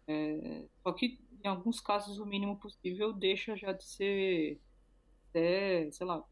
É, 0.06 0.64
só 0.82 0.92
que 0.92 1.20
em 1.44 1.48
alguns 1.48 1.80
casos 1.80 2.18
o 2.18 2.26
mínimo 2.26 2.56
possível 2.56 3.12
deixa 3.12 3.56
já 3.56 3.72
de 3.72 3.84
ser 3.84 4.60
até, 5.28 5.90
sei 5.90 6.06
lá, 6.06 6.24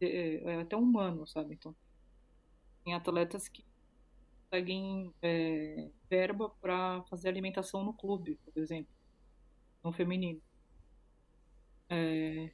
é, 0.00 0.36
é 0.44 0.60
até 0.60 0.76
humano, 0.76 1.26
sabe? 1.26 1.54
Então, 1.54 1.74
tem 2.84 2.94
atletas 2.94 3.48
que 3.48 3.64
conseguem 4.50 5.14
é, 5.22 5.88
verba 6.08 6.50
para 6.60 7.02
fazer 7.04 7.28
alimentação 7.28 7.84
no 7.84 7.94
clube, 7.94 8.38
por 8.44 8.60
exemplo, 8.60 8.92
no 9.82 9.92
feminino. 9.92 10.42
É, 11.88 12.50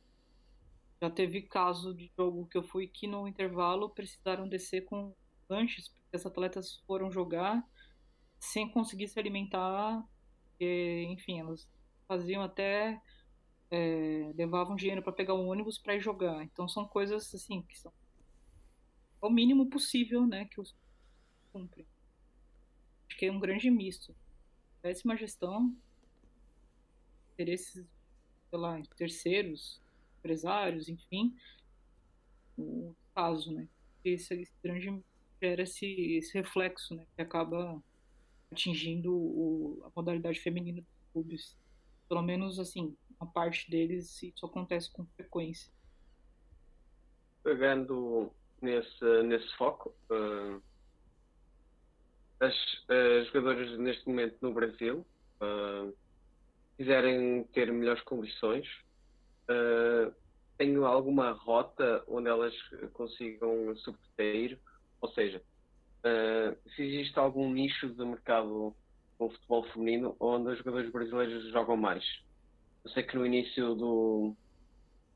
já 1.00 1.10
teve 1.10 1.42
caso 1.42 1.94
de 1.94 2.10
jogo 2.16 2.46
que 2.46 2.58
eu 2.58 2.62
fui 2.62 2.86
que 2.86 3.06
no 3.06 3.26
intervalo 3.26 3.90
precisaram 3.90 4.48
descer 4.48 4.84
com 4.84 5.14
lanches, 5.48 5.88
porque 5.88 6.16
as 6.16 6.26
atletas 6.26 6.82
foram 6.86 7.10
jogar 7.10 7.62
sem 8.38 8.68
conseguir 8.70 9.08
se 9.08 9.18
alimentar 9.18 10.04
porque, 10.56 11.06
enfim, 11.10 11.40
elas 11.40 11.68
faziam 12.06 12.42
até. 12.42 13.00
É, 13.68 14.32
levavam 14.36 14.76
dinheiro 14.76 15.02
para 15.02 15.12
pegar 15.12 15.34
o 15.34 15.48
ônibus 15.48 15.76
para 15.76 15.96
ir 15.96 16.00
jogar. 16.00 16.44
Então 16.44 16.68
são 16.68 16.86
coisas 16.86 17.34
assim 17.34 17.62
que 17.62 17.76
são 17.76 17.92
o 19.20 19.28
mínimo 19.28 19.68
possível, 19.68 20.24
né, 20.24 20.44
que 20.44 20.60
os 20.60 20.72
cumprem. 21.56 21.86
Acho 23.08 23.18
que 23.18 23.26
é 23.26 23.32
um 23.32 23.40
grande 23.40 23.70
misto. 23.70 24.14
Péssima 24.82 25.16
gestão, 25.16 25.74
interesses, 27.32 27.86
sei 28.50 28.58
lá, 28.58 28.80
terceiros, 28.96 29.80
empresários, 30.18 30.88
enfim, 30.88 31.34
o 32.58 32.94
caso, 33.14 33.52
né? 33.52 33.68
Esse, 34.04 34.34
esse 34.34 34.52
grande 34.62 35.02
gera 35.40 35.62
esse, 35.62 35.86
esse 35.86 36.32
reflexo, 36.34 36.94
né, 36.94 37.06
que 37.16 37.22
acaba 37.22 37.82
atingindo 38.50 39.12
o, 39.14 39.82
a 39.84 39.90
modalidade 39.96 40.38
feminina 40.40 40.80
dos 40.80 41.12
clubes. 41.12 41.58
Pelo 42.08 42.22
menos, 42.22 42.58
assim, 42.58 42.96
uma 43.18 43.30
parte 43.30 43.70
deles 43.70 44.22
isso 44.22 44.46
acontece 44.46 44.92
com 44.92 45.04
frequência. 45.16 45.72
Pegando 47.42 48.30
nesse, 48.60 49.22
nesse 49.24 49.56
foco, 49.56 49.94
uh, 50.10 50.62
as, 52.40 52.54
as 52.88 53.26
jogadoras 53.28 53.78
neste 53.78 54.06
momento 54.08 54.36
no 54.40 54.52
Brasil 54.52 55.06
uh, 55.40 55.94
quiserem 56.76 57.44
ter 57.52 57.72
melhores 57.72 58.02
condições, 58.02 58.66
uh, 59.50 60.12
tenho 60.58 60.84
alguma 60.84 61.32
rota 61.32 62.02
onde 62.08 62.28
elas 62.28 62.54
consigam 62.92 63.74
subtrair, 63.76 64.58
ou 65.00 65.08
seja, 65.10 65.42
uh, 66.04 66.70
se 66.70 66.82
existe 66.82 67.18
algum 67.18 67.50
nicho 67.52 67.88
de 67.88 68.04
mercado 68.04 68.74
com 69.18 69.30
futebol 69.30 69.64
feminino 69.72 70.16
onde 70.20 70.50
os 70.50 70.58
jogadores 70.58 70.90
brasileiros 70.90 71.50
jogam 71.50 71.76
mais. 71.76 72.04
Eu 72.84 72.90
sei 72.90 73.02
que 73.02 73.16
no 73.16 73.26
início 73.26 73.74
do, 73.74 74.34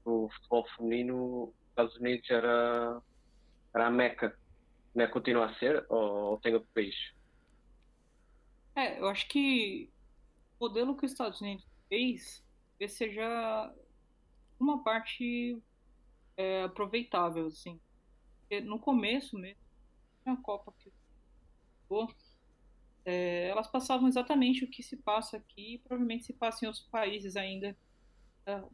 do 0.05 0.29
futebol 0.29 0.66
feminino, 0.77 1.45
os 1.45 1.68
Estados 1.68 1.97
Unidos 1.97 2.31
era, 2.31 3.01
era 3.75 3.87
a 3.87 3.91
Meca. 3.91 4.37
Não 4.95 5.05
é 5.05 5.09
continua 5.09 5.47
a 5.47 5.55
ser 5.55 5.84
ou, 5.88 6.32
ou 6.32 6.38
tem 6.38 6.55
outro 6.55 6.68
país? 6.74 6.95
É, 8.74 8.99
eu 8.99 9.09
acho 9.09 9.28
que 9.28 9.91
o 10.59 10.64
modelo 10.64 10.97
que 10.97 11.07
os 11.07 11.12
Estados 11.12 11.41
Unidos 11.41 11.66
fez 11.88 12.45
seja 12.88 13.74
uma 14.59 14.82
parte 14.82 15.61
é, 16.36 16.62
aproveitável, 16.62 17.47
assim. 17.47 17.78
Porque 18.41 18.61
no 18.61 18.78
começo 18.78 19.38
mesmo, 19.38 19.61
a 20.24 20.36
Copa 20.36 20.72
que 20.78 20.93
é, 23.05 23.49
elas 23.49 23.66
passavam 23.66 24.09
exatamente 24.09 24.64
o 24.64 24.70
que 24.70 24.82
se 24.82 24.97
passa 24.97 25.38
aqui 25.38 25.78
provavelmente 25.78 26.24
se 26.24 26.32
passa 26.32 26.64
em 26.64 26.68
outros 26.68 26.86
países 26.86 27.34
ainda 27.34 27.76
tá? 28.45 28.64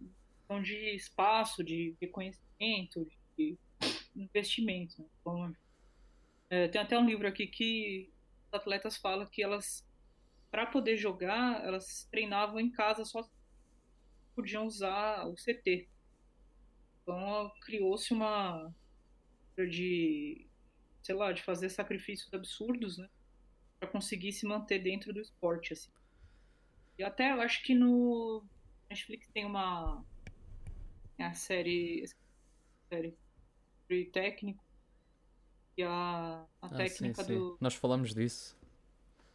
então, 0.45 0.63
de 0.63 0.95
espaço, 0.95 1.65
de 1.65 1.97
reconhecimento, 2.01 3.07
de 3.37 3.57
investimento. 4.15 5.01
Né? 5.01 5.09
Então, 5.21 5.57
é, 6.51 6.69
tem 6.69 6.81
até 6.81 6.99
um 6.99 7.07
livro 7.07 7.27
aqui 7.27 7.47
que 7.47 8.11
os 8.47 8.55
atletas 8.55 8.97
falam 8.97 9.27
que 9.27 9.43
elas, 9.43 9.87
para 10.51 10.67
poder 10.67 10.97
jogar, 10.97 11.65
elas 11.65 12.07
treinavam 12.11 12.61
em 12.61 12.71
casa 12.71 13.05
só 13.05 13.29
podiam 14.35 14.67
usar 14.67 15.27
o 15.27 15.35
CT. 15.35 15.89
Então 17.03 17.51
criou-se 17.63 18.13
uma 18.13 18.73
de 19.57 20.47
sei 21.07 21.15
lá, 21.15 21.31
de 21.31 21.41
fazer 21.43 21.71
sacrifícios 21.71 22.35
absurdos, 22.35 22.99
né? 22.99 23.09
Pra 23.79 23.89
conseguir 23.89 24.33
se 24.33 24.45
manter 24.45 24.81
dentro 24.81 25.13
do 25.13 25.21
esporte, 25.21 25.73
assim. 25.73 25.91
E 26.99 27.05
até 27.05 27.31
eu 27.31 27.41
acho 27.41 27.63
que 27.63 27.75
no 27.75 28.45
Netflix 28.91 29.29
tem 29.29 29.45
uma 29.45 30.05
a 31.19 31.33
série 31.33 32.05
série 32.89 33.17
técnico 34.13 34.66
e 35.77 35.83
a, 35.83 36.45
a 36.61 36.67
ah, 36.67 36.69
técnica 36.71 37.23
sim, 37.23 37.33
sim. 37.33 37.39
do 37.39 37.59
nós 37.61 37.75
falamos 37.75 38.15
disso 38.15 38.57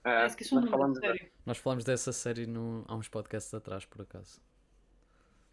é, 0.03 0.25
esqueci 0.25 0.53
o 0.53 0.59
nome 0.59 0.95
da 0.95 1.01
série. 1.01 1.31
nós 1.45 1.57
falamos 1.57 1.83
dessa 1.83 2.11
série 2.11 2.47
no, 2.47 2.83
há 2.87 2.95
uns 2.95 3.07
podcasts 3.07 3.53
atrás 3.53 3.85
por 3.85 4.01
acaso 4.01 4.41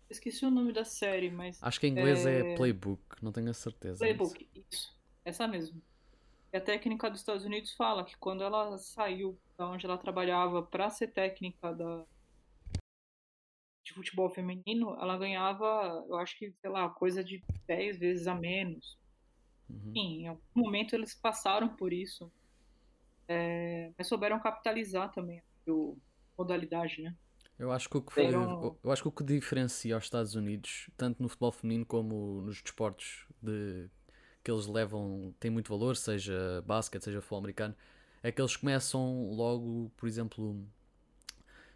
esqueci 0.08 0.44
o 0.44 0.50
nome 0.50 0.72
da 0.72 0.84
série 0.84 1.30
mas 1.30 1.62
acho 1.62 1.78
que 1.78 1.86
em 1.86 1.90
inglês 1.90 2.24
é, 2.24 2.52
é 2.52 2.56
Playbook 2.56 3.02
não 3.22 3.32
tenho 3.32 3.50
a 3.50 3.54
certeza 3.54 3.98
Playbook 3.98 4.48
isso 4.70 4.96
essa 5.24 5.46
mesmo 5.46 5.82
e 6.52 6.56
a 6.56 6.60
técnica 6.60 7.10
dos 7.10 7.20
Estados 7.20 7.44
Unidos 7.44 7.72
fala 7.72 8.04
que 8.04 8.16
quando 8.16 8.42
ela 8.42 8.78
saiu 8.78 9.38
da 9.58 9.68
onde 9.68 9.84
ela 9.84 9.98
trabalhava 9.98 10.62
para 10.62 10.88
ser 10.88 11.08
técnica 11.08 11.74
da 11.74 12.06
de 13.88 13.94
futebol 13.94 14.28
feminino, 14.28 14.96
ela 15.00 15.16
ganhava, 15.16 16.04
eu 16.08 16.16
acho 16.16 16.38
que, 16.38 16.52
sei 16.60 16.70
lá, 16.70 16.88
coisa 16.90 17.24
de 17.24 17.42
10 17.66 17.98
vezes 17.98 18.26
a 18.26 18.34
menos. 18.34 18.98
Uhum. 19.68 19.92
Em 19.94 20.28
algum 20.28 20.40
momento 20.54 20.94
eles 20.94 21.14
passaram 21.14 21.68
por 21.68 21.92
isso. 21.92 22.30
É, 23.26 23.92
mas 23.96 24.06
souberam 24.06 24.40
capitalizar 24.40 25.12
também 25.12 25.40
a 25.40 25.72
modalidade, 26.36 27.02
né? 27.02 27.14
Eu 27.58 27.72
acho 27.72 27.90
que 27.90 27.96
o 27.96 28.02
que, 28.02 28.12
foi, 28.12 28.26
eu 28.32 28.92
acho 28.92 29.02
que 29.02 29.08
o 29.08 29.12
que 29.12 29.24
diferencia 29.24 29.96
os 29.96 30.04
Estados 30.04 30.36
Unidos, 30.36 30.88
tanto 30.96 31.20
no 31.20 31.28
futebol 31.28 31.50
feminino 31.50 31.84
como 31.84 32.40
nos 32.42 32.62
desportos 32.62 33.26
de 33.42 33.90
que 34.44 34.50
eles 34.50 34.66
levam 34.66 35.34
tem 35.40 35.50
muito 35.50 35.68
valor, 35.68 35.96
seja 35.96 36.62
basquete, 36.64 37.02
seja 37.02 37.20
futebol 37.20 37.40
americano, 37.40 37.74
é 38.22 38.30
que 38.30 38.40
eles 38.40 38.56
começam 38.56 39.30
logo, 39.32 39.90
por 39.96 40.08
exemplo, 40.08 40.64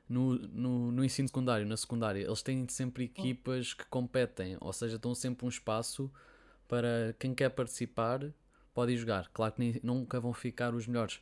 no, 0.09 0.34
no, 0.36 0.93
no 0.93 1.05
ensino 1.05 1.26
secundário, 1.26 1.66
na 1.66 1.76
secundária, 1.76 2.20
eles 2.20 2.43
têm 2.43 2.66
sempre 2.68 3.05
equipas 3.05 3.74
que 3.74 3.84
competem, 3.86 4.57
ou 4.61 4.72
seja, 4.72 4.97
estão 4.97 5.14
sempre 5.14 5.45
um 5.45 5.49
espaço 5.49 6.12
para 6.73 7.14
quem 7.18 7.35
quer 7.35 7.51
participar 7.51 8.33
pode 8.73 8.97
jogar. 8.97 9.29
Claro 9.35 9.53
que 9.53 9.61
nem, 9.61 9.81
nunca 9.83 10.18
vão 10.18 10.33
ficar 10.33 10.75
os 10.75 10.87
melhores, 10.87 11.20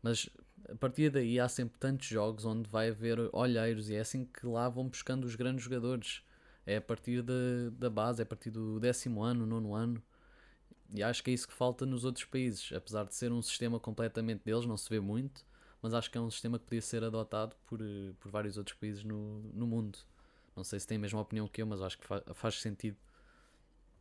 mas 0.00 0.30
a 0.70 0.76
partir 0.76 1.10
daí 1.10 1.40
há 1.40 1.48
sempre 1.48 1.76
tantos 1.76 2.06
jogos 2.06 2.44
onde 2.44 2.70
vai 2.70 2.90
haver 2.90 3.18
olheiros 3.32 3.90
e 3.90 3.96
é 3.96 3.98
assim 3.98 4.24
que 4.24 4.46
lá 4.46 4.68
vão 4.68 4.86
buscando 4.86 5.24
os 5.24 5.34
grandes 5.34 5.64
jogadores. 5.64 6.22
É 6.64 6.76
a 6.76 6.80
partir 6.80 7.20
da, 7.20 7.34
da 7.72 7.90
base, 7.90 8.20
é 8.20 8.22
a 8.22 8.26
partir 8.26 8.50
do 8.50 8.78
décimo 8.78 9.24
ano, 9.24 9.44
nono 9.44 9.74
ano. 9.74 10.00
E 10.94 11.02
acho 11.02 11.24
que 11.24 11.32
é 11.32 11.34
isso 11.34 11.48
que 11.48 11.54
falta 11.54 11.84
nos 11.84 12.04
outros 12.04 12.24
países. 12.26 12.70
Apesar 12.72 13.04
de 13.04 13.12
ser 13.12 13.32
um 13.32 13.42
sistema 13.42 13.80
completamente 13.80 14.44
deles, 14.44 14.66
não 14.66 14.76
se 14.76 14.88
vê 14.88 15.00
muito, 15.00 15.44
mas 15.82 15.94
acho 15.94 16.12
que 16.12 16.16
é 16.16 16.20
um 16.20 16.30
sistema 16.30 16.60
que 16.60 16.64
podia 16.64 16.80
ser 16.80 17.02
adotado 17.02 17.56
por, 17.66 17.80
por 18.20 18.30
vários 18.30 18.56
outros 18.56 18.78
países 18.78 19.02
no, 19.02 19.40
no 19.52 19.66
mundo. 19.66 19.98
Não 20.54 20.62
sei 20.62 20.78
se 20.78 20.86
tem 20.86 20.96
a 20.96 21.00
mesma 21.00 21.20
opinião 21.20 21.48
que 21.48 21.60
eu, 21.60 21.66
mas 21.66 21.82
acho 21.82 21.98
que 21.98 22.06
fa 22.06 22.22
faz 22.34 22.60
sentido. 22.60 22.96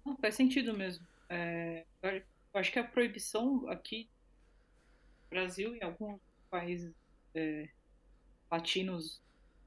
Não, 0.06 0.18
faz 0.18 0.36
sentido 0.36 0.76
mesmo. 0.76 1.06
É, 1.30 1.86
eu 2.02 2.60
acho 2.60 2.72
que 2.72 2.80
a 2.80 2.84
proibição 2.84 3.68
aqui 3.70 4.10
no 5.24 5.30
Brasil 5.30 5.76
e 5.76 5.84
alguns 5.84 6.20
países 6.50 6.94
é, 7.34 7.70
latinos 8.52 9.22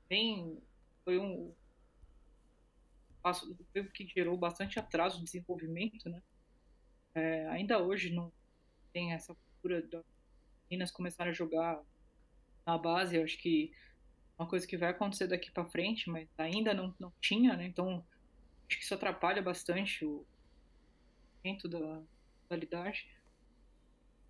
bem 0.09 0.62
foi 1.05 1.18
um 1.18 1.55
passo 3.22 3.57
que 3.95 4.07
gerou 4.07 4.37
bastante 4.37 4.78
atraso 4.78 5.18
de 5.18 5.24
desenvolvimento, 5.24 6.09
né? 6.11 6.22
É, 7.14 7.49
ainda 7.49 7.82
hoje 7.82 8.11
não 8.11 8.30
tem 8.93 9.12
essa 9.12 9.35
cultura 9.35 9.80
das 9.82 10.05
meninas 10.68 10.91
começarem 10.91 11.30
a 11.30 11.35
jogar 11.35 11.80
na 12.66 12.76
base. 12.76 13.16
Eu 13.16 13.24
acho 13.24 13.39
que 13.39 13.72
uma 14.39 14.49
coisa 14.49 14.66
que 14.66 14.76
vai 14.76 14.91
acontecer 14.91 15.26
daqui 15.26 15.51
para 15.51 15.64
frente, 15.64 16.11
mas 16.11 16.28
ainda 16.37 16.74
não, 16.74 16.95
não 16.99 17.12
tinha, 17.20 17.57
né? 17.57 17.66
Então 17.66 18.05
acho 18.66 18.78
que 18.78 18.84
isso 18.84 18.94
atrapalha 18.94 19.42
bastante 19.42 20.04
o 20.04 20.26
dentro 21.42 21.68
da 21.68 22.02
modalidade. 22.42 23.08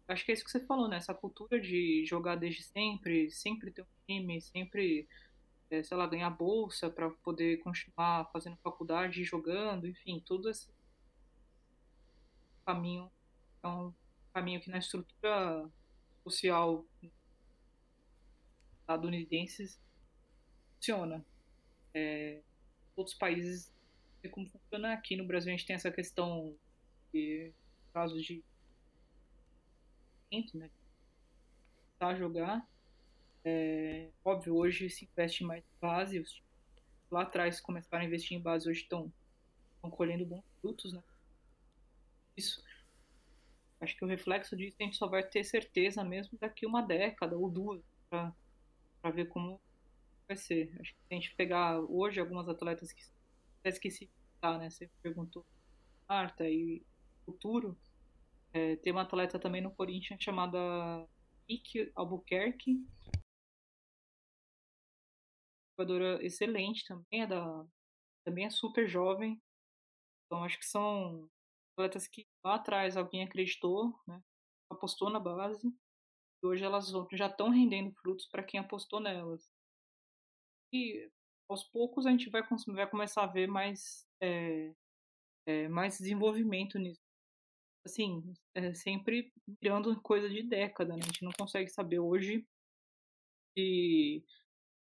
Acho 0.06 0.24
que 0.24 0.32
é 0.32 0.34
isso 0.34 0.44
que 0.44 0.50
você 0.50 0.60
falou, 0.60 0.88
né? 0.88 0.96
Essa 0.96 1.14
cultura 1.14 1.58
de 1.60 2.04
jogar 2.04 2.36
desde 2.36 2.62
sempre, 2.62 3.30
sempre 3.30 3.70
ter 3.70 3.82
um 3.82 3.86
time, 4.06 4.40
sempre, 4.40 5.08
é, 5.70 5.82
sei 5.82 5.96
lá, 5.96 6.06
ganhar 6.06 6.28
bolsa 6.30 6.90
para 6.90 7.10
poder 7.10 7.58
continuar 7.58 8.30
fazendo 8.30 8.56
faculdade 8.58 9.24
jogando, 9.24 9.86
enfim, 9.86 10.20
todo 10.20 10.50
esse 10.50 10.68
caminho 12.66 13.10
é 13.62 13.68
um 13.68 13.94
caminho 14.32 14.60
que 14.60 14.70
na 14.70 14.78
estrutura 14.78 15.70
social 16.22 16.84
estadunidense 18.80 19.78
funciona. 20.74 21.24
É, 21.94 22.42
outros 22.96 23.16
países, 23.16 23.73
como 24.28 24.48
funciona 24.48 24.92
aqui 24.92 25.16
no 25.16 25.26
Brasil, 25.26 25.52
a 25.52 25.56
gente 25.56 25.66
tem 25.66 25.76
essa 25.76 25.90
questão 25.90 26.56
de 27.12 27.52
casos 27.92 28.22
de 28.24 28.42
né, 30.52 30.68
a 32.00 32.14
jogar. 32.14 32.66
É, 33.44 34.10
óbvio, 34.24 34.56
hoje 34.56 34.90
se 34.90 35.04
investe 35.04 35.44
mais 35.44 35.62
em 35.62 35.80
base. 35.80 36.18
Os 36.18 36.42
lá 37.10 37.22
atrás 37.22 37.60
começaram 37.60 38.02
a 38.02 38.06
investir 38.06 38.36
em 38.36 38.40
base, 38.40 38.68
hoje 38.68 38.80
estão 38.80 39.12
colhendo 39.92 40.26
bons 40.26 40.44
frutos, 40.60 40.92
né? 40.92 41.02
Isso. 42.36 42.62
Acho 43.80 43.96
que 43.96 44.04
o 44.04 44.08
reflexo 44.08 44.56
disso 44.56 44.76
a 44.80 44.84
gente 44.84 44.96
só 44.96 45.06
vai 45.06 45.22
ter 45.22 45.44
certeza 45.44 46.02
mesmo 46.02 46.38
daqui 46.38 46.66
uma 46.66 46.82
década 46.82 47.36
ou 47.36 47.50
duas 47.50 47.82
para 48.08 49.10
ver 49.12 49.26
como 49.26 49.60
vai 50.26 50.36
ser. 50.36 50.74
Acho 50.80 50.94
que 50.94 51.00
se 51.00 51.06
a 51.10 51.14
gente 51.14 51.34
pegar 51.36 51.78
hoje 51.80 52.18
algumas 52.18 52.48
atletas 52.48 52.92
que 52.92 53.04
até 53.64 53.70
esqueci 53.70 54.06
de 54.06 54.58
né? 54.58 54.68
Você 54.68 54.90
perguntou 55.02 55.46
Marta 56.06 56.46
e 56.46 56.84
futuro. 57.24 57.78
É, 58.52 58.76
tem 58.76 58.92
uma 58.92 59.02
atleta 59.02 59.38
também 59.38 59.62
no 59.62 59.74
Corinthians 59.74 60.22
chamada 60.22 61.08
Ike 61.48 61.90
Albuquerque. 61.94 62.86
Jogadora 65.72 66.24
excelente 66.24 66.84
também, 66.86 67.22
é 67.22 67.26
da, 67.26 67.66
também 68.22 68.44
é 68.44 68.50
super 68.50 68.86
jovem. 68.86 69.42
Então 70.26 70.44
acho 70.44 70.58
que 70.58 70.66
são 70.66 71.28
atletas 71.72 72.06
que 72.06 72.28
lá 72.44 72.56
atrás 72.56 72.98
alguém 72.98 73.24
acreditou, 73.24 73.98
né? 74.06 74.22
apostou 74.70 75.08
na 75.10 75.18
base, 75.18 75.68
e 76.42 76.46
hoje 76.46 76.64
elas 76.64 76.92
já 77.12 77.26
estão 77.26 77.48
rendendo 77.48 77.92
frutos 77.94 78.26
para 78.26 78.42
quem 78.42 78.60
apostou 78.60 79.00
nelas. 79.00 79.50
E 80.72 81.10
aos 81.48 81.64
poucos 81.64 82.06
a 82.06 82.10
gente 82.10 82.30
vai, 82.30 82.42
vai 82.68 82.88
começar 82.88 83.24
a 83.24 83.26
ver 83.26 83.46
mais, 83.46 84.06
é, 84.20 84.74
é, 85.46 85.68
mais 85.68 85.98
desenvolvimento 85.98 86.78
nisso 86.78 87.04
assim, 87.86 88.34
é 88.54 88.72
sempre 88.72 89.32
virando 89.60 90.00
coisa 90.00 90.28
de 90.28 90.42
década, 90.42 90.96
né? 90.96 91.02
A 91.02 91.06
gente 91.06 91.22
não 91.22 91.32
consegue 91.38 91.68
saber 91.68 91.98
hoje 91.98 92.46
se 93.56 94.24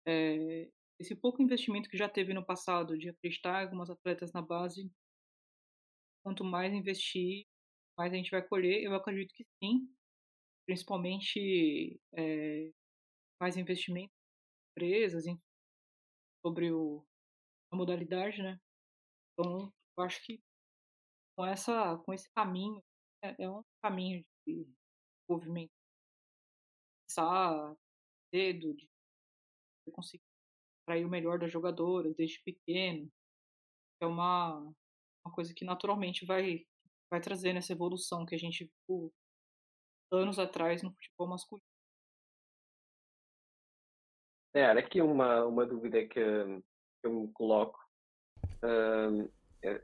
é, 0.07 0.69
esse 0.99 1.15
pouco 1.15 1.41
investimento 1.41 1.89
que 1.89 1.97
já 1.97 2.09
teve 2.09 2.35
no 2.35 2.45
passado 2.45 2.99
de 2.99 3.09
acreditar 3.09 3.63
algumas 3.63 3.89
atletas 3.89 4.33
na 4.33 4.43
base, 4.43 4.91
quanto 6.25 6.45
mais 6.45 6.73
investir, 6.75 7.47
mais 7.97 8.13
a 8.13 8.17
gente 8.17 8.31
vai 8.31 8.43
colher. 8.47 8.83
Eu 8.83 8.95
acredito 8.95 9.33
que 9.33 9.47
sim, 9.63 9.89
principalmente 10.67 12.01
mais 13.41 13.57
investimento 13.57 14.13
em 14.13 14.71
empresas, 14.73 15.27
em, 15.27 15.41
sobre 16.45 16.73
o, 16.73 17.05
a 17.73 17.77
modalidade, 17.77 18.43
né? 18.43 18.61
Então, 19.33 19.73
eu 19.97 20.05
acho 20.05 20.25
que 20.25 20.43
com 21.37 21.47
essa 21.47 21.97
com 21.99 22.13
esse 22.13 22.29
caminho 22.33 22.83
é, 23.23 23.45
é 23.45 23.51
um 23.51 23.63
caminho 23.83 24.25
de 24.47 24.67
desenvolvimento. 25.29 25.73
Começar 27.07 27.77
cedo, 28.35 28.75
de 28.75 28.89
conseguir 29.93 30.23
extrair 30.81 31.05
o 31.05 31.09
melhor 31.09 31.39
das 31.39 31.51
jogadoras 31.51 32.15
desde 32.15 32.43
pequeno. 32.43 33.11
É 34.01 34.07
uma, 34.07 34.59
uma 35.25 35.35
coisa 35.35 35.53
que 35.55 35.65
naturalmente 35.65 36.25
vai, 36.25 36.67
vai 37.11 37.21
trazer 37.21 37.53
nessa 37.53 37.73
evolução 37.73 38.27
que 38.27 38.35
a 38.35 38.39
gente 38.39 38.71
viu 38.89 39.13
anos 40.13 40.39
atrás 40.39 40.83
no 40.83 40.93
futebol 40.93 41.29
masculino. 41.29 41.68
É, 44.59 44.65
aqui 44.73 45.01
uma, 45.01 45.45
uma 45.45 45.65
dúvida 45.65 46.03
que, 46.03 46.09
que 46.11 47.05
eu 47.05 47.13
me 47.13 47.29
coloco, 47.29 47.79
uh, 48.65 49.31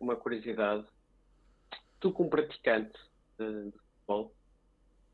uma 0.00 0.16
curiosidade. 0.16 0.84
Tu, 2.00 2.12
como 2.12 2.28
praticante, 2.28 2.98
de, 3.38 3.70
de 3.70 3.78
futebol, 3.78 4.34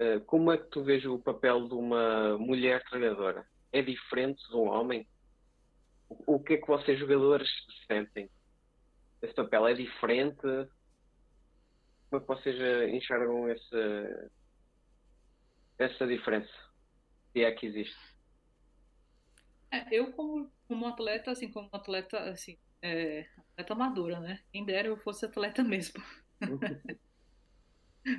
uh, 0.00 0.20
como 0.24 0.50
é 0.50 0.56
que 0.56 0.64
tu 0.70 0.82
vês 0.82 1.04
o 1.04 1.18
papel 1.18 1.68
de 1.68 1.74
uma 1.74 2.38
mulher 2.38 2.82
treinadora? 2.84 3.46
É 3.70 3.82
diferente 3.82 4.42
de 4.48 4.56
um 4.56 4.66
homem? 4.66 5.06
O, 6.08 6.36
o 6.36 6.42
que 6.42 6.54
é 6.54 6.56
que 6.56 6.66
vocês 6.66 6.98
jogadores 6.98 7.50
sentem? 7.86 8.30
Esse 9.20 9.34
papel 9.34 9.66
é 9.66 9.74
diferente? 9.74 10.40
Como 12.08 12.14
é 12.14 12.20
que 12.20 12.26
vocês 12.26 12.58
eh, 12.58 12.96
enxergam 12.96 13.46
essa, 13.46 14.30
essa 15.78 16.06
diferença? 16.06 16.50
Se 17.30 17.44
é 17.44 17.52
que 17.52 17.66
existe? 17.66 18.19
É, 19.70 19.86
eu 19.94 20.12
como, 20.12 20.50
como 20.66 20.86
atleta, 20.86 21.30
assim, 21.30 21.50
como 21.50 21.68
atleta, 21.72 22.18
assim, 22.30 22.58
é, 22.82 23.28
atleta 23.36 23.72
amadora, 23.72 24.18
né? 24.18 24.42
Quem 24.52 24.64
dera 24.64 24.88
eu 24.88 24.96
fosse 24.96 25.24
atleta 25.24 25.62
mesmo. 25.64 26.02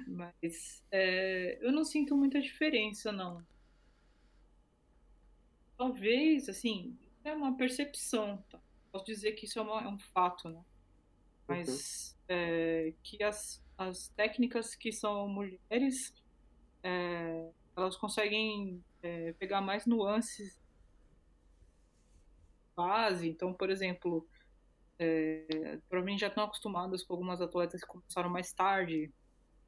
Mas 0.08 0.84
é, 0.92 1.58
eu 1.62 1.72
não 1.72 1.84
sinto 1.84 2.16
muita 2.16 2.40
diferença, 2.40 3.12
não. 3.12 3.46
Talvez, 5.78 6.48
assim, 6.48 6.98
é 7.24 7.34
uma 7.34 7.58
percepção. 7.58 8.44
Tá? 8.50 8.60
Posso 8.92 9.06
dizer 9.06 9.34
que 9.34 9.46
isso 9.46 9.60
é, 9.60 9.62
uma, 9.62 9.82
é 9.82 9.88
um 9.88 9.98
fato, 9.98 10.48
né? 10.48 10.64
Mas 11.48 12.16
uhum. 12.30 12.36
é, 12.36 12.94
que 13.04 13.22
as, 13.24 13.62
as 13.78 14.08
técnicas 14.10 14.76
que 14.76 14.92
são 14.92 15.28
mulheres, 15.28 16.14
é, 16.84 17.50
elas 17.76 17.98
conseguem 17.98 18.82
é, 19.02 19.34
pegar 19.34 19.60
mais 19.60 19.86
nuances 19.86 20.61
base. 22.76 23.30
Então, 23.30 23.54
por 23.54 23.70
exemplo, 23.70 24.28
é, 25.00 25.80
provavelmente 25.90 26.22
já 26.22 26.28
estão 26.28 26.44
acostumadas 26.44 27.04
com 27.04 27.14
algumas 27.14 27.42
atletas 27.42 27.82
que 27.82 27.88
começaram 27.88 28.30
mais 28.30 28.54
tarde, 28.54 29.12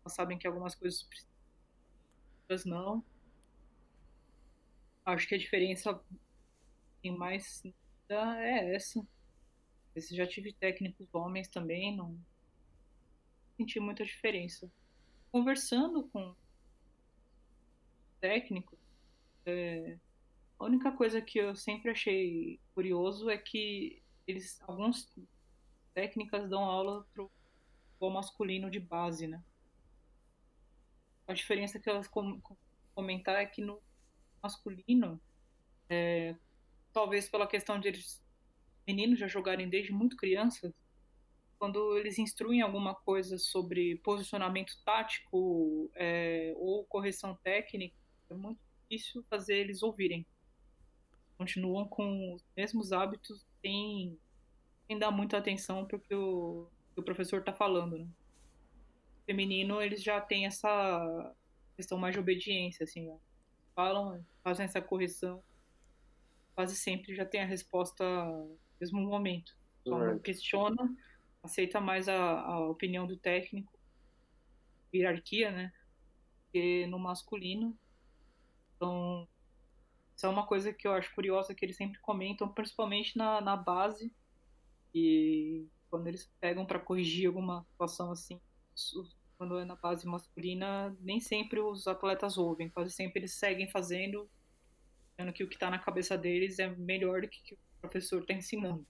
sabem 0.07 0.37
que 0.37 0.47
algumas 0.47 0.75
coisas 0.75 1.07
outras 2.41 2.65
não. 2.65 3.03
Acho 5.05 5.27
que 5.27 5.35
a 5.35 5.37
diferença 5.37 5.99
tem 7.01 7.15
mais 7.15 7.63
é 8.09 8.75
essa. 8.75 9.05
Eu 9.95 10.01
já 10.11 10.27
tive 10.27 10.53
técnicos 10.53 11.07
homens 11.13 11.47
também, 11.47 11.95
não 11.95 12.17
senti 13.57 13.79
muita 13.79 14.03
diferença. 14.03 14.71
Conversando 15.31 16.07
com 16.09 16.35
técnicos, 18.19 18.79
é, 19.45 19.97
A 20.63 20.65
única 20.65 20.93
coisa 20.93 21.21
que 21.21 21.37
eu 21.37 21.53
sempre 21.57 21.91
achei 21.91 22.57
curioso 22.73 23.29
é 23.29 23.37
que 23.37 24.01
eles, 24.25 24.61
alguns 24.61 25.13
técnicas 25.93 26.49
dão 26.49 26.63
aula 26.63 27.05
pro 27.13 27.29
futebol 27.89 28.11
masculino 28.11 28.71
de 28.71 28.79
base, 28.79 29.27
né? 29.27 29.43
A 31.27 31.33
diferença 31.33 31.81
que 31.81 31.89
elas 31.89 32.07
com, 32.07 32.41
comentar 32.95 33.35
é 33.35 33.45
que 33.45 33.61
no 33.61 33.81
masculino, 34.41 35.19
é, 35.89 36.33
talvez 36.93 37.27
pela 37.27 37.45
questão 37.45 37.77
de 37.77 37.89
eles 37.89 38.23
meninos 38.87 39.19
já 39.19 39.27
jogarem 39.27 39.67
desde 39.67 39.91
muito 39.91 40.15
crianças, 40.15 40.73
quando 41.59 41.97
eles 41.97 42.17
instruem 42.17 42.61
alguma 42.61 42.95
coisa 42.95 43.37
sobre 43.37 43.97
posicionamento 43.97 44.81
tático 44.85 45.91
é, 45.95 46.53
ou 46.55 46.85
correção 46.85 47.35
técnica, 47.43 47.97
é 48.29 48.33
muito 48.33 48.61
difícil 48.89 49.25
fazer 49.29 49.57
eles 49.57 49.83
ouvirem. 49.83 50.25
Continuam 51.37 51.87
com 51.87 52.33
os 52.33 52.43
mesmos 52.55 52.91
hábitos 52.91 53.45
sem, 53.61 54.17
sem 54.87 54.99
dar 54.99 55.11
muita 55.11 55.37
atenção 55.37 55.85
para 55.85 55.97
o 55.97 55.99
que 55.99 56.15
o, 56.15 56.69
professor 57.03 57.39
está 57.39 57.53
falando. 57.53 57.97
Né? 57.97 58.07
Feminino, 59.25 59.81
eles 59.81 60.03
já 60.03 60.21
têm 60.21 60.45
essa 60.45 61.35
questão 61.75 61.97
mais 61.97 62.13
de 62.13 62.19
obediência, 62.19 62.83
assim, 62.83 63.09
ó. 63.09 63.17
falam, 63.75 64.23
fazem 64.43 64.65
essa 64.65 64.81
correção, 64.81 65.43
quase 66.53 66.75
sempre 66.75 67.15
já 67.15 67.25
tem 67.25 67.41
a 67.41 67.45
resposta 67.45 68.03
no 68.05 68.57
mesmo 68.79 69.01
momento. 69.01 69.55
Então, 69.81 70.19
questiona 70.19 70.95
aceita 71.43 71.81
mais 71.81 72.07
a, 72.07 72.15
a 72.15 72.59
opinião 72.69 73.05
do 73.05 73.17
técnico, 73.17 73.77
hierarquia, 74.93 75.51
né? 75.51 75.73
Que 76.51 76.87
no 76.87 76.97
masculino. 76.97 77.77
Então, 78.75 79.27
isso 80.15 80.25
é 80.25 80.29
uma 80.29 80.45
coisa 80.45 80.71
que 80.71 80.87
eu 80.87 80.93
acho 80.93 81.13
curiosa 81.13 81.53
que 81.53 81.65
eles 81.65 81.75
sempre 81.75 81.99
comentam, 81.99 82.47
principalmente 82.47 83.17
na, 83.17 83.41
na 83.41 83.55
base. 83.55 84.13
E 84.93 85.67
quando 85.89 86.07
eles 86.07 86.31
pegam 86.39 86.65
para 86.65 86.79
corrigir 86.79 87.27
alguma 87.27 87.65
situação 87.71 88.11
assim, 88.11 88.39
quando 89.37 89.57
é 89.59 89.65
na 89.65 89.75
base 89.75 90.07
masculina, 90.07 90.95
nem 90.99 91.19
sempre 91.19 91.59
os 91.59 91.87
atletas 91.87 92.37
ouvem, 92.37 92.69
quase 92.69 92.91
sempre 92.91 93.19
eles 93.19 93.33
seguem 93.33 93.69
fazendo, 93.69 94.29
achando 95.17 95.33
que 95.33 95.43
o 95.43 95.47
que 95.49 95.55
está 95.55 95.69
na 95.69 95.79
cabeça 95.79 96.17
deles 96.17 96.59
é 96.59 96.67
melhor 96.75 97.21
do 97.21 97.27
que 97.27 97.55
o 97.55 97.57
professor 97.81 98.21
está 98.21 98.33
ensinando. 98.33 98.85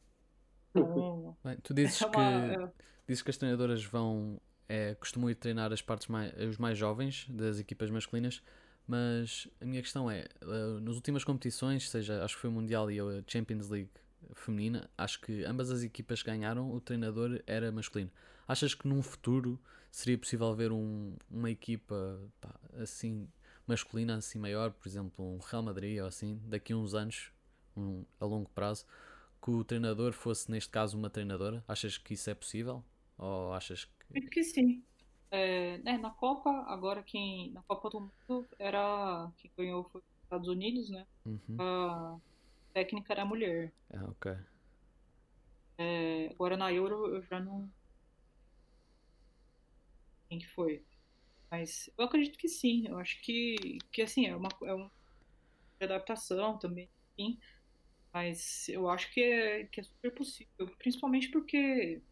Então, 0.71 1.37
Bem, 1.43 1.57
tu 1.63 1.73
dizes, 1.73 2.01
é 2.01 2.05
uma... 2.05 2.67
que, 2.67 2.73
dizes 3.07 3.23
que 3.23 3.29
as 3.29 3.37
treinadoras 3.37 3.83
vão 3.83 4.39
é, 4.67 4.95
costumam 4.95 5.29
ir 5.29 5.35
treinar 5.35 5.71
as 5.71 5.81
partes 5.81 6.07
mais, 6.07 6.33
os 6.37 6.57
mais 6.57 6.77
jovens 6.77 7.27
das 7.29 7.59
equipas 7.59 7.89
masculinas, 7.89 8.41
mas 8.87 9.47
a 9.61 9.65
minha 9.65 9.81
questão 9.81 10.09
é, 10.09 10.25
uh, 10.41 10.79
nas 10.79 10.95
últimas 10.95 11.23
competições, 11.23 11.89
seja, 11.89 12.23
acho 12.23 12.35
que 12.35 12.41
foi 12.41 12.49
o 12.49 12.53
Mundial 12.53 12.91
e 12.91 12.99
a 12.99 13.23
Champions 13.27 13.69
League 13.69 13.89
feminina, 14.33 14.89
acho 14.97 15.21
que 15.21 15.43
ambas 15.45 15.69
as 15.69 15.83
equipas 15.83 16.21
ganharam, 16.21 16.71
o 16.71 16.79
treinador 16.79 17.41
era 17.45 17.71
masculino. 17.71 18.11
Achas 18.47 18.73
que 18.73 18.87
num 18.87 19.01
futuro 19.01 19.59
seria 19.91 20.17
possível 20.17 20.53
ver 20.55 20.71
um, 20.71 21.15
uma 21.29 21.49
equipa 21.49 22.19
pá, 22.41 22.59
assim 22.81 23.27
masculina 23.65 24.15
assim 24.15 24.39
maior, 24.39 24.71
por 24.71 24.87
exemplo, 24.87 25.25
um 25.25 25.39
Real 25.39 25.63
Madrid 25.63 25.99
ou 25.99 26.07
assim, 26.07 26.39
daqui 26.45 26.73
a 26.73 26.77
uns 26.77 26.93
anos, 26.93 27.31
um, 27.75 28.03
a 28.19 28.25
longo 28.25 28.49
prazo, 28.49 28.85
que 29.41 29.51
o 29.51 29.63
treinador 29.63 30.13
fosse, 30.13 30.49
neste 30.49 30.69
caso, 30.69 30.97
uma 30.97 31.09
treinadora? 31.09 31.63
Achas 31.67 31.97
que 31.97 32.13
isso 32.13 32.29
é 32.29 32.33
possível? 32.33 32.83
Ou 33.17 33.53
achas 33.53 33.85
que. 33.85 34.21
Que 34.21 34.43
sim. 34.43 34.83
É, 35.33 35.79
né, 35.79 35.97
na 35.97 36.11
Copa, 36.11 36.63
agora 36.67 37.01
quem. 37.01 37.51
Na 37.53 37.63
Copa 37.63 37.89
do 37.89 38.01
Mundo 38.01 38.47
era. 38.59 39.31
Quem 39.37 39.51
ganhou 39.57 39.83
foi 39.85 39.99
os 39.99 40.23
Estados 40.23 40.47
Unidos, 40.47 40.91
né? 40.91 41.07
Uhum. 41.25 41.57
A 41.57 42.19
técnica 42.71 43.13
era 43.13 43.23
a 43.23 43.25
mulher. 43.25 43.73
Ah, 43.91 44.05
ok. 44.05 44.31
É, 45.79 46.29
agora 46.29 46.55
na 46.55 46.71
Euro 46.71 47.15
eu 47.15 47.23
já 47.23 47.39
não. 47.39 47.67
Quem 50.29 50.37
que 50.37 50.47
foi? 50.49 50.85
Mas 51.49 51.89
eu 51.97 52.05
acredito 52.05 52.37
que 52.37 52.47
sim. 52.47 52.87
Eu 52.87 52.99
acho 52.99 53.19
que, 53.23 53.79
que 53.91 54.03
assim, 54.03 54.27
é 54.27 54.35
uma, 54.35 54.49
é 54.65 54.73
uma 54.75 54.91
adaptação 55.81 56.59
também, 56.59 56.87
sim. 57.15 57.39
Mas 58.13 58.69
eu 58.69 58.87
acho 58.87 59.11
que 59.11 59.19
é, 59.19 59.63
que 59.63 59.79
é 59.79 59.83
super 59.83 60.13
possível, 60.13 60.67
principalmente 60.77 61.29
porque 61.29 62.03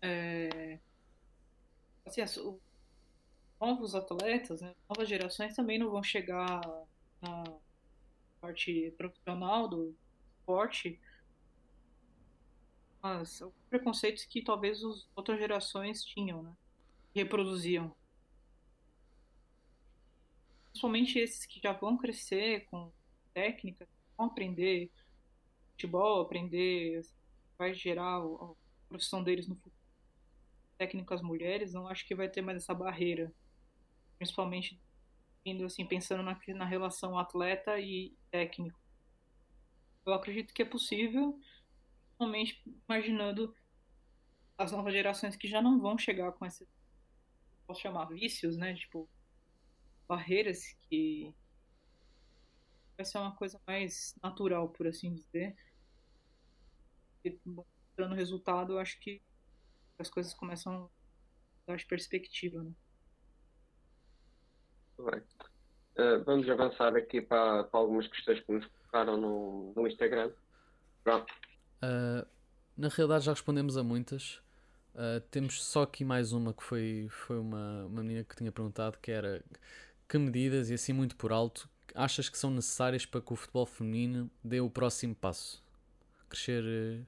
é, 0.00 0.80
assim, 2.04 2.20
as, 2.20 2.36
os 2.36 2.58
novos 3.60 3.94
atletas, 3.94 4.60
né, 4.60 4.74
novas 4.88 5.08
gerações 5.08 5.54
também 5.54 5.78
não 5.78 5.90
vão 5.90 6.02
chegar 6.02 6.60
na 7.20 7.44
parte 8.40 8.92
profissional 8.96 9.68
do 9.68 9.94
esporte 10.38 11.00
mas 13.04 13.42
os 13.42 13.52
preconceitos 13.68 14.24
que 14.24 14.42
talvez 14.42 14.82
as 14.82 15.06
outras 15.14 15.38
gerações 15.38 16.02
tinham, 16.02 16.42
né? 16.42 16.56
Reproduziam. 17.14 17.94
Principalmente 20.70 21.18
esses 21.18 21.44
que 21.44 21.60
já 21.62 21.74
vão 21.74 21.98
crescer 21.98 22.64
com 22.70 22.90
técnicas 23.34 23.86
vão 24.16 24.28
aprender 24.28 24.90
futebol, 25.72 26.22
aprender, 26.22 27.02
vai 27.58 27.74
gerar 27.74 28.22
a 28.22 28.54
profissão 28.88 29.22
deles 29.22 29.46
no 29.46 29.56
futuro. 29.56 29.73
Técnicas 30.76 31.22
mulheres, 31.22 31.72
não 31.72 31.86
acho 31.86 32.06
que 32.06 32.14
vai 32.14 32.28
ter 32.28 32.42
mais 32.42 32.58
essa 32.58 32.74
barreira. 32.74 33.32
Principalmente 34.16 34.80
indo 35.44 35.64
assim, 35.64 35.86
pensando 35.86 36.22
na, 36.22 36.38
na 36.54 36.64
relação 36.64 37.18
atleta 37.18 37.78
e 37.78 38.16
técnico. 38.30 38.78
Eu 40.06 40.14
acredito 40.14 40.52
que 40.54 40.62
é 40.62 40.64
possível, 40.64 41.38
principalmente 42.06 42.62
imaginando 42.88 43.54
as 44.56 44.72
novas 44.72 44.92
gerações 44.92 45.36
que 45.36 45.48
já 45.48 45.60
não 45.60 45.80
vão 45.80 45.98
chegar 45.98 46.32
com 46.32 46.46
esses, 46.46 46.68
posso 47.66 47.80
chamar 47.80 48.06
vícios, 48.06 48.56
né? 48.56 48.74
Tipo, 48.74 49.08
barreiras 50.06 50.62
que 50.82 51.34
vai 52.96 53.04
ser 53.04 53.18
uma 53.18 53.34
coisa 53.34 53.60
mais 53.66 54.14
natural, 54.22 54.68
por 54.68 54.86
assim 54.86 55.14
dizer. 55.14 55.56
E, 57.24 57.38
dando 57.96 58.14
resultado, 58.14 58.74
eu 58.74 58.78
acho 58.78 58.98
que 59.00 59.22
as 59.98 60.08
coisas 60.08 60.34
começam 60.34 60.90
a 61.66 61.72
dar 61.72 61.84
perspectiva, 61.86 62.62
né? 62.62 62.72
Bem. 64.98 65.22
Uh, 65.96 66.24
vamos 66.24 66.48
avançar 66.48 66.96
aqui 66.96 67.20
para, 67.20 67.64
para, 67.64 67.80
algumas 67.80 68.06
questões 68.08 68.40
que 68.40 68.52
nos 68.52 68.66
colocaram 68.66 69.16
no, 69.16 69.72
no 69.74 69.86
Instagram. 69.86 70.32
Pronto. 71.02 71.32
Uh, 71.82 72.26
na 72.76 72.88
realidade 72.88 73.24
já 73.24 73.32
respondemos 73.32 73.76
a 73.76 73.82
muitas. 73.82 74.42
Uh, 74.94 75.20
temos 75.30 75.62
só 75.64 75.82
aqui 75.82 76.04
mais 76.04 76.32
uma 76.32 76.52
que 76.52 76.62
foi, 76.62 77.08
foi 77.10 77.38
uma, 77.38 77.86
uma 77.86 78.02
menina 78.02 78.24
que 78.24 78.36
tinha 78.36 78.50
perguntado 78.50 78.98
que 78.98 79.10
era 79.10 79.44
que 80.08 80.18
medidas, 80.18 80.70
e 80.70 80.74
assim 80.74 80.92
muito 80.92 81.16
por 81.16 81.32
alto, 81.32 81.68
achas 81.94 82.28
que 82.28 82.38
são 82.38 82.50
necessárias 82.50 83.06
para 83.06 83.20
que 83.20 83.32
o 83.32 83.36
futebol 83.36 83.66
feminino 83.66 84.30
dê 84.42 84.60
o 84.60 84.70
próximo 84.70 85.14
passo? 85.14 85.62
Crescer 86.28 87.04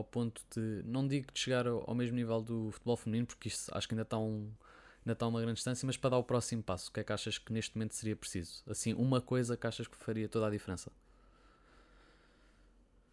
ao 0.00 0.04
ponto 0.04 0.42
de, 0.54 0.82
não 0.84 1.06
digo 1.06 1.32
de 1.32 1.38
chegar 1.38 1.66
ao, 1.66 1.88
ao, 1.88 1.94
mesmo 1.94 2.16
nível 2.16 2.40
do 2.40 2.70
futebol 2.72 2.96
feminino, 2.96 3.26
porque 3.26 3.48
isto 3.48 3.70
acho 3.76 3.86
que 3.86 3.94
ainda 3.94 4.02
está, 4.02 4.18
um, 4.18 4.52
ainda 5.00 5.12
está 5.12 5.26
uma 5.26 5.40
grande 5.40 5.56
distância, 5.56 5.86
mas 5.86 5.96
para 5.96 6.10
dar 6.10 6.18
o 6.18 6.24
próximo 6.24 6.62
passo, 6.62 6.90
o 6.90 6.92
que 6.92 7.00
é 7.00 7.04
que 7.04 7.12
achas 7.12 7.38
que 7.38 7.52
neste 7.52 7.76
momento 7.76 7.94
seria 7.94 8.16
preciso? 8.16 8.62
Assim, 8.68 8.94
uma 8.94 9.20
coisa 9.20 9.56
que 9.56 9.66
achas 9.66 9.86
que 9.86 9.96
faria 9.96 10.28
toda 10.28 10.46
a 10.46 10.50
diferença? 10.50 10.90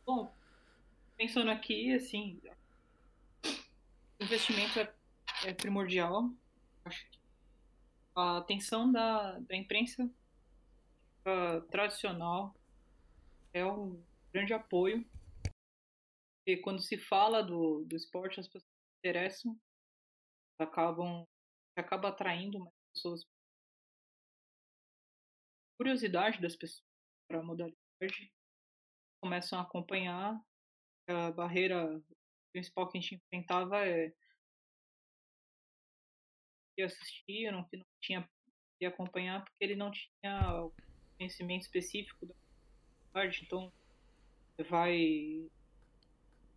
Bom, 0.05 0.33
pensando 1.17 1.51
aqui, 1.51 1.93
assim, 1.93 2.39
investimento 4.19 4.79
é, 4.79 4.93
é 5.45 5.53
primordial. 5.53 6.31
A 8.15 8.38
atenção 8.38 8.91
da, 8.91 9.38
da 9.39 9.55
imprensa 9.55 10.09
tradicional 11.69 12.55
é 13.53 13.65
um 13.65 14.01
grande 14.33 14.53
apoio. 14.53 15.05
E 16.47 16.55
quando 16.55 16.81
se 16.81 16.97
fala 16.97 17.43
do, 17.43 17.83
do 17.83 17.95
esporte, 17.97 18.39
as 18.39 18.47
pessoas 18.47 18.63
se 18.63 18.99
interessam, 18.99 19.59
acabam 20.57 21.27
acaba 21.75 22.07
atraindo 22.07 22.59
mais 22.59 22.73
pessoas. 22.93 23.25
Curiosidade 25.77 26.41
das 26.41 26.55
pessoas 26.55 26.87
para 27.29 27.39
a 27.39 27.43
modalidade 27.43 28.33
começam 29.21 29.59
a 29.59 29.63
acompanhar. 29.63 30.41
A 31.09 31.31
barreira 31.31 32.01
principal 32.53 32.89
que 32.89 32.97
a 32.97 33.01
gente 33.01 33.15
enfrentava 33.15 33.85
é 33.85 34.11
que 36.75 36.81
assistir, 36.81 37.51
não, 37.51 37.63
que 37.65 37.77
não 37.77 37.85
tinha 38.01 38.29
que 38.79 38.85
acompanhar 38.85 39.43
porque 39.43 39.63
ele 39.63 39.75
não 39.75 39.91
tinha 39.91 40.71
conhecimento 41.17 41.63
específico 41.63 42.25
da 42.25 42.35
parte, 43.11 43.43
então 43.43 43.71
vai 44.69 45.49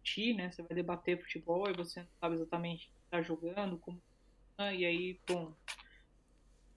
discutir, 0.01 0.35
né? 0.35 0.51
Você 0.51 0.63
vai 0.63 0.75
debater 0.75 1.21
futebol 1.21 1.69
e 1.69 1.73
você 1.73 2.01
não 2.01 2.09
sabe 2.21 2.35
exatamente 2.35 2.87
o 2.87 2.91
que 2.91 3.05
está 3.05 3.23
jogando, 3.23 3.79
como 3.79 4.01
e 4.59 4.85
aí, 4.85 5.19
bom, 5.27 5.55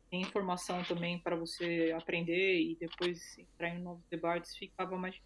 tem 0.10 0.22
informação 0.22 0.82
também 0.86 1.20
para 1.20 1.36
você 1.36 1.94
aprender 1.98 2.62
e 2.62 2.76
depois 2.76 3.38
entrar 3.38 3.70
em 3.70 3.80
novos 3.82 4.06
debates, 4.10 4.56
ficava 4.56 4.98
mais. 4.98 5.22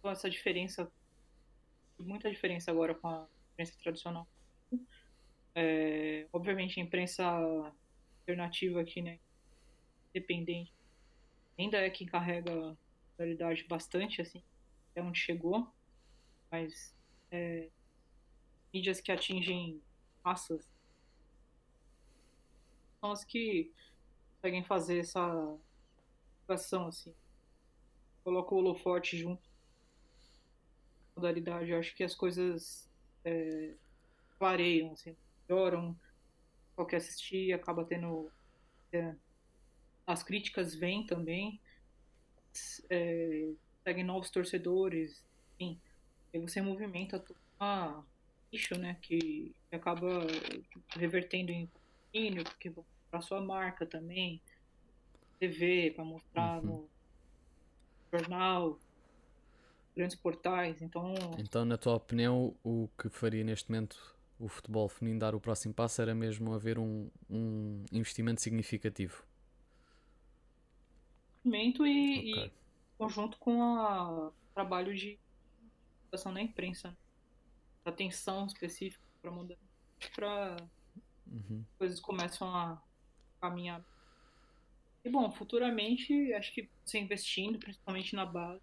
Com 0.00 0.08
essa 0.08 0.30
diferença, 0.30 0.90
muita 1.98 2.30
diferença 2.30 2.70
agora 2.70 2.94
com 2.94 3.08
a 3.08 3.26
imprensa 3.52 3.76
tradicional. 3.82 4.28
É, 5.52 6.28
obviamente, 6.32 6.78
a 6.78 6.82
imprensa 6.84 7.24
alternativa 8.20 8.80
aqui, 8.80 9.02
né, 9.02 9.18
independente, 10.14 10.72
ainda 11.58 11.78
é 11.78 11.90
quem 11.90 12.06
carrega 12.06 12.52
a 12.52 12.76
realidade 13.18 13.64
bastante, 13.64 14.22
assim, 14.22 14.44
até 14.90 15.02
onde 15.02 15.18
chegou, 15.18 15.68
mas 16.50 16.94
é, 17.30 17.68
mídias 18.72 19.00
que 19.00 19.12
atingem 19.12 19.80
massas. 20.24 20.68
São 23.00 23.12
as 23.12 23.24
que 23.24 23.72
conseguem 24.34 24.64
fazer 24.64 24.98
essa 24.98 25.58
ação 26.48 26.88
assim. 26.88 27.14
Coloca 28.24 28.54
o 28.54 28.58
holofote 28.58 29.16
junto. 29.16 29.48
Modalidade, 31.16 31.72
acho 31.72 31.94
que 31.94 32.04
as 32.04 32.14
coisas 32.14 32.90
é, 33.24 33.74
clareiam, 34.38 34.92
assim, 34.92 35.16
melhoram, 35.48 35.98
qualquer 36.74 36.96
assistir 36.96 37.52
acaba 37.52 37.84
tendo 37.84 38.30
é, 38.92 39.14
as 40.06 40.22
críticas 40.22 40.74
vêm 40.74 41.06
também, 41.06 41.60
é, 42.88 43.52
seguem 43.84 44.04
novos 44.04 44.30
torcedores, 44.30 45.24
enfim, 45.58 45.80
e 46.32 46.38
você 46.38 46.60
movimenta 46.60 47.18
todo 47.18 47.36
um 47.60 48.02
nicho, 48.52 48.78
né, 48.78 48.96
que, 49.00 49.54
que 49.68 49.76
acaba 49.76 50.06
revertendo 50.96 51.52
em 51.52 51.66
patrocínio, 51.66 52.44
porque 52.44 52.72
para 53.10 53.20
sua 53.20 53.40
marca 53.40 53.86
também, 53.86 54.40
TV 55.38 55.92
para 55.94 56.04
mostrar 56.04 56.58
uhum. 56.58 56.66
no 56.66 56.90
jornal, 58.12 58.78
grandes 59.96 60.16
portais, 60.16 60.80
então... 60.82 61.14
Então, 61.38 61.64
na 61.64 61.76
tua 61.76 61.94
opinião, 61.94 62.54
o 62.64 62.88
que 62.98 63.08
faria 63.08 63.44
neste 63.44 63.70
momento 63.70 64.16
o 64.38 64.48
futebol 64.48 64.88
feminino 64.88 65.20
dar 65.20 65.34
o 65.34 65.40
próximo 65.40 65.74
passo 65.74 66.00
era 66.00 66.14
mesmo 66.14 66.54
haver 66.54 66.78
um, 66.78 67.10
um 67.28 67.84
investimento 67.92 68.40
significativo? 68.40 69.22
Investimento 71.44 71.86
e, 71.86 72.32
okay. 72.32 72.46
e 72.46 72.52
conjunto 72.96 73.38
com 73.38 73.60
o 73.60 74.32
trabalho 74.54 74.94
de 74.94 75.18
divulgação 76.10 76.32
na 76.32 76.42
imprensa, 76.42 76.88
né? 76.88 76.96
atenção 77.84 78.46
específica 78.46 79.04
para 79.22 79.30
mudar, 79.30 79.56
para 80.14 80.56
uhum. 81.26 81.64
coisas 81.78 82.00
começam 82.00 82.48
a 82.54 82.82
caminhar. 83.40 83.84
E 85.04 85.08
bom, 85.08 85.30
futuramente 85.30 86.32
acho 86.34 86.52
que 86.52 86.68
você 86.84 86.98
investindo, 86.98 87.58
principalmente 87.58 88.14
na 88.14 88.26
base, 88.26 88.62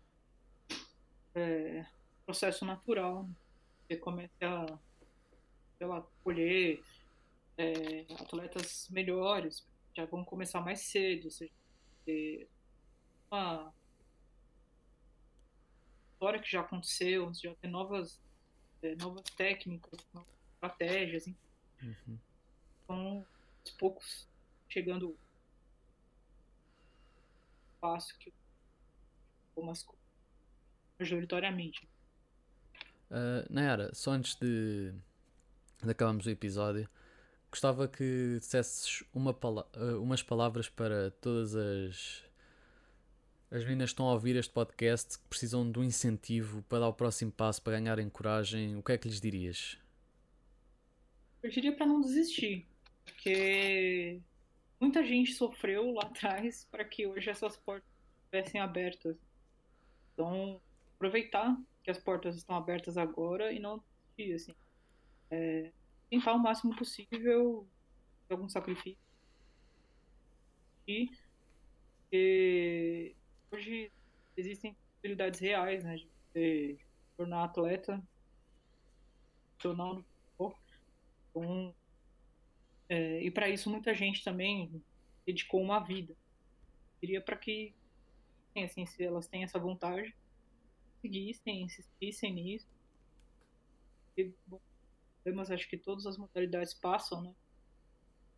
é 1.33 1.85
processo 2.25 2.65
natural. 2.65 3.23
Né? 3.23 3.35
Você 3.87 3.97
começa 3.97 4.31
a 4.41 4.79
sei 5.77 5.87
lá, 5.87 6.01
colher 6.23 6.83
é, 7.57 8.05
atletas 8.19 8.87
melhores, 8.89 9.65
já 9.95 10.05
vão 10.05 10.23
começar 10.25 10.59
mais 10.59 10.81
cedo, 10.81 11.25
ou 11.25 11.31
seja, 11.31 11.53
uma 13.29 13.73
história 16.17 16.41
que 16.41 16.49
já 16.49 16.61
aconteceu, 16.61 17.31
já 17.35 17.53
tem 17.55 17.69
novas, 17.69 18.19
é, 18.81 18.95
novas 18.95 19.23
técnicas, 19.35 19.99
novas 20.11 20.33
estratégias. 20.55 21.27
Uhum. 21.81 22.17
Então, 22.83 23.25
aos 23.63 23.71
poucos, 23.77 24.27
chegando 24.67 25.15
passo 27.79 28.17
que 28.17 28.33
algumas 29.55 29.83
coisas 29.83 30.03
majoritariamente. 30.99 31.87
Uh, 33.11 33.45
Nayara, 33.53 33.93
só 33.93 34.11
antes 34.11 34.35
de, 34.35 34.91
de 35.83 35.91
acabarmos 35.91 36.25
o 36.25 36.29
episódio, 36.31 36.89
gostava 37.51 37.87
que 37.87 38.37
dissesses 38.39 39.03
uma 39.13 39.33
pala 39.35 39.69
uh, 39.75 40.01
umas 40.01 40.23
palavras 40.23 40.67
para 40.67 41.11
todas 41.11 41.55
as 41.55 42.26
as 43.49 43.63
meninas 43.63 43.91
estão 43.91 44.09
a 44.09 44.13
ouvir 44.13 44.35
este 44.35 44.51
podcast 44.51 45.17
que 45.17 45.27
precisam 45.27 45.69
de 45.71 45.79
um 45.79 45.83
incentivo 45.83 46.61
para 46.63 46.79
dar 46.79 46.89
o 46.89 46.93
próximo 46.93 47.31
passo, 47.31 47.61
para 47.61 47.79
ganharem 47.79 48.09
coragem, 48.09 48.75
o 48.75 48.83
que 48.83 48.91
é 48.91 48.97
que 48.97 49.07
lhes 49.07 49.21
dirias? 49.21 49.77
Eu 51.41 51.49
diria 51.49 51.73
para 51.73 51.85
não 51.85 52.01
desistir, 52.01 52.67
porque 53.05 54.19
muita 54.79 55.03
gente 55.03 55.33
sofreu 55.33 55.93
lá 55.93 56.03
atrás 56.07 56.67
para 56.69 56.83
que 56.83 57.07
hoje 57.07 57.29
essas 57.29 57.55
portas 57.57 57.89
estivessem 58.25 58.59
abertas. 58.59 59.15
Então, 60.13 60.59
aproveitar 60.95 61.57
que 61.83 61.91
as 61.91 61.97
portas 61.97 62.35
estão 62.35 62.55
abertas 62.55 62.97
agora 62.97 63.53
e 63.53 63.59
não 63.59 63.81
desistir, 64.17 64.33
assim. 64.33 64.55
É, 65.31 65.71
tentar 66.09 66.33
o 66.33 66.39
máximo 66.39 66.75
possível 66.75 67.67
algum 68.29 68.49
sacrifício. 68.49 68.99
E, 70.85 71.09
e 72.11 73.15
hoje 73.51 73.91
existem 74.35 74.73
possibilidades 74.73 75.39
reais, 75.39 75.83
né, 75.83 75.95
de 75.95 76.09
você 76.33 76.77
tornar 77.15 77.43
atleta 77.43 78.01
profissional 79.57 79.95
no 79.95 80.03
futebol. 80.03 80.59
Então, 81.29 81.75
é, 82.89 83.23
e 83.23 83.31
para 83.31 83.49
isso 83.49 83.69
muita 83.69 83.93
gente 83.93 84.23
também 84.23 84.81
dedicou 85.25 85.61
uma 85.61 85.79
vida. 85.79 86.15
Queria 86.99 87.21
para 87.21 87.35
que, 87.35 87.73
assim, 88.55 88.85
se 88.85 89.03
elas 89.03 89.27
têm 89.27 89.43
essa 89.43 89.59
vontade, 89.59 90.15
seguissem, 91.01 91.63
insistissem 91.63 92.33
nisso. 92.33 92.67
E, 94.15 94.31
bom, 94.45 94.59
acho 95.49 95.69
que 95.69 95.77
todas 95.77 96.05
as 96.05 96.17
modalidades 96.17 96.73
passam, 96.73 97.21
né? 97.21 97.35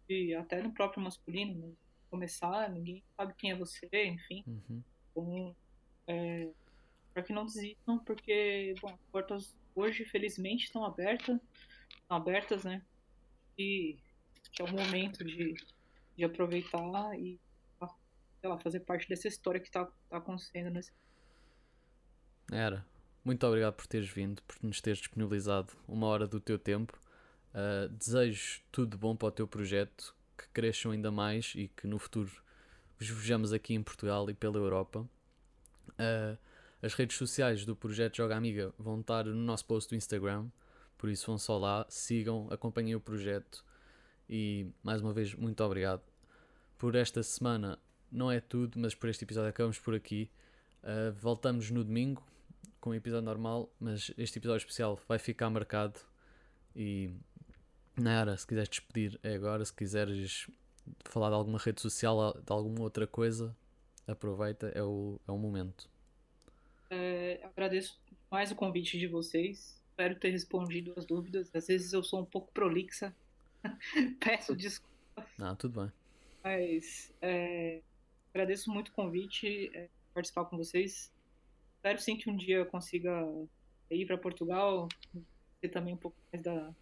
E 0.10 0.34
até 0.34 0.62
no 0.62 0.74
próprio 0.74 1.04
masculino, 1.04 1.68
né? 1.68 1.74
começar, 2.10 2.70
ninguém 2.70 3.04
sabe 3.16 3.36
quem 3.36 3.52
é 3.52 3.56
você, 3.56 3.88
enfim. 4.06 4.44
Uhum. 4.48 4.84
É, 6.08 6.50
para 7.14 7.24
que 7.24 7.34
não 7.34 7.46
desistam, 7.46 8.00
porque 8.00 8.74
bom, 8.82 8.90
as 8.90 9.00
portas 9.12 9.56
hoje, 9.76 10.06
felizmente, 10.06 10.66
estão 10.66 10.84
abertas, 10.84 11.40
estão 12.02 12.18
abertas, 12.18 12.64
né? 12.64 12.82
E 13.58 13.98
que 14.52 14.62
é 14.62 14.66
o 14.66 14.72
momento 14.72 15.24
de, 15.24 15.54
de 16.16 16.24
aproveitar 16.24 17.20
e 17.20 17.40
sei 18.40 18.50
lá, 18.50 18.58
fazer 18.58 18.80
parte 18.82 19.08
dessa 19.08 19.28
história 19.28 19.60
que 19.60 19.68
está 19.68 19.86
tá 20.10 20.18
acontecendo 20.18 20.70
nesse. 20.70 20.92
Era. 22.52 22.86
Muito 23.24 23.46
obrigado 23.46 23.74
por 23.74 23.86
teres 23.86 24.10
vindo, 24.10 24.42
por 24.44 24.56
nos 24.64 24.82
teres 24.82 25.00
disponibilizado 25.00 25.74
uma 25.88 26.08
hora 26.08 26.26
do 26.26 26.40
teu 26.40 26.58
tempo. 26.58 26.98
Uh, 27.54 27.90
desejo 27.90 28.62
tudo 28.72 28.92
de 28.92 28.98
bom 28.98 29.16
para 29.16 29.28
o 29.28 29.32
teu 29.32 29.48
projeto, 29.48 30.16
que 30.38 30.48
cresçam 30.50 30.92
ainda 30.92 31.12
mais 31.12 31.54
e 31.56 31.68
que 31.68 31.86
no 31.86 32.00
futuro 32.00 32.32
vos 33.00 33.10
vejamos 33.10 33.54
aqui 33.54 33.74
em 33.74 33.82
Portugal 33.82 34.30
e 34.30 34.34
pela 34.34 34.58
Europa. 34.58 35.08
Uh, 35.92 36.38
as 36.82 36.94
redes 36.94 37.18
sociais 37.18 37.66
do 37.66 37.76
projeto 37.76 38.18
Joga 38.18 38.36
Amiga 38.36 38.74
vão 38.78 39.00
estar 39.00 39.26
no 39.26 39.34
nosso 39.36 39.66
post 39.66 39.90
do 39.90 39.96
Instagram, 39.96 40.48
por 40.98 41.10
isso 41.10 41.28
vão 41.28 41.38
só 41.38 41.58
lá, 41.58 41.86
sigam, 41.90 42.48
acompanhem 42.52 42.96
o 42.96 43.00
projeto 43.00 43.66
e 44.30 44.68
mais 44.84 45.02
uma 45.02 45.14
vez 45.14 45.34
muito 45.34 45.64
obrigado. 45.64 46.02
Por 46.78 46.96
esta 46.96 47.24
semana 47.24 47.80
não 48.12 48.32
é 48.32 48.40
tudo, 48.40 48.80
mas 48.80 48.94
por 48.94 49.10
este 49.10 49.24
episódio 49.24 49.50
acabamos 49.50 49.80
por 49.80 49.96
aqui. 49.96 50.30
Uh, 50.84 51.12
voltamos 51.14 51.72
no 51.72 51.84
domingo 51.84 52.24
com 52.80 52.92
o 52.92 52.96
episódio 52.96 53.26
normal, 53.26 53.74
mas 53.80 54.12
este 54.18 54.40
episódio 54.40 54.60
especial 54.60 55.00
vai 55.08 55.20
ficar 55.20 55.50
marcado 55.50 56.00
e 56.76 57.12
Nara, 57.96 58.38
se 58.38 58.48
quiseres 58.48 58.70
despedir 58.70 59.20
é 59.24 59.36
agora, 59.36 59.64
se 59.66 59.74
quiseres 59.74 60.48
falar 61.06 61.30
de 61.30 61.36
alguma 61.36 61.58
rede 61.58 61.82
social, 61.82 62.34
de 62.34 62.52
alguma 62.52 62.82
outra 62.82 63.08
coisa, 63.08 63.56
aproveita, 64.08 64.68
é 64.70 64.84
o, 64.84 65.20
é 65.28 65.32
o 65.32 65.38
momento. 65.38 65.90
É, 66.90 67.40
agradeço 67.44 68.00
mais 68.30 68.52
o 68.52 68.56
convite 68.56 68.98
de 68.98 69.08
vocês. 69.08 69.80
Espero 69.92 70.16
ter 70.16 70.32
respondido 70.32 70.94
as 70.98 71.06
dúvidas. 71.06 71.50
Às 71.54 71.68
vezes 71.68 71.94
eu 71.94 72.04
sou 72.04 72.22
um 72.22 72.26
pouco 72.26 72.52
prolixa. 72.52 73.16
Peço 74.20 74.56
desculpas. 74.56 75.30
Não, 75.38 75.56
tudo 75.56 75.82
bem. 75.82 75.92
Mas 76.44 77.14
é, 77.22 77.82
agradeço 78.34 78.72
muito 78.72 78.90
o 78.90 78.94
convite, 78.94 79.70
é, 79.74 79.90
participar 80.14 80.46
com 80.46 80.58
vocês. 80.58 81.12
Espero 81.76 82.00
sim 82.00 82.18
que 82.18 82.30
um 82.30 82.36
dia 82.36 82.58
eu 82.58 82.66
consiga 82.66 83.26
ir 83.90 84.06
para 84.06 84.18
Portugal, 84.18 84.88
ter 85.62 85.70
também 85.70 85.94
um 85.94 85.98
pouco 85.98 86.18
mais 86.32 86.44
da 86.44 86.74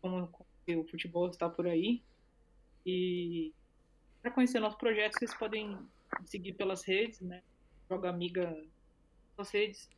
como, 0.00 0.28
como 0.28 0.80
o 0.80 0.84
futebol 0.84 1.28
está 1.28 1.48
por 1.48 1.66
aí. 1.66 2.02
E 2.90 3.52
para 4.22 4.30
conhecer 4.30 4.60
nosso 4.60 4.78
projeto, 4.78 5.18
vocês 5.18 5.34
podem 5.34 5.78
seguir 6.24 6.54
pelas 6.54 6.84
redes, 6.84 7.20
né? 7.20 7.42
Joga 7.86 8.08
Amiga 8.08 8.50
nas 9.36 9.50
redes 9.50 9.90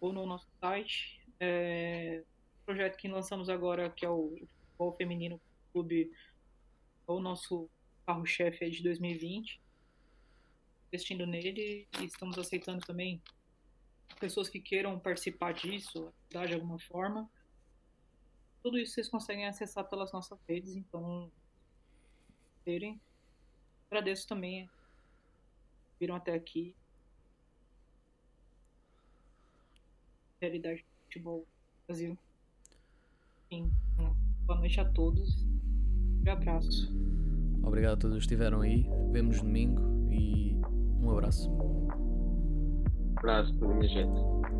ou 0.00 0.10
no 0.10 0.24
nosso 0.24 0.48
site. 0.58 1.20
É, 1.38 2.24
o 2.62 2.64
projeto 2.64 2.96
que 2.96 3.08
lançamos 3.08 3.50
agora, 3.50 3.90
que 3.90 4.06
é 4.06 4.08
o 4.08 4.30
Futebol 4.70 4.96
Feminino 4.96 5.38
Clube, 5.70 6.10
é 7.06 7.12
o 7.12 7.20
nosso 7.20 7.68
carro-chefe 8.06 8.70
de 8.70 8.82
2020. 8.84 9.60
Investindo 10.90 11.26
nele 11.26 11.86
e 12.00 12.04
estamos 12.06 12.38
aceitando 12.38 12.86
também 12.86 13.22
pessoas 14.18 14.48
que 14.48 14.60
queiram 14.60 14.98
participar 14.98 15.52
disso, 15.52 16.10
ajudar 16.30 16.46
de 16.46 16.54
alguma 16.54 16.78
forma. 16.78 17.30
Tudo 18.62 18.78
isso 18.78 18.94
vocês 18.94 19.10
conseguem 19.10 19.44
acessar 19.44 19.84
pelas 19.90 20.10
nossas 20.10 20.40
redes, 20.48 20.74
então 20.74 21.30
terem. 22.64 23.00
Agradeço 23.90 24.28
também 24.28 24.68
viram 26.00 26.16
até 26.16 26.34
aqui. 26.34 26.74
Realidade 30.40 30.80
do 30.80 31.04
futebol 31.04 31.46
Brasil. 31.86 32.16
Enfim, 33.50 33.70
boa 34.46 34.58
noite 34.58 34.80
a 34.80 34.86
todos. 34.86 35.44
Um 36.26 36.30
abraço. 36.30 36.90
Obrigado 37.62 37.92
a 37.92 37.96
todos 37.98 38.16
que 38.16 38.22
estiveram 38.22 38.62
aí. 38.62 38.88
Vemos 39.12 39.42
domingo 39.42 39.82
e 40.10 40.54
um 41.02 41.10
abraço. 41.10 41.50
Um 41.50 43.18
abraço, 43.18 43.52
minha 43.52 43.88
gente. 43.88 44.59